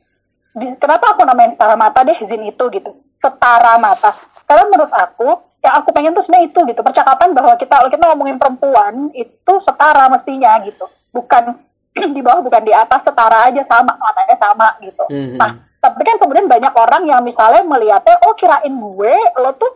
Di- 0.55 0.79
kenapa 0.79 1.13
aku 1.13 1.27
namain 1.27 1.51
setara 1.51 1.75
mata 1.75 2.01
deh 2.01 2.15
zin 2.25 2.41
itu 2.47 2.63
gitu. 2.71 2.91
Setara 3.19 3.75
mata. 3.77 4.15
Karena 4.47 4.63
menurut 4.71 4.93
aku 4.93 5.29
yang 5.65 5.81
aku 5.81 5.89
pengen 5.91 6.13
tuh 6.13 6.21
sebenarnya 6.21 6.53
itu 6.53 6.59
gitu. 6.69 6.81
Percakapan 6.85 7.33
bahwa 7.33 7.53
kita 7.57 7.73
kalau 7.73 7.89
kita 7.89 8.03
ngomongin 8.13 8.37
perempuan 8.37 9.09
itu 9.17 9.53
setara 9.65 10.05
mestinya 10.13 10.61
gitu. 10.61 10.85
Bukan 11.09 11.57
di 12.15 12.21
bawah 12.21 12.45
bukan 12.45 12.61
di 12.61 12.73
atas 12.73 13.01
setara 13.01 13.49
aja 13.49 13.61
sama 13.65 13.97
matanya 13.97 14.35
sama 14.37 14.67
gitu. 14.85 15.03
Mhm. 15.09 15.37
nah 15.41 15.51
tapi 15.81 16.01
kan 16.01 16.17
kemudian 16.17 16.49
banyak 16.49 16.73
orang 16.73 17.05
yang 17.05 17.21
misalnya 17.21 17.61
melihatnya 17.61 18.17
oh 18.25 18.33
kirain 18.33 18.73
gue 18.73 19.15
lo 19.37 19.53
tuh 19.53 19.69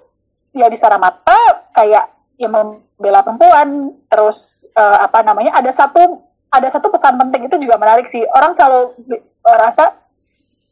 ya 0.58 0.66
di 0.66 0.74
setara 0.74 0.98
mata 0.98 1.38
kayak 1.74 2.06
ya 2.38 2.50
membela 2.50 3.26
perempuan. 3.26 3.94
Terus 4.10 4.70
eh, 4.74 4.98
apa 5.06 5.26
namanya 5.26 5.58
ada 5.58 5.74
satu 5.74 6.22
ada 6.50 6.70
satu 6.74 6.90
pesan 6.90 7.18
penting 7.18 7.46
itu 7.50 7.58
juga 7.62 7.78
menarik 7.78 8.10
sih. 8.14 8.22
Orang 8.38 8.54
selalu 8.58 8.94
eh, 9.18 9.58
rasa 9.58 9.98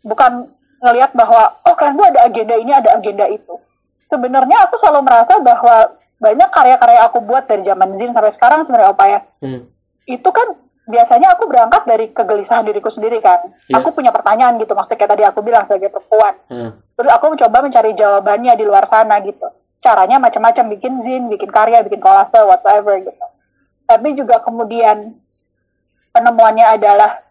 bukan 0.06 0.50
ngelihat 0.78 1.12
bahwa 1.18 1.58
oh 1.66 1.74
kan 1.74 1.98
gue 1.98 2.06
ada 2.06 2.30
agenda 2.30 2.54
ini 2.54 2.70
ada 2.70 2.98
agenda 2.98 3.26
itu 3.30 3.58
sebenarnya 4.08 4.58
aku 4.64 4.76
selalu 4.76 5.04
merasa 5.04 5.38
bahwa 5.40 5.76
banyak 6.18 6.50
karya-karya 6.50 7.00
aku 7.04 7.22
buat 7.22 7.46
dari 7.46 7.62
zaman 7.62 7.94
Zin 7.94 8.10
sampai 8.10 8.32
sekarang 8.32 8.64
sebenarnya 8.64 8.92
apa 8.92 9.06
ya 9.06 9.20
Hmm. 9.40 9.62
itu 10.04 10.30
kan 10.30 10.48
biasanya 10.84 11.36
aku 11.36 11.46
berangkat 11.46 11.84
dari 11.84 12.06
kegelisahan 12.10 12.64
diriku 12.64 12.88
sendiri 12.88 13.20
kan 13.20 13.38
Iya. 13.68 13.78
aku 13.78 13.92
punya 13.92 14.10
pertanyaan 14.10 14.56
gitu 14.56 14.72
maksudnya 14.72 14.98
kayak 14.98 15.12
tadi 15.14 15.24
aku 15.24 15.40
bilang 15.42 15.64
sebagai 15.64 15.92
perempuan 15.92 16.34
Ah. 16.48 16.72
terus 16.96 17.12
aku 17.12 17.26
mencoba 17.30 17.58
mencari 17.60 17.92
jawabannya 17.94 18.54
di 18.54 18.64
luar 18.64 18.88
sana 18.88 19.20
gitu 19.20 19.46
caranya 19.78 20.18
macam-macam 20.18 20.66
bikin 20.74 20.94
zin 21.02 21.28
bikin 21.28 21.52
karya 21.52 21.84
bikin 21.84 22.00
kolase 22.00 22.40
whatsoever 22.40 22.98
gitu 22.98 23.26
tapi 23.84 24.16
juga 24.16 24.40
kemudian 24.40 25.14
penemuannya 26.10 26.66
adalah 26.66 27.22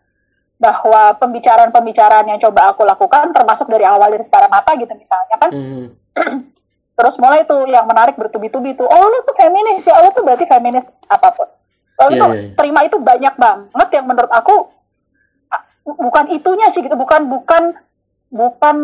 bahwa 0.57 1.13
pembicaraan-pembicaraan 1.17 2.29
yang 2.29 2.41
coba 2.41 2.71
aku 2.71 2.81
lakukan 2.83 3.29
termasuk 3.31 3.67
dari 3.67 3.85
awal 3.85 4.09
dari 4.09 4.25
setara 4.25 4.47
mata 4.47 4.73
gitu 4.73 4.93
misalnya 4.93 5.37
kan 5.37 5.51
Hmm. 5.51 5.87
terus 6.97 7.15
mulai 7.21 7.45
tuh 7.45 7.69
yang 7.69 7.85
menarik 7.85 8.17
bertubi-tubi 8.17 8.73
tuh 8.73 8.89
oh 8.89 9.05
lu 9.05 9.21
tuh 9.23 9.37
feminis 9.37 9.85
ya 9.85 10.01
lu 10.01 10.09
tuh 10.17 10.25
berarti 10.25 10.49
feminis 10.49 10.89
apa 11.07 11.29
pun 11.37 11.47
lalu 11.97 12.11
Iya, 12.17 12.21
tuh 12.21 12.29
iya, 12.33 12.41
iya. 12.41 12.51
terima 12.57 12.81
itu 12.85 12.97
banyak 12.97 13.35
banget 13.37 13.89
yang 13.93 14.05
menurut 14.09 14.33
aku 14.33 14.55
bukan 15.87 16.25
itunya 16.35 16.67
sih 16.73 16.83
gitu 16.83 16.97
bukan 16.99 17.29
bukan 17.31 17.77
bukan 18.33 18.77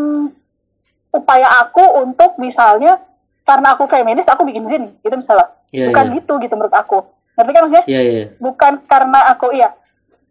upaya 1.13 1.49
aku 1.65 1.83
untuk 2.05 2.39
misalnya 2.39 3.01
karena 3.43 3.75
aku 3.75 3.91
feminis 3.91 4.29
aku 4.31 4.47
bikin 4.47 4.69
zin 4.69 4.85
gitu 5.03 5.17
misalnya 5.17 5.51
Iya, 5.73 5.89
bukan 5.89 6.05
iya. 6.13 6.15
gitu 6.21 6.33
gitu 6.45 6.53
menurut 6.53 6.77
aku 6.77 7.01
ngerti 7.33 7.51
kan 7.57 7.61
maksudnya 7.65 7.85
Iya, 7.89 8.01
iya. 8.05 8.25
bukan 8.37 8.73
karena 8.85 9.19
aku 9.33 9.57
iya 9.57 9.73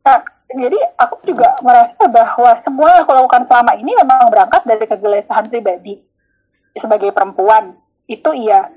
nah, 0.05 0.21
jadi 0.53 0.77
aku 1.01 1.15
juga 1.25 1.57
merasa 1.65 1.97
bahwa 2.05 2.51
semua 2.61 2.87
yang 2.93 3.03
aku 3.09 3.13
lakukan 3.17 3.43
selama 3.49 3.73
ini 3.73 3.91
memang 3.97 4.29
berangkat 4.29 4.61
dari 4.69 4.85
kegelisahan 4.85 5.49
pribadi 5.49 5.97
sebagai 6.73 7.11
perempuan 7.11 7.75
itu 8.05 8.29
iya 8.33 8.71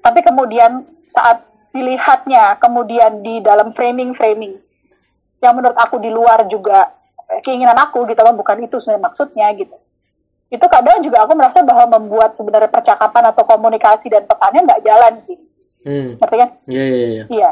tapi 0.00 0.20
kemudian 0.20 0.84
saat 1.06 1.44
dilihatnya 1.70 2.56
kemudian 2.58 3.20
di 3.20 3.38
dalam 3.40 3.70
framing-framing 3.70 4.58
yang 5.40 5.52
menurut 5.54 5.76
aku 5.76 5.96
di 5.96 6.08
luar 6.08 6.44
juga 6.46 6.90
keinginan 7.42 7.78
aku 7.78 8.04
gitu 8.06 8.20
loh 8.20 8.34
bukan 8.34 8.64
itu 8.64 8.76
sebenarnya 8.78 9.06
maksudnya 9.06 9.46
gitu 9.54 9.76
itu 10.50 10.66
kadang 10.66 10.98
juga 10.98 11.22
aku 11.22 11.38
merasa 11.38 11.62
bahwa 11.62 11.96
membuat 11.96 12.34
sebenarnya 12.34 12.66
percakapan 12.66 13.30
atau 13.30 13.46
komunikasi 13.46 14.10
dan 14.10 14.26
pesannya 14.26 14.66
nggak 14.66 14.82
jalan 14.82 15.14
sih 15.20 15.38
Hmm. 15.80 16.12
ngerti 16.20 16.36
kan 16.36 16.50
Iya, 16.68 16.84
iya, 16.84 17.06
iya. 17.08 17.24
Iya, 17.24 17.50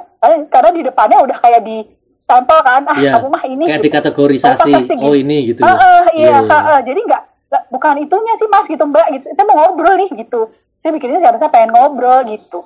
karena, 0.53 0.69
di 0.69 0.83
depannya 0.85 1.17
udah 1.25 1.37
kayak 1.41 1.65
di 1.65 1.81
sampel 2.29 2.61
kan, 2.61 2.85
ah 2.85 3.01
Iya. 3.01 3.17
kamu 3.17 3.29
mah 3.33 3.45
ini. 3.49 3.65
Kayak 3.65 3.81
gitu. 3.81 3.87
dikategorisasi. 3.89 4.73
Oh, 5.01 5.17
ini 5.17 5.39
gitu. 5.49 5.65
Ah, 5.65 5.73
ah, 5.73 6.05
iya, 6.13 6.37
Iya, 6.37 6.39
iya. 6.45 6.53
ah, 6.53 6.69
ah. 6.77 6.81
jadi 6.85 7.01
nggak- 7.09 7.25
bukan 7.69 7.95
itunya 7.99 8.35
sih 8.37 8.49
mas 8.49 8.67
gitu 8.67 8.85
mbak, 8.85 9.07
gitu. 9.13 9.25
Saya 9.33 9.45
mau 9.45 9.57
ngobrol 9.65 9.97
nih 9.97 10.11
gitu. 10.15 10.53
Saya 10.79 10.91
bikinnya 10.93 11.19
seharusnya 11.19 11.49
pengen 11.49 11.73
ngobrol 11.73 12.21
gitu. 12.27 12.61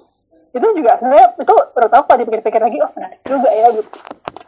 Itu 0.53 0.67
juga 0.77 1.01
sebenarnya 1.01 1.33
itu 1.39 1.55
menurut 1.55 1.93
aku 1.93 2.05
kalau 2.05 2.19
dipikir-pikir 2.21 2.61
lagi, 2.61 2.77
oh 2.83 2.91
menarik 2.93 3.19
juga 3.25 3.49
ya 3.49 3.67
gitu. 3.73 3.89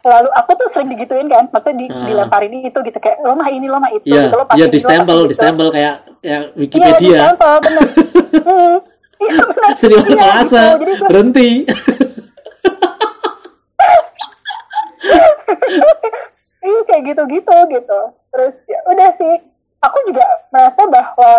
Lalu 0.04 0.28
aku 0.36 0.50
tuh 0.52 0.68
sering 0.68 0.92
digituin 0.92 1.32
kan, 1.32 1.48
maksudnya 1.48 1.76
di, 1.80 1.86
Ah. 1.88 2.04
dilemparin 2.04 2.52
itu 2.60 2.76
gitu 2.76 2.98
kayak 3.00 3.24
lo 3.24 3.32
mah 3.32 3.48
ini 3.48 3.64
lo 3.64 3.80
mah 3.80 3.88
itu. 3.88 4.04
Iya, 4.04 4.28
gitu, 4.28 4.36
lo 4.36 4.44
pasti 4.44 4.60
iya 4.60 4.66
ini, 4.68 4.74
di 4.74 4.76
lo 4.76 4.84
stempel, 4.84 5.16
pasti 5.16 5.24
di 5.24 5.28
gitu. 5.32 5.40
stempel 5.40 5.66
kayak 5.72 5.94
kayak 6.04 6.20
Iya, 6.20 6.38
di 6.44 6.60
Wikipedia. 6.60 7.18
stempel, 7.24 7.52
bener. 7.60 7.82
Hmm, 8.44 8.76
Iya 9.16 9.32
benar. 9.48 9.70
Seni 9.78 9.94
Iya, 9.94 10.02
kelas 10.04 10.44
gitu. 10.44 10.60
Jadi 10.76 10.92
berhenti. 11.08 11.48
Iya 16.64 16.80
kayak 16.88 17.02
gitu-gitu 17.12 17.56
gitu. 17.70 18.00
Terus 18.32 18.54
ya 18.64 18.80
udah 18.88 19.10
sih, 19.14 19.34
aku 19.84 19.98
juga 20.08 20.24
merasa 20.48 20.82
bahwa 20.88 21.32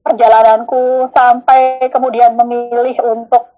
perjalananku 0.00 1.12
sampai 1.12 1.92
kemudian 1.92 2.32
memilih 2.32 2.96
untuk 3.04 3.52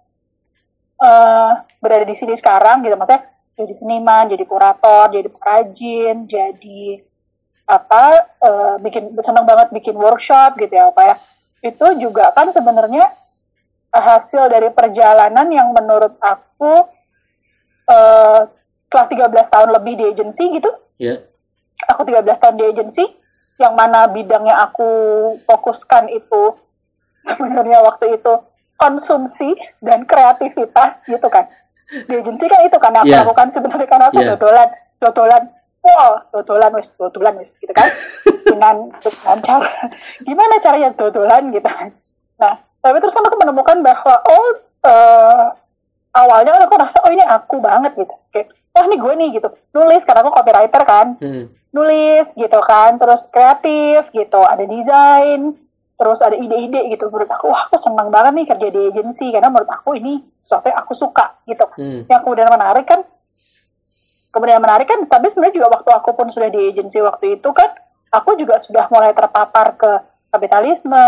eh, 0.99 1.51
berada 1.79 2.07
di 2.07 2.17
sini 2.19 2.35
sekarang 2.35 2.83
gitu, 2.83 2.99
maksudnya 2.99 3.31
jadi 3.55 3.75
seniman, 3.79 4.27
jadi 4.33 4.45
kurator, 4.49 5.13
jadi 5.15 5.29
perajin, 5.31 6.27
jadi 6.27 6.85
apa 7.71 8.05
eh, 8.43 8.75
bikin 8.83 9.15
senang 9.23 9.47
banget 9.47 9.71
bikin 9.71 9.95
workshop 9.95 10.59
gitu 10.59 10.75
ya 10.75 10.91
apa 10.91 11.03
ya. 11.07 11.17
Itu 11.63 11.87
juga 12.03 12.35
kan 12.35 12.51
sebenarnya 12.51 13.07
hasil 13.93 14.51
dari 14.51 14.73
perjalanan 14.75 15.47
yang 15.53 15.71
menurut 15.71 16.19
aku 16.19 16.91
eh, 17.87 18.41
setelah 18.91 19.31
13 19.31 19.53
tahun 19.53 19.69
lebih 19.79 19.95
di 19.97 20.05
agensi 20.11 20.45
gitu. 20.59 20.71
Ya. 21.01 21.19
aku 21.83 22.07
13 22.07 22.23
tahun 22.39 22.57
di 22.63 22.65
agensi 22.69 23.03
yang 23.63 23.75
mana 23.79 24.11
bidang 24.11 24.43
yang 24.43 24.59
aku 24.59 24.91
fokuskan 25.47 26.11
itu 26.11 26.59
sebenarnya 27.23 27.79
waktu 27.87 28.19
itu 28.19 28.33
konsumsi 28.75 29.55
dan 29.79 30.03
kreativitas 30.03 30.99
gitu 31.07 31.31
kan 31.31 31.47
di 31.87 32.15
agensi 32.19 32.51
kan 32.51 32.61
itu 32.67 32.79
kan 32.83 32.93
aku 32.99 33.07
Iya. 33.07 33.23
lakukan 33.23 33.49
sebenarnya 33.55 33.87
karena 33.87 34.07
aku 34.11 34.19
Iya. 34.19 34.31
dodolan 34.35 34.69
dodolan 34.99 35.43
wow 35.83 36.11
dodolan 36.35 36.73
wes 36.75 36.89
dodolan 36.99 37.35
wes 37.39 37.55
gitu 37.63 37.71
kan 37.71 37.87
dengan 38.51 38.91
dengan 38.91 39.39
cara 39.39 39.71
gimana 40.19 40.55
caranya 40.59 40.91
dodolan 40.99 41.43
gitu 41.55 41.69
kan 41.69 41.89
nah 42.43 42.55
tapi 42.83 42.97
terus 42.99 43.15
aku 43.15 43.39
menemukan 43.39 43.79
bahwa 43.87 44.15
oh 44.27 44.47
eh, 44.83 45.45
awalnya 46.13 46.57
kan 46.57 46.63
aku 46.69 46.77
rasa 46.77 46.99
oh 47.05 47.13
ini 47.13 47.25
aku 47.25 47.57
banget 47.59 47.93
gitu. 47.97 48.15
Kayak 48.33 48.53
wah 48.73 48.85
ini 48.89 48.97
gue 49.01 49.13
nih 49.17 49.29
gitu. 49.41 49.49
Nulis 49.77 50.03
karena 50.05 50.21
aku 50.25 50.33
copywriter 50.33 50.83
kan. 50.85 51.09
Hmm. 51.19 51.47
nulis 51.73 52.29
gitu 52.37 52.61
kan. 52.61 53.01
Terus 53.01 53.25
kreatif 53.33 54.13
gitu. 54.13 54.41
Ada 54.45 54.65
desain 54.69 55.57
terus 55.97 56.19
ada 56.21 56.37
ide-ide 56.37 56.93
gitu. 56.93 57.09
Menurut 57.09 57.31
aku 57.33 57.49
wah 57.49 57.65
aku 57.67 57.81
senang 57.81 58.13
banget 58.13 58.33
nih 58.37 58.47
kerja 58.49 58.69
di 58.69 58.81
agensi 58.93 59.27
karena 59.33 59.49
menurut 59.49 59.71
aku 59.73 59.97
ini 59.97 60.21
sesuatu 60.45 60.69
yang 60.69 60.79
aku 60.85 60.93
suka 60.93 61.41
gitu. 61.49 61.65
Hmm. 61.79 62.05
yang 62.07 62.21
kemudian 62.21 62.53
menarik 62.53 62.85
kan 62.85 63.01
kemudian 64.33 64.59
menarik 64.65 64.89
kan 64.89 65.05
tapi 65.07 65.29
sebenarnya 65.29 65.61
juga 65.61 65.69
waktu 65.79 65.91
aku 65.93 66.11
pun 66.17 66.27
sudah 66.33 66.49
di 66.49 66.73
agensi 66.73 66.99
waktu 67.05 67.37
itu 67.39 67.49
kan 67.53 67.69
aku 68.09 68.35
juga 68.41 68.59
sudah 68.65 68.89
mulai 68.89 69.13
terpapar 69.13 69.77
ke 69.77 69.91
kapitalisme 70.33 71.07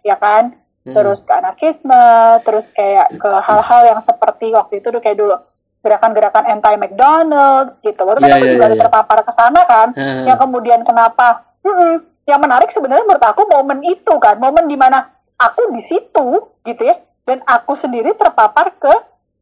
ya 0.00 0.16
kan 0.16 0.56
Hmm. 0.82 0.98
terus 0.98 1.22
ke 1.22 1.30
anarkisme 1.30 2.02
terus 2.42 2.74
kayak 2.74 3.14
ke 3.14 3.30
hal-hal 3.46 3.82
yang 3.86 4.00
seperti 4.02 4.50
waktu 4.50 4.82
itu 4.82 4.90
tuh 4.90 4.98
kayak 4.98 5.14
dulu 5.14 5.38
gerakan-gerakan 5.78 6.42
anti 6.44 6.74
McDonald's 6.74 7.78
gitu 7.78 8.02
waktu 8.02 8.18
Iya, 8.18 8.26
kan 8.26 8.34
aku 8.34 8.46
iya, 8.46 8.52
juga 8.52 8.66
iya, 8.66 8.74
iya. 8.74 8.80
terpapar 8.82 9.18
ke 9.22 9.32
sana 9.32 9.60
kan 9.62 9.88
yang 10.26 10.34
kemudian 10.36 10.82
kenapa 10.82 11.46
Mm-mm. 11.62 12.02
yang 12.24 12.38
menarik 12.38 12.70
sebenarnya 12.70 13.02
menurut 13.02 13.22
aku 13.22 13.46
momen 13.46 13.78
itu 13.82 14.14
kan 14.18 14.38
momen 14.38 14.66
di 14.66 14.74
mana 14.74 15.06
aku 15.38 15.70
di 15.70 15.82
situ 15.82 16.26
gitu 16.62 16.82
ya 16.82 16.98
dan 17.22 17.38
aku 17.42 17.78
sendiri 17.78 18.14
terpapar 18.14 18.74
ke 18.74 18.90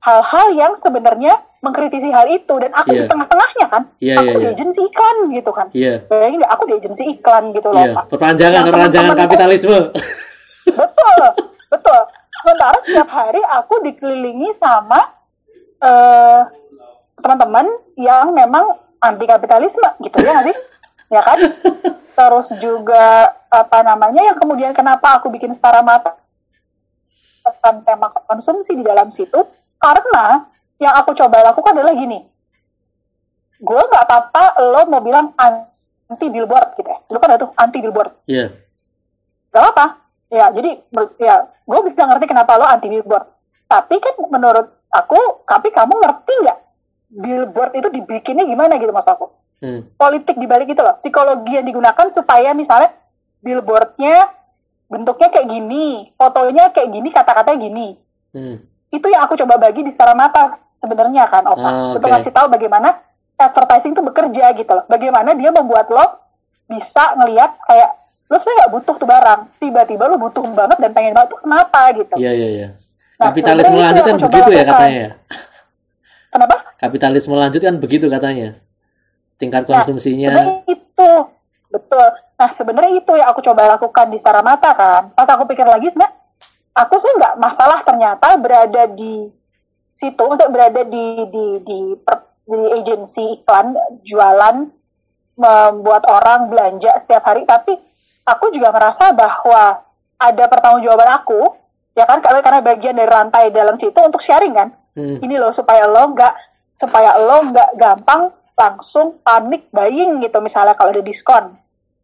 hal-hal 0.01 0.47
yang 0.53 0.72
sebenarnya 0.76 1.41
mengkritisi 1.61 2.09
hal 2.09 2.24
itu 2.26 2.53
dan 2.57 2.72
aku 2.72 2.88
Iya. 2.91 3.05
di 3.05 3.09
tengah-tengahnya 3.09 3.66
kan 3.68 3.82
Iya, 3.97 4.14
aku 4.16 4.28
iya, 4.28 4.36
di 4.36 4.45
iya. 4.45 4.53
agensi 4.53 4.80
iklan 4.82 5.16
gitu 5.30 5.51
kan 5.53 5.66
Iya. 5.72 5.95
bayangin 6.05 6.41
aku 6.43 6.62
di 6.64 6.74
agensi 6.76 7.03
iklan 7.11 7.53
gitu 7.53 7.68
loh 7.68 7.80
Iya, 7.80 7.97
Pak. 7.97 8.05
perpanjangan 8.09 8.62
perpanjangan 8.68 9.12
kapitalisme. 9.14 9.78
betul 10.66 11.24
betul. 11.70 12.00
Sementara 12.40 12.76
setiap 12.82 13.08
hari 13.08 13.42
aku 13.44 13.74
dikelilingi 13.84 14.56
sama 14.58 15.00
eh, 15.80 16.40
teman-teman 17.20 17.66
yang 18.00 18.32
memang 18.32 18.80
anti 19.00 19.24
kapitalisme 19.24 19.88
gitu 20.04 20.16
ya 20.20 20.32
nggak 20.36 20.46
sih? 20.50 20.56
Ya 21.11 21.20
kan? 21.24 21.38
Terus 22.16 22.48
juga 22.61 23.32
apa 23.48 23.78
namanya 23.80 24.20
yang 24.24 24.36
kemudian 24.36 24.72
kenapa 24.76 25.20
aku 25.20 25.32
bikin 25.32 25.56
setara 25.56 25.80
mata 25.80 26.16
tentang 27.40 27.80
tema 27.84 28.08
konsumsi 28.28 28.76
di 28.76 28.84
dalam 28.84 29.08
situ? 29.12 29.40
Karena 29.80 30.44
yang 30.80 30.92
aku 30.96 31.16
coba 31.16 31.44
lakukan 31.52 31.76
adalah 31.76 31.96
gini. 31.96 32.24
Gue 33.61 33.80
nggak 33.80 34.04
apa-apa 34.08 34.44
lo 34.64 34.80
mau 34.88 35.00
bilang 35.04 35.32
anti 35.36 36.26
billboard 36.32 36.76
gitu 36.80 36.88
ya. 36.88 36.98
Lu 37.12 37.20
kan 37.20 37.36
ada 37.36 37.44
tuh 37.44 37.52
anti 37.56 37.78
billboard. 37.84 38.12
Iya. 38.24 38.48
gak 39.50 39.66
apa 39.74 39.99
ya 40.31 40.47
jadi 40.51 40.70
ya 41.18 41.35
gue 41.61 41.81
bisa 41.85 42.03
ngerti 42.03 42.24
kenapa 42.24 42.55
lo 42.55 42.64
anti 42.64 42.87
billboard 42.87 43.26
tapi 43.66 43.99
kan 43.99 44.14
menurut 44.26 44.66
aku 44.89 45.18
tapi 45.45 45.68
kamu 45.68 45.93
ngerti 45.93 46.33
nggak 46.41 46.59
billboard 47.12 47.72
itu 47.74 47.89
dibikinnya 47.91 48.45
gimana 48.45 48.74
gitu 48.74 48.91
mas 48.91 49.07
aku 49.07 49.28
Hmm. 49.61 49.85
politik 49.93 50.41
dibalik 50.41 50.72
itu 50.72 50.81
loh 50.81 50.97
psikologi 50.97 51.53
yang 51.53 51.68
digunakan 51.68 52.09
supaya 52.11 52.57
misalnya 52.57 52.97
billboardnya 53.41 54.33
bentuknya 54.87 55.28
kayak 55.28 55.49
gini 55.49 55.87
fotonya 56.16 56.72
kayak 56.72 56.89
gini 56.89 57.09
kata-katanya 57.09 57.59
gini 57.61 57.89
Hmm. 58.33 58.57
itu 58.89 59.07
yang 59.07 59.20
aku 59.20 59.37
coba 59.37 59.61
bagi 59.61 59.83
di 59.83 59.93
setara 59.93 60.14
mata 60.14 60.55
sebenarnya 60.78 61.28
kan 61.28 61.45
Opa 61.45 61.61
Ah, 61.61 61.93
untuk 61.93 62.01
oke. 62.01 62.09
ngasih 62.09 62.33
tahu 62.33 62.49
bagaimana 62.49 63.05
advertising 63.37 63.93
itu 63.93 64.01
bekerja 64.01 64.45
gitu 64.55 64.70
loh 64.70 64.85
bagaimana 64.87 65.35
dia 65.35 65.51
membuat 65.51 65.91
lo 65.91 66.07
bisa 66.64 67.12
ngelihat 67.18 67.53
kayak 67.61 67.91
lo 68.31 68.37
sebenarnya 68.39 68.59
nggak 68.62 68.72
butuh 68.72 68.95
tuh 68.95 69.09
barang. 69.09 69.41
Tiba-tiba 69.59 70.03
lo 70.07 70.16
butuh 70.16 70.43
banget 70.55 70.78
dan 70.78 70.91
pengen 70.95 71.12
banget 71.12 71.28
tuh 71.35 71.41
kenapa? 71.43 71.81
gitu. 71.93 72.14
Iya, 72.14 72.33
iya, 72.33 72.49
iya. 72.49 72.68
Nah, 73.18 73.28
Kapitalisme 73.28 73.76
lanjut 73.76 74.03
kan 74.03 74.16
begitu 74.16 74.51
ya 74.51 74.64
katanya 74.64 74.97
ya. 74.97 75.11
kenapa? 76.31 76.57
Kapitalisme 76.78 77.35
lanjut 77.35 77.61
kan 77.61 77.74
begitu 77.76 78.07
katanya. 78.07 78.49
Tingkat 79.37 79.62
Nah, 79.64 79.68
konsumsinya. 79.68 80.31
sebenarnya 80.33 80.59
itu. 80.68 81.11
Betul. 81.70 82.07
Nah 82.35 82.51
sebenarnya 82.51 82.93
itu 82.97 83.12
yang 83.14 83.28
aku 83.28 83.41
coba 83.43 83.62
lakukan 83.68 84.07
di 84.09 84.18
setara 84.18 84.41
mata 84.41 84.70
kan. 84.72 85.03
Pas 85.12 85.28
aku 85.28 85.45
pikir 85.47 85.62
lagi 85.62 85.87
sebenarnya 85.87 86.16
aku 86.72 86.95
sih 86.99 87.12
nggak 87.14 87.35
masalah 87.37 87.78
ternyata 87.83 88.26
berada 88.37 88.83
di 88.89 89.28
situ. 89.95 90.18
Maksudnya 90.18 90.51
berada 90.51 90.83
di 90.83 91.05
di 91.28 91.47
di, 91.61 91.78
per- 92.01 92.26
di 92.43 92.59
agensi 92.74 93.22
iklan 93.37 93.74
jualan 94.03 94.57
membuat 95.37 96.03
orang 96.05 96.49
belanja 96.49 96.97
setiap 96.99 97.22
hari. 97.22 97.45
Tapi 97.45 97.76
aku 98.31 98.55
juga 98.55 98.70
merasa 98.70 99.11
bahwa 99.11 99.83
ada 100.16 100.45
pertanggungjawaban 100.47 101.11
aku 101.18 101.41
ya 101.93 102.07
kan 102.07 102.22
karena 102.22 102.62
bagian 102.62 102.95
dari 102.95 103.11
rantai 103.11 103.51
dalam 103.51 103.74
situ 103.74 103.99
untuk 103.99 104.22
sharing 104.22 104.55
kan 104.55 104.70
Hmm. 104.91 105.22
ini 105.22 105.39
loh 105.39 105.55
supaya 105.55 105.87
lo 105.87 106.03
nggak 106.11 106.35
supaya 106.74 107.14
lo 107.14 107.47
nggak 107.47 107.78
gampang 107.78 108.35
langsung 108.59 109.22
panik 109.22 109.70
buying 109.70 110.18
gitu 110.18 110.43
misalnya 110.43 110.74
kalau 110.74 110.91
ada 110.91 110.99
diskon 110.99 111.55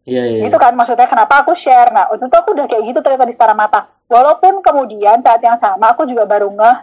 Iya, 0.07 0.23
iya. 0.23 0.47
gitu 0.47 0.55
kan 0.55 0.71
maksudnya 0.79 1.11
kenapa 1.11 1.43
aku 1.43 1.59
share 1.59 1.91
nah 1.91 2.07
waktu 2.07 2.31
itu 2.31 2.37
aku 2.39 2.55
udah 2.55 2.71
kayak 2.71 2.87
gitu 2.87 3.03
ternyata 3.03 3.27
di 3.27 3.35
setara 3.35 3.59
mata 3.59 3.91
walaupun 4.07 4.63
kemudian 4.63 5.19
saat 5.19 5.43
yang 5.43 5.59
sama 5.59 5.91
aku 5.91 6.07
juga 6.07 6.31
baru 6.31 6.47
ngeh 6.55 6.77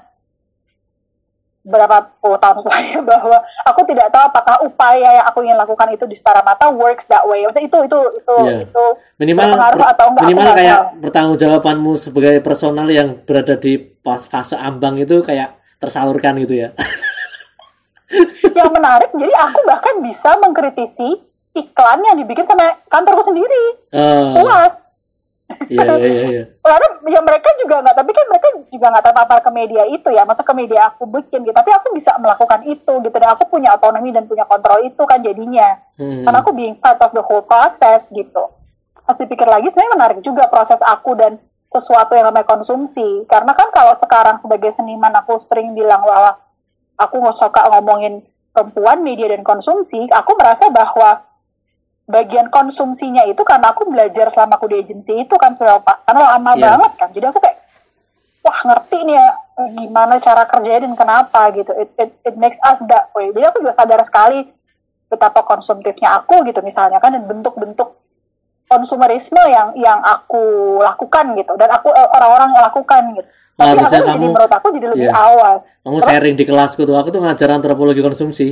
berapa 1.64 1.96
puluh 2.20 2.36
tahun 2.38 2.60
setelahnya 2.60 3.00
bahwa 3.12 3.38
aku 3.64 3.82
tidak 3.86 4.08
tahu 4.10 4.24
apakah 4.26 4.56
upaya 4.62 5.10
yang 5.14 5.26
aku 5.26 5.40
ingin 5.42 5.56
lakukan 5.56 5.88
itu 5.90 6.04
di 6.04 6.14
setara 6.14 6.40
mata 6.40 6.68
works 6.68 7.08
that 7.08 7.24
way. 7.24 7.42
Maksudnya 7.42 7.66
itu 7.66 7.78
itu 7.82 8.00
itu 8.18 8.36
Iya. 8.38 8.58
itu 8.64 8.86
minimal 9.18 9.48
per- 9.54 9.90
atau 9.90 10.06
enggak, 10.10 10.24
minimal 10.26 10.50
kayak 10.54 10.78
tahu. 10.78 11.02
pertanggungjawabanmu 11.02 11.92
sebagai 11.96 12.36
personal 12.40 12.88
yang 12.88 13.16
berada 13.18 13.56
di 13.56 13.80
fase 14.04 14.54
ambang 14.54 14.98
itu 14.98 15.20
kayak 15.20 15.56
tersalurkan 15.80 16.36
gitu 16.38 16.56
ya 16.58 16.70
yang 18.54 18.70
menarik 18.70 19.10
jadi 19.10 19.34
aku 19.34 19.60
bahkan 19.64 19.96
bisa 20.00 20.30
mengkritisi 20.38 21.10
iklan 21.54 22.00
yang 22.04 22.16
dibikin 22.16 22.44
sama 22.44 22.78
kantorku 22.88 23.24
sendiri 23.24 23.64
Eh, 23.90 24.32
puas 24.34 24.86
iya 25.74 25.86
iya 25.86 25.96
iya 25.98 26.24
iya. 26.30 26.44
karena 26.62 26.88
ya 27.10 27.22
mereka 27.24 27.50
juga 27.60 27.76
nggak 27.84 27.96
tapi 27.96 28.12
kan 28.12 28.26
mereka 28.30 28.48
juga 28.72 28.86
nggak 28.94 29.06
terpapar 29.06 29.40
ke 29.44 29.52
media 29.54 29.84
itu 29.88 30.10
ya. 30.10 30.24
Masa 30.26 30.42
ke 30.42 30.54
media 30.56 30.92
aku 30.92 31.04
bikin 31.08 31.46
gitu. 31.46 31.56
Tapi 31.56 31.72
aku 31.72 31.94
bisa 31.94 32.16
melakukan 32.18 32.62
itu 32.66 32.94
gitu. 33.02 33.16
Dan 33.18 33.30
aku 33.34 33.46
punya 33.48 33.74
otonomi 33.78 34.10
dan 34.10 34.26
punya 34.26 34.44
kontrol 34.46 34.82
itu 34.84 35.04
kan 35.06 35.20
jadinya. 35.22 35.80
Hmm. 35.94 36.26
karena 36.26 36.42
aku 36.42 36.58
being 36.58 36.74
part 36.82 36.98
of 37.06 37.14
the 37.14 37.22
whole 37.22 37.46
process 37.46 38.02
gitu. 38.10 38.50
Pas 39.06 39.14
dipikir 39.14 39.46
lagi 39.46 39.70
sebenarnya 39.70 39.94
menarik 39.94 40.20
juga 40.26 40.50
proses 40.50 40.82
aku 40.82 41.14
dan 41.14 41.38
sesuatu 41.70 42.18
yang 42.18 42.34
namanya 42.34 42.50
konsumsi. 42.50 43.26
Karena 43.30 43.54
kan 43.54 43.70
kalau 43.70 43.94
sekarang 43.98 44.42
sebagai 44.42 44.74
seniman 44.74 45.14
aku 45.14 45.38
sering 45.42 45.78
bilang 45.78 46.02
bahwa 46.02 46.38
aku 46.98 47.22
nggak 47.22 47.38
suka 47.38 47.62
ngomongin 47.78 48.26
perempuan 48.54 49.02
media 49.02 49.30
dan 49.34 49.46
konsumsi. 49.46 50.06
Aku 50.10 50.34
merasa 50.38 50.70
bahwa 50.70 51.26
bagian 52.06 52.48
konsumsinya 52.48 53.24
itu 53.24 53.40
karena 53.42 53.72
aku 53.72 53.88
belajar 53.88 54.28
selama 54.28 54.58
aku 54.58 54.68
di 54.68 54.78
agensi 54.78 55.16
itu 55.18 55.36
kan 55.36 55.54
sebenarnya 55.54 55.82
Pak. 55.82 55.98
Karena 56.04 56.22
lama 56.30 56.52
Iya. 56.54 56.64
banget 56.70 56.92
kan. 56.94 57.10
Jadi 57.10 57.26
aku 57.26 57.40
kayak 57.40 57.58
wah 58.44 58.60
ngerti 58.66 58.98
nih 59.02 59.16
ya 59.16 59.28
eh, 59.54 59.70
gimana 59.78 60.14
cara 60.18 60.44
kerjanya 60.44 60.80
dan 60.84 60.94
kenapa 60.94 61.42
gitu. 61.52 61.72
It, 61.74 61.90
it, 61.96 62.12
it 62.24 62.36
makes 62.36 62.60
us 62.62 62.80
that 62.86 63.08
way. 63.14 63.30
Jadi 63.30 63.46
aku 63.46 63.58
juga 63.60 63.74
sadar 63.74 64.04
sekali 64.04 64.44
betapa 65.08 65.42
konsumtifnya 65.42 66.18
aku 66.18 66.44
gitu 66.44 66.60
misalnya 66.60 66.98
kan 66.98 67.14
dan 67.14 67.24
bentuk-bentuk 67.24 67.96
konsumerisme 68.66 69.40
yang 69.46 69.72
yang 69.78 70.00
aku 70.02 70.44
lakukan 70.80 71.36
gitu. 71.36 71.56
Dan 71.56 71.70
aku 71.70 71.88
eh, 71.88 72.10
orang-orang 72.10 72.52
yang 72.52 72.64
lakukan 72.66 73.04
gitu. 73.16 73.30
Wah, 73.54 73.64
tapi 73.64 73.72
aku 73.72 73.84
bisa 73.86 73.98
jadi 73.98 74.10
kamu- 74.10 74.28
menurut 74.28 74.52
aku 74.52 74.68
jadi 74.74 74.88
lebih 74.90 75.08
Iya. 75.08 75.14
awal. 75.16 75.54
Kamu 75.80 75.98
sharing 76.02 76.36
di 76.36 76.44
kelasku 76.44 76.84
tuh 76.84 76.98
aku 76.98 77.10
tuh 77.10 77.22
ngajar 77.22 77.48
antropologi 77.48 78.02
konsumsi. 78.02 78.48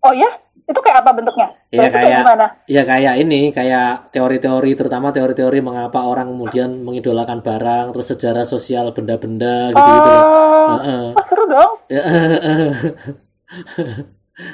Oh 0.00 0.10
ya 0.10 0.32
itu 0.70 0.80
kayak 0.80 0.98
apa 1.02 1.10
bentuknya? 1.10 1.48
Iya, 1.74 1.88
kayak- 1.90 2.22
gimana? 2.22 2.46
ya 2.70 2.82
kayak 2.86 3.14
ini 3.18 3.50
kayak 3.50 4.14
teori-teori 4.14 4.70
terutama 4.78 5.10
teori-teori 5.10 5.58
mengapa 5.58 6.06
orang 6.06 6.30
kemudian 6.30 6.70
mengidolakan 6.86 7.42
barang 7.42 7.90
terus 7.90 8.06
sejarah 8.14 8.46
sosial 8.46 8.94
benda-benda 8.94 9.74
gitu-gitu 9.74 10.10
oh, 10.14 10.78
Heeh. 10.78 11.06
oh, 11.14 11.24
seru 11.26 11.44
dong? 11.50 11.70
Ya, 11.90 12.02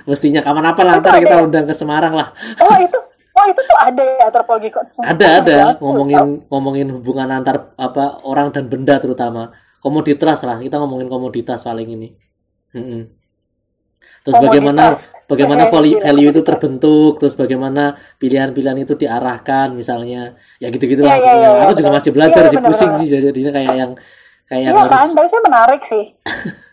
Mestinya 0.09 0.41
kapan 0.43 0.67
apa 0.73 0.83
lah 0.83 0.95
ntar 0.99 1.21
kita 1.23 1.37
undang 1.45 1.69
ke 1.69 1.75
Semarang 1.77 2.17
lah. 2.17 2.33
oh 2.59 2.75
itu 2.81 2.99
oh 3.37 3.45
itu 3.47 3.61
tuh 3.61 3.79
ada 3.79 4.03
ya 4.03 4.25
antropologi 4.27 4.73
konsumsi 4.73 5.05
Ada 5.15 5.27
ada. 5.45 5.59
Ngomongin 5.79 6.49
ngomongin 6.51 6.89
hubungan 6.97 7.29
antar 7.31 7.77
apa 7.77 8.25
orang 8.27 8.51
dan 8.51 8.67
benda 8.67 8.99
terutama. 8.99 9.53
Komoditas 9.79 10.43
lah 10.43 10.59
kita 10.59 10.81
ngomongin 10.83 11.07
komoditas 11.07 11.63
paling 11.63 11.87
ini. 11.87 12.09
Terus 14.23 14.37
bagaimana 14.39 14.85
bagaimana 15.27 15.63
value, 15.71 16.31
itu 16.31 16.43
terbentuk, 16.43 17.23
terus 17.23 17.35
bagaimana 17.35 17.95
pilihan-pilihan 18.19 18.79
itu 18.83 18.95
diarahkan 18.95 19.71
misalnya, 19.71 20.35
ya 20.59 20.67
gitu-gitu 20.69 21.07
lah. 21.07 21.15
Iya, 21.15 21.23
iya, 21.23 21.31
pokoknya. 21.31 21.51
iya, 21.55 21.65
Aku 21.67 21.73
juga 21.75 21.91
masih 21.95 22.11
belajar 22.11 22.43
Iya, 22.43 22.51
sih 22.51 22.59
benar, 22.59 22.69
pusing 22.71 22.91
benar. 22.91 23.01
sih 23.01 23.09
jadinya 23.11 23.53
kayak 23.55 23.75
yang 23.75 23.93
kayak 24.47 24.61
Iya 24.63 24.69
yang 24.69 24.77
harus 24.83 24.95
kan, 24.95 25.09
tapi 25.15 25.27
saya 25.31 25.43
menarik 25.43 25.83
sih. 25.85 26.05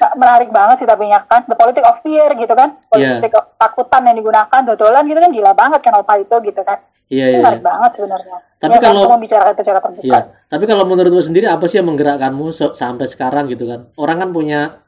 Nah, 0.00 0.16
menarik 0.16 0.48
banget 0.48 0.80
sih 0.80 0.88
tapi 0.88 1.12
ya 1.12 1.20
kan, 1.28 1.44
the 1.44 1.52
politic 1.52 1.84
of 1.84 2.00
fear 2.00 2.32
gitu 2.32 2.54
kan, 2.56 2.72
Iya. 2.96 3.20
politik 3.20 3.36
of 3.36 3.52
takutan 3.60 4.00
yang 4.08 4.16
digunakan, 4.16 4.60
dodolan 4.64 5.04
gitu 5.04 5.20
kan 5.20 5.28
gila 5.28 5.52
banget 5.52 5.80
kan 5.84 5.92
opa 5.92 6.16
itu 6.16 6.36
gitu 6.40 6.60
kan. 6.64 6.78
Iya 7.12 7.24
Itu 7.26 7.32
iya. 7.36 7.40
menarik 7.44 7.60
banget 7.60 7.90
sebenarnya. 8.00 8.36
Tapi 8.56 8.70
Ya 8.70 8.80
kan, 8.80 8.86
kalau- 8.86 9.04
aku 9.04 9.12
membicarakan 9.12 9.52
itu 9.52 9.60
secara 9.60 9.80
terbuka. 9.82 10.04
Iya, 10.08 10.20
tapi 10.48 10.64
kalau 10.64 10.84
menurutmu 10.88 11.20
sendiri 11.20 11.46
apa 11.52 11.64
sih 11.68 11.84
yang 11.84 11.88
menggerakkanmu 11.92 12.46
sampai 12.72 13.06
sekarang 13.12 13.44
gitu 13.52 13.68
kan? 13.68 13.92
Orang 14.00 14.16
kan 14.16 14.30
punya 14.32 14.80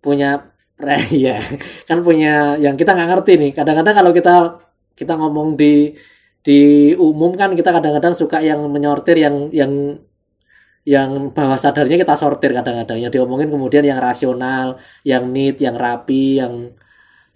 punya 0.00 0.50
ya 1.24 1.40
kan 1.88 2.04
punya 2.04 2.60
yang 2.60 2.76
kita 2.76 2.92
nggak 2.92 3.08
ngerti 3.16 3.32
nih. 3.40 3.50
Kadang-kadang 3.56 3.94
kalau 3.96 4.12
kita 4.12 4.34
kita 4.92 5.12
ngomong 5.16 5.56
di 5.56 5.96
di 6.44 6.92
umum 6.94 7.32
kan 7.34 7.56
kita 7.58 7.74
kadang-kadang 7.74 8.14
suka 8.14 8.38
yang 8.44 8.60
menyortir 8.70 9.16
yang 9.18 9.50
yang 9.50 9.72
yang 10.86 11.34
bawah 11.34 11.58
sadarnya 11.58 11.98
kita 11.98 12.14
sortir 12.14 12.54
kadang-kadang 12.54 13.02
yang 13.02 13.10
diomongin 13.10 13.50
kemudian 13.50 13.82
yang 13.82 13.98
rasional, 13.98 14.78
yang 15.02 15.26
neat, 15.34 15.58
yang 15.58 15.74
rapi, 15.74 16.38
yang 16.38 16.70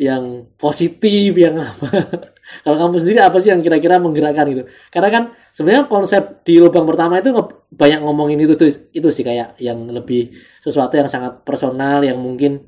yang 0.01 0.49
positif, 0.57 1.37
yang 1.37 1.61
apa. 1.61 1.89
Kalau 2.65 2.77
kamu 2.81 2.97
sendiri 3.03 3.21
apa 3.21 3.37
sih 3.37 3.53
yang 3.53 3.61
kira-kira 3.61 4.01
menggerakkan 4.01 4.47
gitu? 4.49 4.63
Karena 4.89 5.09
kan 5.13 5.23
sebenarnya 5.53 5.85
konsep 5.91 6.43
di 6.47 6.57
lubang 6.63 6.89
pertama 6.89 7.21
itu 7.21 7.31
banyak 7.75 8.01
ngomongin 8.01 8.39
itu 8.43 8.55
tuh 8.57 8.71
itu 8.91 9.09
sih 9.13 9.23
kayak 9.27 9.61
yang 9.61 9.87
lebih 9.93 10.33
sesuatu 10.65 10.97
yang 10.99 11.07
sangat 11.11 11.43
personal 11.45 12.03
yang 12.03 12.19
mungkin 12.19 12.65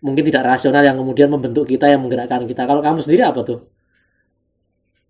mungkin 0.00 0.24
tidak 0.24 0.42
rasional 0.56 0.80
yang 0.80 0.96
kemudian 0.96 1.28
membentuk 1.28 1.68
kita 1.68 1.88
yang 1.92 2.00
menggerakkan 2.00 2.44
kita. 2.48 2.64
Kalau 2.64 2.80
kamu 2.80 3.04
sendiri 3.04 3.22
apa 3.24 3.40
tuh? 3.44 3.60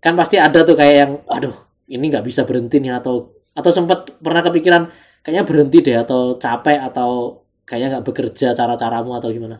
Kan 0.03 0.13
pasti 0.19 0.35
ada 0.35 0.63
tuh 0.67 0.75
kayak 0.75 0.95
yang 0.95 1.11
waduh, 1.25 1.55
ini 1.87 2.11
nggak 2.11 2.25
bisa 2.27 2.43
berhenti 2.43 2.83
nih 2.83 2.99
atau 2.99 3.35
atau 3.51 3.71
sempat 3.71 4.15
pernah 4.19 4.43
kepikiran 4.43 4.87
kayaknya 5.23 5.43
berhenti 5.47 5.77
deh 5.83 5.97
atau 6.01 6.35
capek 6.39 6.79
atau 6.91 7.43
kayaknya 7.63 7.99
nggak 7.99 8.05
bekerja 8.07 8.47
cara-caramu 8.57 9.15
atau 9.15 9.29
gimana? 9.31 9.57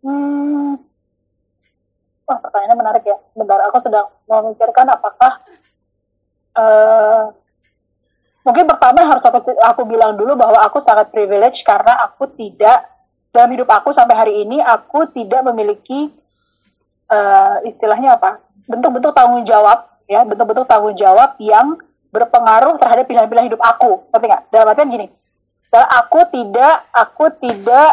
Hmm. 0.00 0.78
Wah, 2.28 2.38
pertanyaannya 2.38 2.76
menarik 2.78 3.04
ya. 3.04 3.16
Bentar, 3.34 3.58
aku 3.66 3.78
sedang 3.82 4.06
memikirkan 4.30 4.86
apakah 4.86 5.32
eh 6.54 7.22
mungkin 8.44 8.64
pertama 8.64 9.04
harus 9.04 9.24
aku, 9.24 9.52
aku 9.60 9.82
bilang 9.88 10.16
dulu 10.16 10.36
bahwa 10.36 10.60
aku 10.64 10.80
sangat 10.80 11.12
privilege 11.12 11.62
karena 11.64 12.06
aku 12.08 12.30
tidak 12.34 12.88
dalam 13.30 13.50
hidup 13.54 13.70
aku 13.70 13.94
sampai 13.94 14.16
hari 14.18 14.34
ini 14.42 14.58
aku 14.58 15.06
tidak 15.14 15.46
memiliki 15.46 16.10
eh 17.10 17.56
istilahnya 17.66 18.18
apa? 18.18 18.42
Bentuk-bentuk 18.70 19.14
tanggung 19.14 19.42
jawab 19.46 19.86
ya 20.10 20.26
bentuk-bentuk 20.26 20.66
tanggung 20.66 20.94
jawab 20.98 21.38
yang 21.38 21.78
berpengaruh 22.10 22.74
terhadap 22.82 23.06
pilihan-pilihan 23.06 23.50
hidup 23.50 23.62
aku. 23.62 24.10
Ngerti 24.10 24.26
nggak? 24.26 24.42
Dalam 24.50 24.66
artian 24.70 24.90
gini 24.90 25.06
aku 25.78 26.26
tidak 26.34 26.90
aku 26.90 27.30
tidak 27.38 27.88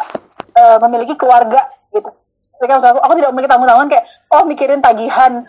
eh, 0.58 0.78
memiliki 0.82 1.14
keluarga 1.14 1.70
gitu. 1.94 2.10
Ketika 2.58 2.82
aku, 2.82 3.00
aku 3.06 3.14
tidak 3.22 3.30
memiliki 3.34 3.52
tanggung-tanggungan 3.54 3.92
kayak 3.94 4.06
oh 4.34 4.44
mikirin 4.50 4.82
tagihan 4.82 5.46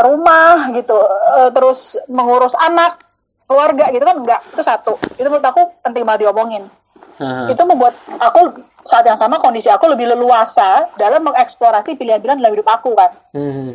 rumah 0.00 0.72
gitu 0.72 0.96
eh, 1.36 1.50
terus 1.52 2.00
mengurus 2.08 2.56
anak 2.56 2.96
keluarga 3.46 3.88
gitu 3.94 4.04
kan 4.04 4.16
enggak 4.18 4.40
itu 4.42 4.62
satu. 4.62 4.92
Itu 5.16 5.26
menurut 5.30 5.46
aku 5.46 5.62
penting 5.82 6.02
banget 6.02 6.28
diomongin. 6.28 6.66
Haha. 7.16 7.48
itu 7.48 7.62
membuat 7.64 7.96
aku 8.20 8.60
saat 8.84 9.08
yang 9.08 9.16
sama 9.16 9.40
kondisi 9.40 9.72
aku 9.72 9.88
lebih 9.88 10.04
leluasa 10.04 10.84
dalam 11.00 11.24
mengeksplorasi 11.24 11.96
pilihan-pilihan 11.96 12.36
dalam 12.36 12.52
hidup 12.52 12.68
aku 12.68 12.92
kan. 12.92 13.10
Hmm. 13.32 13.72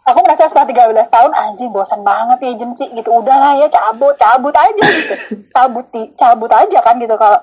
aku 0.00 0.26
merasa 0.26 0.50
setelah 0.50 0.90
13 0.90 1.06
tahun 1.06 1.30
anjing 1.30 1.70
bosan 1.70 2.02
banget 2.02 2.42
ya 2.42 2.50
agensi 2.50 2.84
gitu. 2.90 3.14
Udahlah 3.14 3.62
ya 3.62 3.70
cabut 3.70 4.18
cabut 4.18 4.50
aja 4.50 4.84
gitu. 4.90 5.14
Cabut 5.54 5.86
cabut 6.18 6.50
aja 6.50 6.78
kan 6.82 6.98
gitu. 6.98 7.14
Kalau 7.14 7.38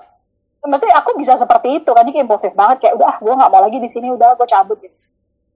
mesti 0.67 0.87
aku 0.91 1.15
bisa 1.15 1.39
seperti 1.39 1.79
itu 1.79 1.89
kan. 1.95 2.03
Ini 2.03 2.27
impulsif 2.27 2.51
banget 2.51 2.83
kayak 2.83 2.99
udah 2.99 3.15
gue 3.23 3.33
nggak 3.39 3.51
mau 3.53 3.61
lagi 3.63 3.77
di 3.79 3.87
sini 3.87 4.11
udah 4.11 4.35
gue 4.35 4.47
cabut 4.51 4.75
gitu. 4.83 4.97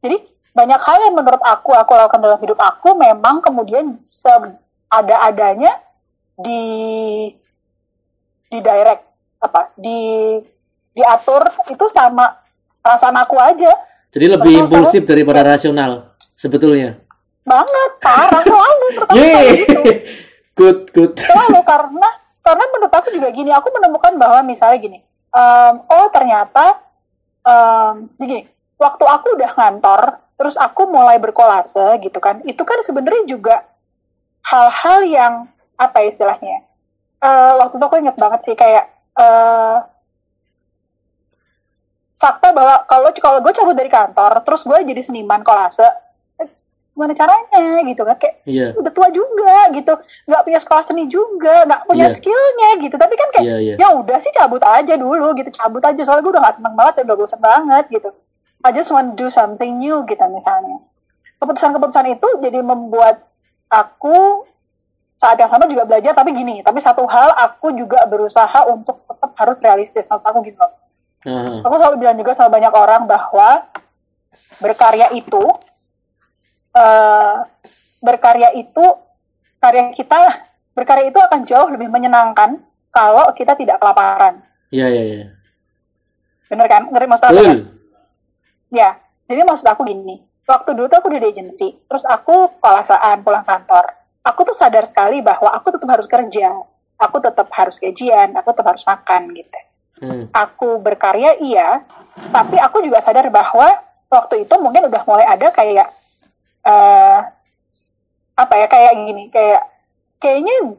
Jadi 0.08 0.24
banyak 0.56 0.80
hal 0.80 0.98
yang 1.04 1.16
menurut 1.20 1.42
aku 1.44 1.76
aku 1.76 1.92
lakukan 2.00 2.22
dalam 2.24 2.40
hidup 2.40 2.60
aku 2.60 2.96
memang 2.96 3.44
kemudian 3.44 4.00
ada-adanya 4.88 5.72
di 6.42 6.64
di 8.48 8.60
direct 8.60 9.04
apa 9.40 9.72
di 9.74 10.00
diatur 10.92 11.42
itu 11.68 11.86
sama 11.88 12.30
perasaan 12.80 13.16
aku 13.16 13.40
aja 13.40 13.72
Jadi 14.12 14.26
lebih 14.28 14.54
Betul, 14.60 14.64
impulsif 14.68 15.02
daripada 15.08 15.40
rasional 15.42 16.12
sebetulnya. 16.36 17.00
banget 17.42 17.92
parah 17.98 18.44
selalu 18.44 18.86
Yeay. 19.18 19.48
gitu. 19.66 19.80
good, 20.60 20.80
good. 20.92 21.14
selalu 21.18 21.60
karena 21.64 22.10
karena 22.42 22.64
menurut 22.70 22.94
aku 22.94 23.08
juga 23.10 23.30
gini 23.32 23.50
aku 23.50 23.72
menemukan 23.72 24.14
bahwa 24.20 24.46
misalnya 24.46 24.78
gini 24.78 25.00
em, 25.32 25.76
oh 25.82 26.06
ternyata 26.14 26.78
em, 27.42 28.12
gini 28.20 28.46
waktu 28.78 29.04
aku 29.06 29.40
udah 29.40 29.52
ngantor 29.58 30.02
terus 30.36 30.54
aku 30.54 30.86
mulai 30.86 31.18
berkolase 31.18 32.02
gitu 32.02 32.18
kan 32.18 32.42
itu 32.44 32.62
kan 32.62 32.78
sebenarnya 32.82 33.26
juga 33.26 33.66
hal-hal 34.42 35.00
yang 35.06 35.34
apa 35.82 35.98
ya 36.00 36.08
istilahnya? 36.08 36.58
Eh, 37.18 37.52
waktu 37.58 37.76
itu 37.78 37.86
aku 37.86 37.98
inget 37.98 38.18
banget 38.18 38.40
sih 38.46 38.54
kayak 38.54 38.86
eh, 39.14 39.78
fakta 42.16 42.54
bahwa 42.54 42.86
kalau 42.86 43.10
kalau 43.18 43.40
gue 43.42 43.50
cabut 43.52 43.74
dari 43.74 43.90
kantor 43.90 44.46
terus 44.46 44.62
gue 44.62 44.78
jadi 44.86 45.02
seniman 45.02 45.42
kolase 45.42 45.90
gimana 46.92 47.16
caranya 47.16 47.82
gitu 47.88 48.04
kan? 48.04 48.20
Kayak 48.20 48.36
Iya. 48.44 48.68
udah 48.76 48.92
tua 48.92 49.08
juga 49.10 49.72
gitu. 49.72 49.94
Nggak 50.28 50.44
punya 50.44 50.60
sekolah 50.60 50.84
seni 50.84 51.08
juga 51.08 51.64
nggak 51.64 51.88
punya 51.88 52.12
Iya. 52.12 52.14
skillnya 52.14 52.70
gitu. 52.84 52.96
Tapi 53.00 53.14
kan 53.16 53.28
kayak 53.32 53.46
Iya, 53.48 53.58
iya. 53.58 53.76
ya 53.80 53.88
udah 53.96 54.18
sih 54.20 54.30
cabut 54.36 54.60
aja 54.62 54.94
dulu 55.00 55.34
gitu. 55.40 55.50
Cabut 55.56 55.82
aja 55.82 55.98
soalnya 56.04 56.22
gue 56.22 56.34
udah 56.36 56.44
gak 56.46 56.56
seneng 56.60 56.76
banget 56.76 57.08
udah 57.08 57.16
bosan 57.16 57.40
banget 57.42 57.86
gitu. 57.90 58.12
I 58.62 58.70
just 58.76 58.92
want 58.94 59.16
to 59.16 59.18
do 59.18 59.28
something 59.32 59.80
new 59.80 60.04
gitu 60.06 60.22
misalnya. 60.30 60.84
Keputusan-keputusan 61.42 62.06
itu 62.12 62.28
jadi 62.44 62.60
membuat 62.62 63.24
aku 63.72 64.46
saat 65.22 65.38
yang 65.38 65.54
sama 65.54 65.70
juga 65.70 65.86
belajar 65.86 66.18
tapi 66.18 66.34
gini 66.34 66.66
tapi 66.66 66.82
satu 66.82 67.06
hal 67.06 67.30
aku 67.38 67.78
juga 67.78 68.02
berusaha 68.10 68.66
untuk 68.66 69.06
tetap 69.06 69.38
harus 69.38 69.62
realistis 69.62 70.10
maksud 70.10 70.26
aku 70.26 70.42
gitu 70.42 70.58
loh. 70.58 70.74
Aha. 71.22 71.62
aku 71.62 71.78
selalu 71.78 72.02
bilang 72.02 72.18
juga 72.18 72.34
sama 72.34 72.58
banyak 72.58 72.74
orang 72.74 73.06
bahwa 73.06 73.70
berkarya 74.58 75.14
itu 75.14 75.44
eh 76.74 77.36
berkarya 78.02 78.50
itu 78.58 78.82
karya 79.62 79.94
kita 79.94 80.18
berkarya 80.74 81.14
itu 81.14 81.20
akan 81.22 81.46
jauh 81.46 81.70
lebih 81.70 81.86
menyenangkan 81.94 82.58
kalau 82.90 83.30
kita 83.38 83.54
tidak 83.54 83.78
kelaparan 83.78 84.42
Iya, 84.74 84.88
iya, 84.90 85.04
iya. 85.06 85.26
bener 86.50 86.66
kan 86.66 86.90
ngerti 86.90 87.08
maksud 87.12 87.26
aku 87.30 87.44
kan? 87.46 87.60
Ya 88.74 88.90
jadi 89.30 89.46
maksud 89.46 89.68
aku 89.70 89.86
gini 89.86 90.26
waktu 90.50 90.74
dulu 90.74 90.90
tuh 90.90 90.98
aku 90.98 91.14
di 91.14 91.22
agency 91.22 91.78
terus 91.86 92.02
aku 92.10 92.50
kolasaan 92.58 93.22
pulang 93.22 93.46
kantor 93.46 94.01
aku 94.22 94.40
tuh 94.48 94.56
sadar 94.58 94.86
sekali 94.86 95.20
bahwa 95.20 95.50
aku 95.52 95.74
tetap 95.74 95.90
harus 95.90 96.08
kerja 96.08 96.54
aku 96.98 97.18
tetap 97.22 97.48
harus 97.54 97.76
gajian 97.78 98.34
aku 98.38 98.54
tetap 98.54 98.66
harus 98.72 98.86
makan 98.86 99.34
gitu 99.34 99.60
Hmm. 100.02 100.26
aku 100.34 100.82
berkarya 100.82 101.38
iya, 101.38 101.86
tapi 102.34 102.58
aku 102.58 102.82
juga 102.82 103.06
sadar 103.06 103.30
bahwa 103.30 103.70
waktu 104.10 104.50
itu 104.50 104.56
mungkin 104.58 104.90
udah 104.90 105.06
mulai 105.06 105.30
ada 105.30 105.54
kayak 105.54 105.94
eh 106.66 107.20
apa 108.34 108.54
ya 108.58 108.66
kayak 108.66 108.98
gini, 108.98 109.30
kayak 109.30 109.62
kayaknya 110.18 110.74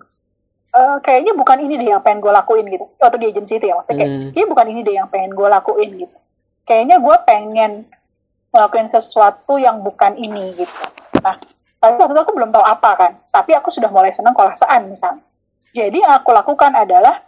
eh, 0.75 0.97
kayaknya 1.07 1.39
bukan 1.39 1.59
ini 1.63 1.79
deh 1.79 1.89
yang 1.95 2.03
pengen 2.03 2.19
gue 2.19 2.35
lakuin 2.35 2.67
gitu. 2.67 2.83
Waktu 2.99 3.23
di 3.23 3.27
agency 3.31 3.63
itu 3.63 3.71
ya 3.71 3.79
maksudnya 3.79 4.03
kayak 4.03 4.11
Hmm. 4.11 4.23
kayaknya 4.35 4.49
bukan 4.51 4.67
ini 4.75 4.81
deh 4.83 4.95
yang 4.99 5.07
pengen 5.07 5.31
gue 5.39 5.49
lakuin 5.55 5.91
gitu. 6.03 6.17
Kayaknya 6.67 6.97
gue 6.99 7.17
pengen 7.23 7.73
ngelakuin 8.51 8.89
sesuatu 8.91 9.55
yang 9.55 9.87
bukan 9.87 10.19
ini 10.19 10.51
gitu. 10.59 10.83
Nah, 11.23 11.39
tapi 11.83 11.99
waktu 11.99 12.15
itu 12.15 12.23
aku 12.23 12.33
belum 12.39 12.55
tahu 12.55 12.63
apa 12.63 12.91
kan. 12.95 13.13
Tapi 13.35 13.59
aku 13.59 13.75
sudah 13.75 13.91
mulai 13.91 14.15
senang 14.15 14.31
kolasaan 14.33 14.87
misalnya. 14.87 15.27
Jadi 15.75 15.99
yang 15.99 16.15
aku 16.15 16.31
lakukan 16.31 16.71
adalah 16.71 17.19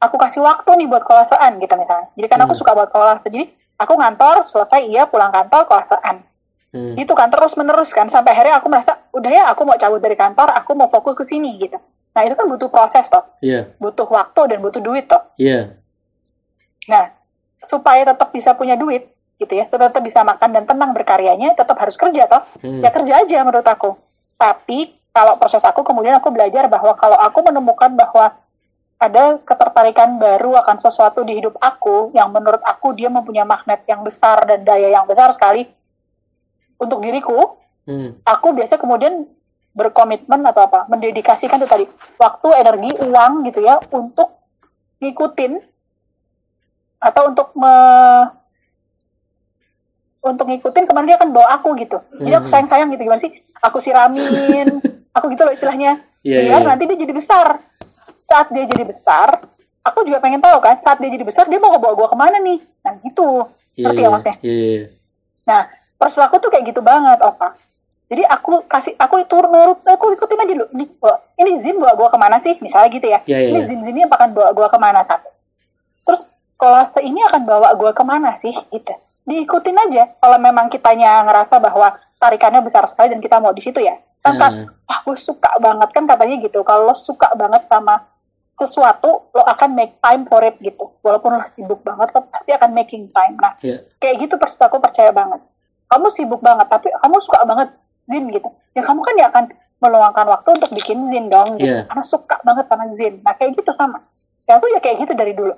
aku 0.00 0.16
kasih 0.16 0.40
waktu 0.40 0.80
nih 0.80 0.88
buat 0.88 1.04
kolasaan 1.04 1.60
gitu 1.60 1.76
misalnya. 1.76 2.08
Jadi 2.16 2.26
kan 2.26 2.40
aku 2.40 2.56
Hmm. 2.56 2.60
suka 2.64 2.72
buat 2.72 2.88
kolase. 2.88 3.28
Jadi 3.28 3.44
aku 3.76 3.92
ngantor, 3.92 4.48
selesai 4.48 4.80
iya 4.88 5.04
pulang 5.04 5.28
kantor 5.28 5.68
kolasaan. 5.68 6.24
Hmm. 6.72 6.96
Gitu 6.96 7.12
kan 7.12 7.28
terus 7.28 7.52
menerus 7.54 7.92
kan 7.92 8.08
sampai 8.08 8.32
akhirnya 8.32 8.56
aku 8.56 8.72
merasa 8.72 8.96
udah 9.12 9.28
ya 9.28 9.44
aku 9.52 9.68
mau 9.68 9.76
cabut 9.76 10.00
dari 10.00 10.16
kantor, 10.16 10.56
aku 10.56 10.72
mau 10.72 10.88
fokus 10.88 11.12
ke 11.12 11.24
sini 11.28 11.60
gitu. 11.60 11.76
Nah 12.16 12.24
itu 12.24 12.32
kan 12.32 12.48
butuh 12.48 12.72
proses 12.72 13.04
toh, 13.06 13.28
Iya, 13.44 13.76
butuh 13.76 14.08
waktu 14.08 14.40
dan 14.48 14.64
butuh 14.64 14.80
duit 14.80 15.04
toh. 15.04 15.20
iya. 15.36 15.76
Nah 16.88 17.12
supaya 17.60 18.06
tetap 18.06 18.32
bisa 18.32 18.56
punya 18.56 18.72
duit 18.72 19.04
gitu 19.36 19.52
ya, 19.52 19.68
supaya 19.68 19.92
tetap 19.92 20.04
bisa 20.04 20.24
makan 20.24 20.50
dan 20.56 20.64
tenang 20.64 20.96
berkaryanya, 20.96 21.52
tetap 21.52 21.76
harus 21.76 21.96
kerja 21.96 22.24
toh. 22.24 22.42
Hmm. 22.64 22.80
Ya 22.80 22.90
kerja 22.92 23.12
aja 23.20 23.38
menurut 23.44 23.68
aku. 23.68 23.96
Tapi 24.40 24.96
kalau 25.12 25.36
proses 25.40 25.64
aku 25.64 25.84
kemudian 25.84 26.16
aku 26.16 26.28
belajar 26.28 26.68
bahwa 26.68 26.92
kalau 26.96 27.16
aku 27.16 27.40
menemukan 27.44 27.92
bahwa 27.96 28.36
ada 28.96 29.36
ketertarikan 29.36 30.16
baru 30.16 30.56
akan 30.56 30.80
sesuatu 30.80 31.20
di 31.20 31.36
hidup 31.36 31.56
aku 31.60 32.16
yang 32.16 32.32
menurut 32.32 32.64
aku 32.64 32.96
dia 32.96 33.12
mempunyai 33.12 33.44
magnet 33.44 33.84
yang 33.84 34.00
besar 34.00 34.40
dan 34.48 34.64
daya 34.64 34.88
yang 34.88 35.04
besar 35.04 35.28
sekali 35.36 35.68
untuk 36.80 37.00
diriku, 37.04 37.60
Hmm. 37.86 38.18
aku 38.26 38.50
biasa 38.50 38.82
kemudian 38.82 39.30
berkomitmen 39.76 40.42
atau 40.42 40.66
apa, 40.66 40.90
mendedikasikan 40.90 41.60
itu 41.62 41.68
tadi 41.70 41.84
waktu, 42.18 42.48
energi, 42.58 42.90
uang 42.98 43.46
gitu 43.46 43.62
ya 43.62 43.78
untuk 43.92 44.32
ngikutin 44.98 45.60
atau 46.98 47.22
untuk 47.30 47.52
me 47.54 47.74
untuk 50.26 50.46
ngikutin 50.46 50.84
ke 50.84 50.92
mana 50.92 51.06
dia 51.06 51.16
akan 51.16 51.30
bawa 51.30 51.48
aku 51.56 51.74
gitu. 51.76 51.98
Jadi 52.16 52.34
aku 52.34 52.46
Mhm. 52.46 52.52
sayang-sayang 52.52 52.88
gitu 52.90 53.02
gimana 53.02 53.20
sih? 53.20 53.32
Aku 53.62 53.78
siramin, 53.78 54.66
aku 55.16 55.30
gitu 55.30 55.42
loh 55.42 55.52
istilahnya. 55.52 56.02
Iya, 56.20 56.38
iya, 56.42 56.50
Biar 56.50 56.62
iya. 56.62 56.68
nanti 56.68 56.84
dia 56.84 56.98
jadi 56.98 57.14
besar. 57.14 57.62
Saat 58.26 58.50
dia 58.50 58.66
jadi 58.66 58.82
besar, 58.82 59.46
aku 59.80 60.02
juga 60.02 60.18
pengen 60.18 60.38
tahu 60.38 60.58
kan, 60.58 60.76
saat 60.80 60.98
dia 60.98 61.08
jadi 61.08 61.22
besar 61.22 61.46
dia 61.46 61.56
mau 61.56 61.70
ngebawa 61.70 61.94
gua 61.94 62.08
ke 62.08 62.16
mana 62.16 62.36
nih? 62.38 62.58
Nah 62.82 62.98
gitu. 63.00 63.46
Iya, 63.72 63.84
Ngerti 63.86 63.96
iya. 63.96 64.02
ya 64.02 64.10
maksudnya? 64.10 64.36
Iya, 64.40 64.54
iya. 64.66 64.84
Nah, 65.44 65.60
proses 65.94 66.18
aku 66.18 66.36
tuh 66.36 66.50
kayak 66.50 66.66
gitu 66.66 66.80
banget, 66.80 67.22
Opa. 67.22 67.54
Jadi 68.06 68.22
aku 68.22 68.62
kasih, 68.64 68.94
aku 68.94 69.18
itu 69.20 69.34
nurut, 69.36 69.82
aku 69.82 70.04
ikutin 70.12 70.38
aja 70.38 70.52
dulu. 70.52 70.66
Ini, 70.72 70.84
bawa- 70.96 71.20
ini 71.36 71.50
Zin 71.58 71.76
bawa 71.76 71.94
gua 71.94 72.08
ke 72.08 72.18
mana 72.18 72.38
sih? 72.38 72.54
Misalnya 72.58 72.88
gitu 72.88 73.06
ya. 73.06 73.18
Iya, 73.24 73.36
iya, 73.36 73.48
ini 73.48 73.58
iya. 73.60 73.66
Zin 73.66 73.80
Zin 73.82 73.94
ini 73.94 74.06
akan 74.06 74.30
bawa 74.30 74.50
gua 74.52 74.66
ke 74.66 74.78
mana 74.78 75.02
satu. 75.02 75.26
Terus 76.02 76.22
kolase 76.54 76.98
ini 77.00 77.18
akan 77.24 77.42
bawa 77.42 77.74
gua 77.74 77.90
ke 77.90 78.02
mana 78.02 78.34
sih? 78.34 78.54
Gitu. 78.70 78.94
Diikutin 79.26 79.76
aja. 79.76 80.14
Kalau 80.16 80.38
memang 80.38 80.66
kitanya 80.66 81.22
ngerasa 81.22 81.58
bahwa 81.58 81.92
tarikannya 82.16 82.62
besar 82.62 82.86
sekali 82.86 83.10
dan 83.10 83.20
kita 83.20 83.36
mau 83.36 83.50
di 83.50 83.60
situ 83.60 83.78
ya. 83.78 83.98
Kan, 84.22 84.34
Nah. 84.34 84.66
wah 84.82 84.98
gue 85.02 85.14
suka 85.16 85.54
banget 85.58 85.90
kan 85.90 86.02
katanya 86.04 86.36
gitu. 86.40 86.62
Kalau 86.62 86.86
lo 86.86 86.94
suka 86.94 87.30
banget 87.34 87.66
sama 87.66 88.02
sesuatu, 88.54 89.30
lo 89.30 89.42
akan 89.44 89.70
make 89.72 89.98
time 90.00 90.24
for 90.24 90.40
it 90.40 90.58
gitu. 90.58 90.90
Walaupun 91.00 91.30
lo 91.32 91.46
sibuk 91.52 91.82
banget, 91.82 92.10
lo 92.10 92.26
pasti 92.26 92.50
akan 92.50 92.70
making 92.72 93.10
time. 93.10 93.34
Nah, 93.36 93.54
Iya. 93.60 93.82
kayak 93.98 94.16
gitu 94.20 94.34
persis 94.36 94.58
aku 94.60 94.78
percaya 94.78 95.10
banget 95.10 95.42
kamu 95.86 96.06
sibuk 96.10 96.42
banget 96.42 96.66
tapi 96.66 96.90
kamu 96.90 97.16
suka 97.22 97.46
banget 97.46 97.70
zin 98.06 98.26
gitu 98.26 98.50
ya 98.74 98.82
kamu 98.82 99.00
kan 99.02 99.14
ya 99.14 99.26
akan 99.30 99.44
meluangkan 99.78 100.26
waktu 100.26 100.48
untuk 100.50 100.70
bikin 100.72 101.06
zin 101.06 101.30
dong 101.30 101.54
gitu 101.56 101.70
Iya. 101.70 101.86
karena 101.86 102.02
suka 102.02 102.36
banget 102.42 102.66
sama 102.66 102.84
zin 102.92 103.22
nah 103.22 103.34
kayak 103.34 103.54
gitu 103.54 103.70
sama 103.70 104.02
ya 104.46 104.58
aku 104.58 104.66
ya 104.66 104.82
kayak 104.82 105.06
gitu 105.06 105.14
dari 105.14 105.30
dulu 105.30 105.54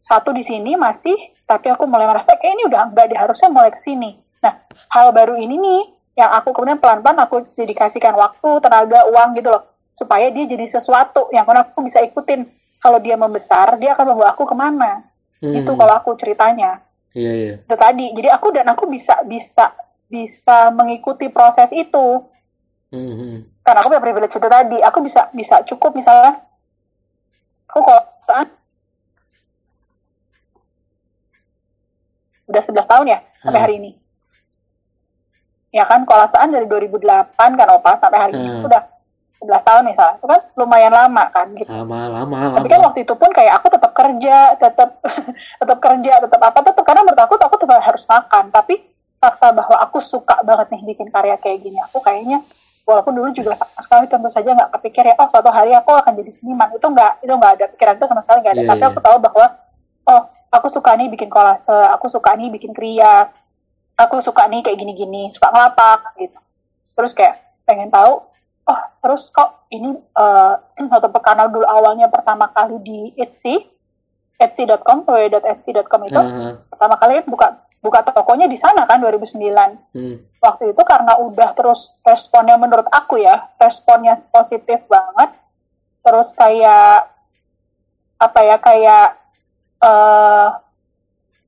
satu 0.00 0.32
di 0.32 0.42
sini 0.42 0.74
masih 0.74 1.16
tapi 1.44 1.66
aku 1.66 1.84
mulai 1.84 2.06
merasa 2.06 2.38
kayak 2.38 2.52
ini 2.56 2.62
udah 2.70 2.80
enggak 2.90 3.06
deh 3.10 3.18
harusnya 3.18 3.48
mulai 3.50 3.70
ke 3.74 3.80
sini. 3.80 4.16
Nah 4.40 4.54
hal 4.94 5.10
baru 5.10 5.34
ini 5.36 5.56
nih 5.58 5.82
yang 6.18 6.30
aku 6.34 6.54
kemudian 6.54 6.78
pelan-pelan 6.78 7.18
aku 7.22 7.46
dedikasikan 7.54 8.14
waktu 8.14 8.48
tenaga 8.62 9.06
uang 9.10 9.34
gitu 9.38 9.48
loh 9.50 9.66
supaya 9.94 10.30
dia 10.30 10.46
jadi 10.46 10.66
sesuatu 10.70 11.28
yang 11.34 11.44
kemudian 11.44 11.66
aku 11.66 11.80
bisa 11.84 12.00
ikutin. 12.00 12.46
Kalau 12.80 12.96
dia 12.96 13.12
membesar 13.18 13.76
dia 13.76 13.92
akan 13.92 14.14
membawa 14.16 14.32
aku 14.32 14.48
ke 14.48 14.56
mana? 14.56 15.04
Hmm. 15.40 15.56
itu 15.56 15.72
kalau 15.72 15.94
aku 15.96 16.16
ceritanya. 16.20 16.84
Iya, 17.16 17.32
iya. 17.32 17.54
itu 17.64 17.76
tadi. 17.76 18.06
Jadi 18.12 18.28
aku 18.28 18.52
dan 18.52 18.68
aku 18.70 18.84
bisa 18.86 19.18
bisa 19.24 19.72
bisa 20.06 20.70
mengikuti 20.70 21.32
proses 21.32 21.72
itu. 21.72 22.28
Hmm, 22.90 23.14
hmm. 23.14 23.36
karena 23.62 23.78
aku 23.80 23.88
punya 23.94 24.02
privilege 24.02 24.34
itu 24.36 24.48
tadi. 24.48 24.78
Aku 24.84 24.98
bisa 25.00 25.32
bisa 25.32 25.62
cukup 25.66 25.96
misalnya. 25.96 26.42
Aku 27.72 27.86
kalau 27.86 28.02
saat 28.20 28.50
udah 32.50 32.60
11 32.60 32.84
tahun 32.84 33.06
ya 33.08 33.18
sampai 33.38 33.54
Hmm. 33.54 33.64
hari 33.64 33.74
ini 33.78 33.90
ya 35.70 35.86
kan 35.86 36.02
kolasaan 36.02 36.50
dari 36.50 36.66
2008 36.66 36.98
kan 37.54 37.68
opa 37.70 37.92
sampai 37.96 38.18
hari 38.20 38.32
ini 38.34 38.50
Hmm. 38.50 38.66
udah 38.66 38.82
11 39.38 39.62
tahun 39.62 39.82
misalnya 39.86 40.14
itu 40.14 40.26
kan 40.26 40.40
lumayan 40.54 40.92
lama 40.92 41.24
kan 41.30 41.46
gitu 41.54 41.70
Lama, 41.70 42.10
lama, 42.10 42.36
tapi 42.52 42.68
kan 42.68 42.76
lama. 42.76 42.86
waktu 42.90 43.00
itu 43.00 43.14
pun 43.14 43.30
kayak 43.30 43.56
aku 43.56 43.66
tetap 43.70 43.92
kerja, 43.94 44.36
tetap 44.54 44.90
tetap 45.62 45.78
kerja, 45.80 46.12
tetap 46.20 46.40
apa, 46.42 46.58
tetap 46.60 46.84
karena 46.84 47.00
menurut 47.00 47.22
aku 47.22 47.34
aku 47.38 47.56
tetap 47.56 47.80
harus 47.80 48.04
makan. 48.04 48.44
Tapi 48.50 48.74
fakta 49.16 49.48
bahwa 49.50 49.76
aku 49.78 49.96
suka 49.98 50.36
banget 50.42 50.68
nih 50.70 50.82
bikin 50.86 51.08
karya 51.08 51.36
kayak 51.36 51.56
gini, 51.58 51.80
aku 51.80 52.00
kayaknya 52.00 52.44
walaupun 52.82 53.14
dulu 53.14 53.28
juga 53.30 53.54
sama 53.54 53.80
sekali 53.80 54.04
tentu 54.08 54.28
saja 54.28 54.50
nggak 54.50 54.70
kepikir 54.76 55.04
ya, 55.06 55.14
oh 55.16 55.28
suatu 55.30 55.48
hari 55.48 55.72
aku 55.72 55.88
akan 55.90 56.12
jadi 56.16 56.32
seniman. 56.34 56.68
Itu 56.70 56.86
nggak 56.86 57.12
itu 57.20 57.32
nggak 57.32 57.52
ada 57.54 57.64
pikiran 57.70 57.94
itu 57.96 58.06
sama 58.06 58.20
sekali 58.20 58.38
nggak 58.42 58.52
ada. 58.52 58.60
Iya, 58.60 58.68
Tapi 58.68 58.82
iya. 58.82 58.88
aku 58.90 58.98
tahu 59.00 59.16
bahwa 59.22 59.44
oh 60.06 60.22
aku 60.50 60.66
suka 60.68 60.98
nih 60.98 61.08
bikin 61.10 61.30
kolase, 61.30 61.72
aku 61.94 62.10
suka 62.10 62.34
nih 62.34 62.50
bikin 62.50 62.74
kriya, 62.74 63.30
aku 63.94 64.18
suka 64.20 64.50
nih 64.50 64.66
kayak 64.66 64.78
gini-gini, 64.78 65.30
suka 65.30 65.54
ngelapak 65.54 66.18
gitu. 66.18 66.38
Terus 66.98 67.12
kayak 67.14 67.38
pengen 67.64 67.88
tahu, 67.88 68.26
oh 68.66 68.80
terus 69.00 69.30
kok 69.30 69.70
ini 69.70 69.94
eh 69.94 70.54
satu 70.90 71.08
karena 71.22 71.46
dulu 71.46 71.64
awalnya 71.64 72.10
pertama 72.10 72.50
kali 72.50 72.82
di 72.82 72.98
Etsy, 73.14 73.62
Etsy.com, 74.36 75.06
www.etsy.com 75.06 76.00
itu 76.10 76.18
Aha. 76.18 76.58
pertama 76.66 76.98
kali 76.98 77.22
buka 77.28 77.60
buka 77.80 78.04
tokonya 78.04 78.44
di 78.44 78.58
sana 78.60 78.84
kan 78.84 79.00
2009. 79.00 79.96
Hmm. 79.96 80.16
Waktu 80.40 80.72
itu 80.72 80.82
karena 80.84 81.16
udah 81.16 81.56
terus 81.56 81.96
responnya 82.04 82.60
menurut 82.60 82.88
aku 82.92 83.20
ya, 83.20 83.48
responnya 83.56 84.16
positif 84.28 84.84
banget. 84.90 85.32
Terus 86.00 86.32
kayak 86.36 87.08
apa 88.20 88.40
ya 88.44 88.56
kayak 88.60 89.06
eh 89.80 90.48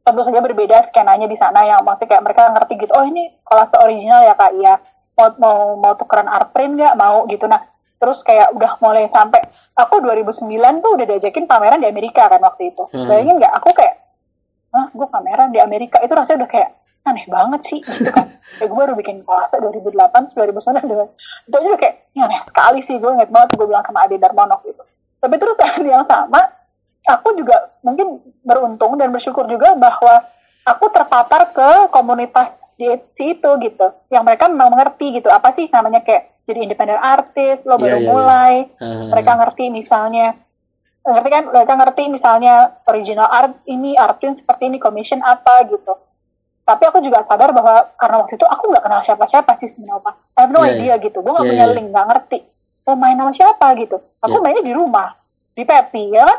tentu 0.02 0.20
saja 0.26 0.40
berbeda 0.42 0.82
skenanya 0.90 1.30
di 1.30 1.38
sana 1.38 1.62
yang 1.62 1.86
maksudnya 1.86 2.18
kayak 2.18 2.24
mereka 2.26 2.50
ngerti 2.50 2.74
gitu 2.74 2.92
oh 2.96 3.06
ini 3.06 3.30
kolase 3.46 3.76
original 3.78 4.20
ya 4.26 4.34
kak. 4.34 4.52
Iya. 4.58 4.74
Mau 5.12 5.28
mau 5.38 5.58
mau 5.78 5.92
tukeran 5.94 6.26
art 6.26 6.50
print 6.50 6.74
nggak? 6.80 6.94
Mau 6.98 7.28
gitu. 7.30 7.46
Nah 7.46 7.62
terus 8.02 8.24
kayak 8.26 8.50
udah 8.58 8.82
mulai 8.82 9.06
sampai 9.06 9.38
aku 9.78 10.02
2009 10.02 10.50
tuh 10.82 10.90
udah 10.98 11.06
diajakin 11.06 11.46
pameran 11.46 11.78
di 11.78 11.86
Amerika 11.86 12.26
kan 12.26 12.42
waktu 12.42 12.74
itu. 12.74 12.82
Hmm. 12.90 13.06
bayangin 13.06 13.38
nggak? 13.38 13.52
Aku 13.62 13.70
kayak 13.76 13.94
ah 14.72 14.88
gue 14.90 15.06
kamera 15.06 15.46
di 15.52 15.60
Amerika? 15.62 16.02
Itu 16.02 16.16
rasanya 16.16 16.42
udah 16.42 16.50
kayak 16.50 16.70
aneh 17.02 17.26
banget 17.30 17.60
sih 17.62 17.78
gitu 17.82 18.10
kan. 18.10 18.26
Ya 18.60 18.68
gue 18.68 18.76
baru 18.76 18.92
bikin 18.92 19.24
puasa 19.24 19.56
2008 19.56 20.36
2009 20.36 20.84
dengan 20.84 21.08
itu 21.48 21.56
aja 21.56 21.68
udah 21.72 21.80
kayak 21.80 21.96
aneh 22.20 22.40
sekali 22.44 22.80
sih 22.84 23.00
gue 23.00 23.10
inget 23.16 23.32
banget 23.32 23.56
gue 23.56 23.64
bilang 23.64 23.80
sama 23.80 24.04
Ade 24.04 24.20
Darmonok 24.20 24.60
gitu 24.68 24.82
tapi 25.22 25.34
terus 25.40 25.56
yang 25.80 26.04
sama 26.04 26.42
aku 27.06 27.34
juga 27.34 27.74
mungkin 27.82 28.22
beruntung 28.46 28.94
dan 28.98 29.10
bersyukur 29.10 29.46
juga 29.50 29.74
bahwa 29.74 30.22
aku 30.62 30.86
terpapar 30.94 31.50
ke 31.50 31.70
komunitas 31.90 32.58
di 32.78 32.86
itu 33.18 33.50
gitu. 33.62 33.86
Yang 34.10 34.22
mereka 34.26 34.44
memang 34.50 34.74
mengerti 34.74 35.18
gitu 35.18 35.28
apa 35.30 35.50
sih 35.54 35.66
namanya 35.70 36.02
kayak 36.02 36.30
jadi 36.46 36.66
independent 36.66 36.98
artis 37.02 37.62
lo 37.62 37.78
baru 37.78 37.98
iya, 37.98 38.02
iya. 38.02 38.10
mulai. 38.10 38.54
Ah, 38.82 39.06
mereka 39.10 39.32
ngerti 39.38 39.64
misalnya 39.70 40.34
ngerti 41.02 41.28
kan? 41.30 41.44
Mereka 41.50 41.72
ngerti 41.78 42.02
misalnya 42.10 42.54
original 42.86 43.26
art 43.30 43.54
ini 43.66 43.94
artin 43.98 44.38
seperti 44.38 44.70
ini 44.70 44.78
commission 44.78 45.22
apa 45.22 45.66
gitu. 45.66 45.94
Tapi 46.62 46.82
aku 46.86 47.02
juga 47.02 47.26
sadar 47.26 47.50
bahwa 47.50 47.90
karena 47.98 48.22
waktu 48.22 48.38
itu 48.38 48.46
aku 48.46 48.70
nggak 48.70 48.84
kenal 48.86 49.02
siapa-siapa 49.02 49.58
sih 49.58 49.66
sebenarnya 49.66 50.14
I 50.38 50.46
have 50.46 50.54
no 50.54 50.62
Iya, 50.62 50.78
idea 50.78 50.94
gitu. 51.02 51.18
Gue 51.18 51.34
nggak 51.34 51.46
Iya, 51.46 51.52
punya 51.54 51.66
iya. 51.66 51.74
link 51.74 51.88
nggak 51.90 52.06
ngerti. 52.06 52.38
Mau 52.86 52.94
main 52.98 53.18
sama 53.18 53.32
siapa 53.34 53.66
gitu. 53.78 53.96
Aku 54.22 54.38
Iya. 54.38 54.42
mainnya 54.42 54.62
di 54.62 54.74
rumah 54.74 55.10
di 55.52 55.62
Pepi 55.62 56.10
ya 56.10 56.24
kan 56.24 56.38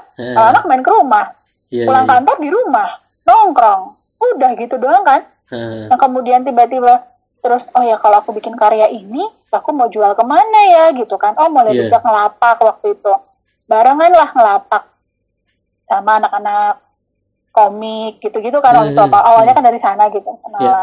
anak 0.53 0.63
main 0.65 0.81
ke 0.81 0.89
rumah. 0.89 1.33
Iya, 1.69 1.85
pulang 1.85 2.05
iya. 2.05 2.11
kantor 2.17 2.35
di 2.37 2.49
rumah 2.49 2.89
nongkrong. 3.23 3.81
Udah 4.19 4.51
gitu 4.55 4.75
doang 4.77 5.03
kan. 5.03 5.21
Ah, 5.49 5.89
Nah 5.89 5.97
kemudian 5.97 6.41
tiba-tiba 6.41 7.05
terus 7.43 7.67
oh 7.75 7.83
ya 7.83 7.99
kalau 7.99 8.23
aku 8.23 8.31
bikin 8.31 8.55
karya 8.55 8.87
ini 8.87 9.21
aku 9.51 9.69
mau 9.69 9.85
jual 9.87 10.13
ke 10.13 10.23
mana 10.23 10.59
ya? 10.69 10.83
gitu 10.93 11.13
kan. 11.17 11.33
Oh 11.37 11.49
mulai 11.49 11.73
Iya. 11.73 11.85
diajak 11.85 12.01
ngelapak 12.01 12.57
waktu 12.57 12.93
itu. 12.93 13.13
Barengan 13.65 14.11
lah 14.11 14.29
ngelapak 14.31 14.83
sama 15.83 16.17
anak-anak 16.17 16.81
komik 17.51 18.17
gitu-gitu 18.17 18.57
kan 18.59 18.73
waktu 18.73 18.91
itu 18.91 18.97
Hmm, 18.97 19.13
apa. 19.13 19.19
hmm, 19.19 19.29
awalnya 19.29 19.53
hmm. 19.53 19.59
kan 19.61 19.67
dari 19.69 19.79
sana 19.79 20.03
gitu 20.09 20.31
kenalan. 20.41 20.63
Iya. 20.63 20.77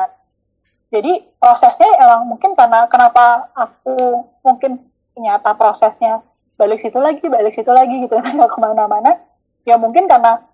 jadi 0.91 1.12
prosesnya 1.39 1.87
emang 1.99 2.26
mungkin 2.26 2.51
karena 2.55 2.83
kenapa 2.87 3.47
aku 3.55 3.95
mungkin 4.43 4.83
ternyata 5.14 5.55
prosesnya 5.55 6.18
balik 6.61 6.84
situ 6.84 7.00
lagi 7.00 7.24
balik 7.24 7.56
situ 7.56 7.72
lagi 7.72 8.04
gitu. 8.04 8.20
Nggak 8.20 8.50
ke 8.52 8.58
mana-mana. 8.61 9.16
Ya 9.64 9.80
mungkin 9.80 10.04
karena 10.04 10.44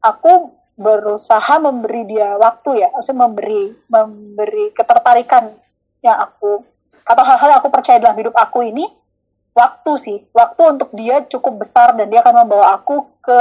aku 0.00 0.56
berusaha 0.80 1.60
memberi 1.60 2.08
dia 2.08 2.40
waktu 2.40 2.80
ya. 2.80 2.88
Maksudnya 2.96 3.28
memberi 3.28 3.62
memberi 3.92 4.72
ketertarikan 4.72 5.52
yang 6.00 6.16
aku 6.16 6.64
atau 7.04 7.24
hal-hal 7.28 7.60
aku 7.60 7.68
percaya 7.68 8.00
dalam 8.00 8.16
hidup 8.16 8.32
aku 8.32 8.64
ini 8.64 8.88
waktu 9.52 9.92
sih. 10.00 10.18
Waktu 10.32 10.80
untuk 10.80 10.88
dia 10.96 11.20
cukup 11.28 11.60
besar 11.68 11.92
dan 11.92 12.08
dia 12.08 12.24
akan 12.24 12.48
membawa 12.48 12.80
aku 12.80 13.04
ke 13.20 13.38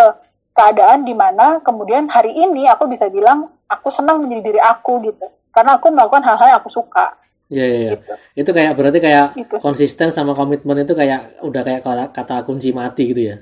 keadaan 0.51 1.07
di 1.07 1.15
mana 1.15 1.63
kemudian 1.63 2.11
hari 2.11 2.35
ini 2.35 2.67
aku 2.67 2.91
bisa 2.91 3.07
bilang 3.07 3.47
aku 3.71 3.87
senang 3.87 4.19
menjadi 4.19 4.51
diri 4.51 4.59
aku 4.59 4.99
gitu. 5.07 5.31
Karena 5.55 5.79
aku 5.79 5.87
melakukan 5.87 6.27
hal-hal 6.27 6.51
yang 6.51 6.59
aku 6.59 6.71
suka 6.71 7.15
Iya, 7.49 7.65
iya, 7.65 7.77
iya. 7.77 7.91
gitu 7.91 8.13
Itu 8.37 8.49
kayak 8.53 8.71
berarti 8.73 8.99
kayak 8.99 9.25
Gitu. 9.33 9.55
konsisten 9.57 10.09
sama 10.09 10.31
komitmen 10.31 10.77
itu 10.79 10.93
kayak 10.93 11.41
udah 11.41 11.61
kayak 11.61 11.81
kata, 12.13 12.41
kunci 12.41 12.69
mati 12.71 13.09
gitu 13.09 13.21
ya. 13.25 13.37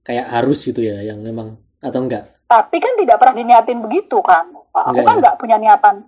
Kayak 0.00 0.32
harus 0.32 0.58
gitu 0.62 0.80
ya, 0.80 1.04
yang 1.04 1.20
memang 1.20 1.54
atau 1.78 2.00
enggak? 2.00 2.26
tapi 2.44 2.76
kan 2.76 2.92
tidak 2.94 3.16
pernah 3.16 3.32
diniatin 3.34 3.80
begitu 3.80 4.20
kan 4.20 4.44
aku 4.70 4.92
Enggak 4.92 5.04
kan 5.06 5.16
ya? 5.18 5.32
punya 5.34 5.56
niatan 5.56 6.04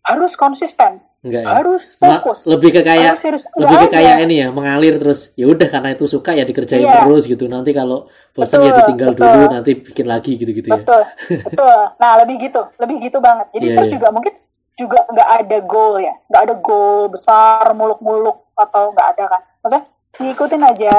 harus 0.00 0.30
konsisten 0.32 1.02
Enggak 1.20 1.42
ya. 1.42 1.48
harus 1.52 1.98
Ma- 1.98 2.22
fokus 2.22 2.46
lebih 2.46 2.70
ke 2.70 2.80
kayak 2.80 3.10
harus 3.12 3.18
serius 3.20 3.44
lebih 3.52 3.76
ke 3.82 3.88
kayak 3.90 4.16
ini 4.22 4.34
ya, 4.38 4.48
mengalir 4.48 4.94
terus. 4.96 5.34
Ya 5.34 5.46
udah 5.46 5.66
karena 5.66 5.90
itu 5.92 6.06
suka 6.06 6.30
ya 6.32 6.42
dikerjain 6.42 6.80
Iya. 6.80 7.02
terus 7.02 7.26
gitu. 7.26 7.44
Nanti 7.46 7.70
kalau 7.72 8.06
bosan 8.30 8.62
ya 8.62 8.70
ditinggal 8.72 9.10
betul. 9.10 9.26
dulu, 9.26 9.44
nanti 9.50 9.70
bikin 9.76 10.06
lagi 10.06 10.32
gitu-gitu 10.34 10.70
ya. 10.70 10.78
betul 10.78 11.02
betul 11.42 11.78
nah 11.98 12.12
lebih 12.16 12.36
gitu 12.40 12.62
lebih 12.78 12.96
gitu 13.02 13.18
banget 13.18 13.46
jadi 13.50 13.64
Iya, 13.64 13.74
terus 13.74 13.88
iya. 13.88 13.94
juga 13.98 14.08
mungkin 14.08 14.34
juga 14.78 15.02
nggak 15.10 15.30
ada 15.42 15.58
goal 15.66 15.98
ya. 15.98 16.14
Nggak 16.30 16.42
ada 16.46 16.54
goal 16.62 17.10
besar 17.10 17.66
muluk-muluk 17.74 18.54
atau 18.54 18.94
nggak 18.94 19.08
ada 19.18 19.24
kan. 19.26 19.42
Maksudnya 19.60 19.82
ngikutin 20.22 20.62
aja. 20.64 20.96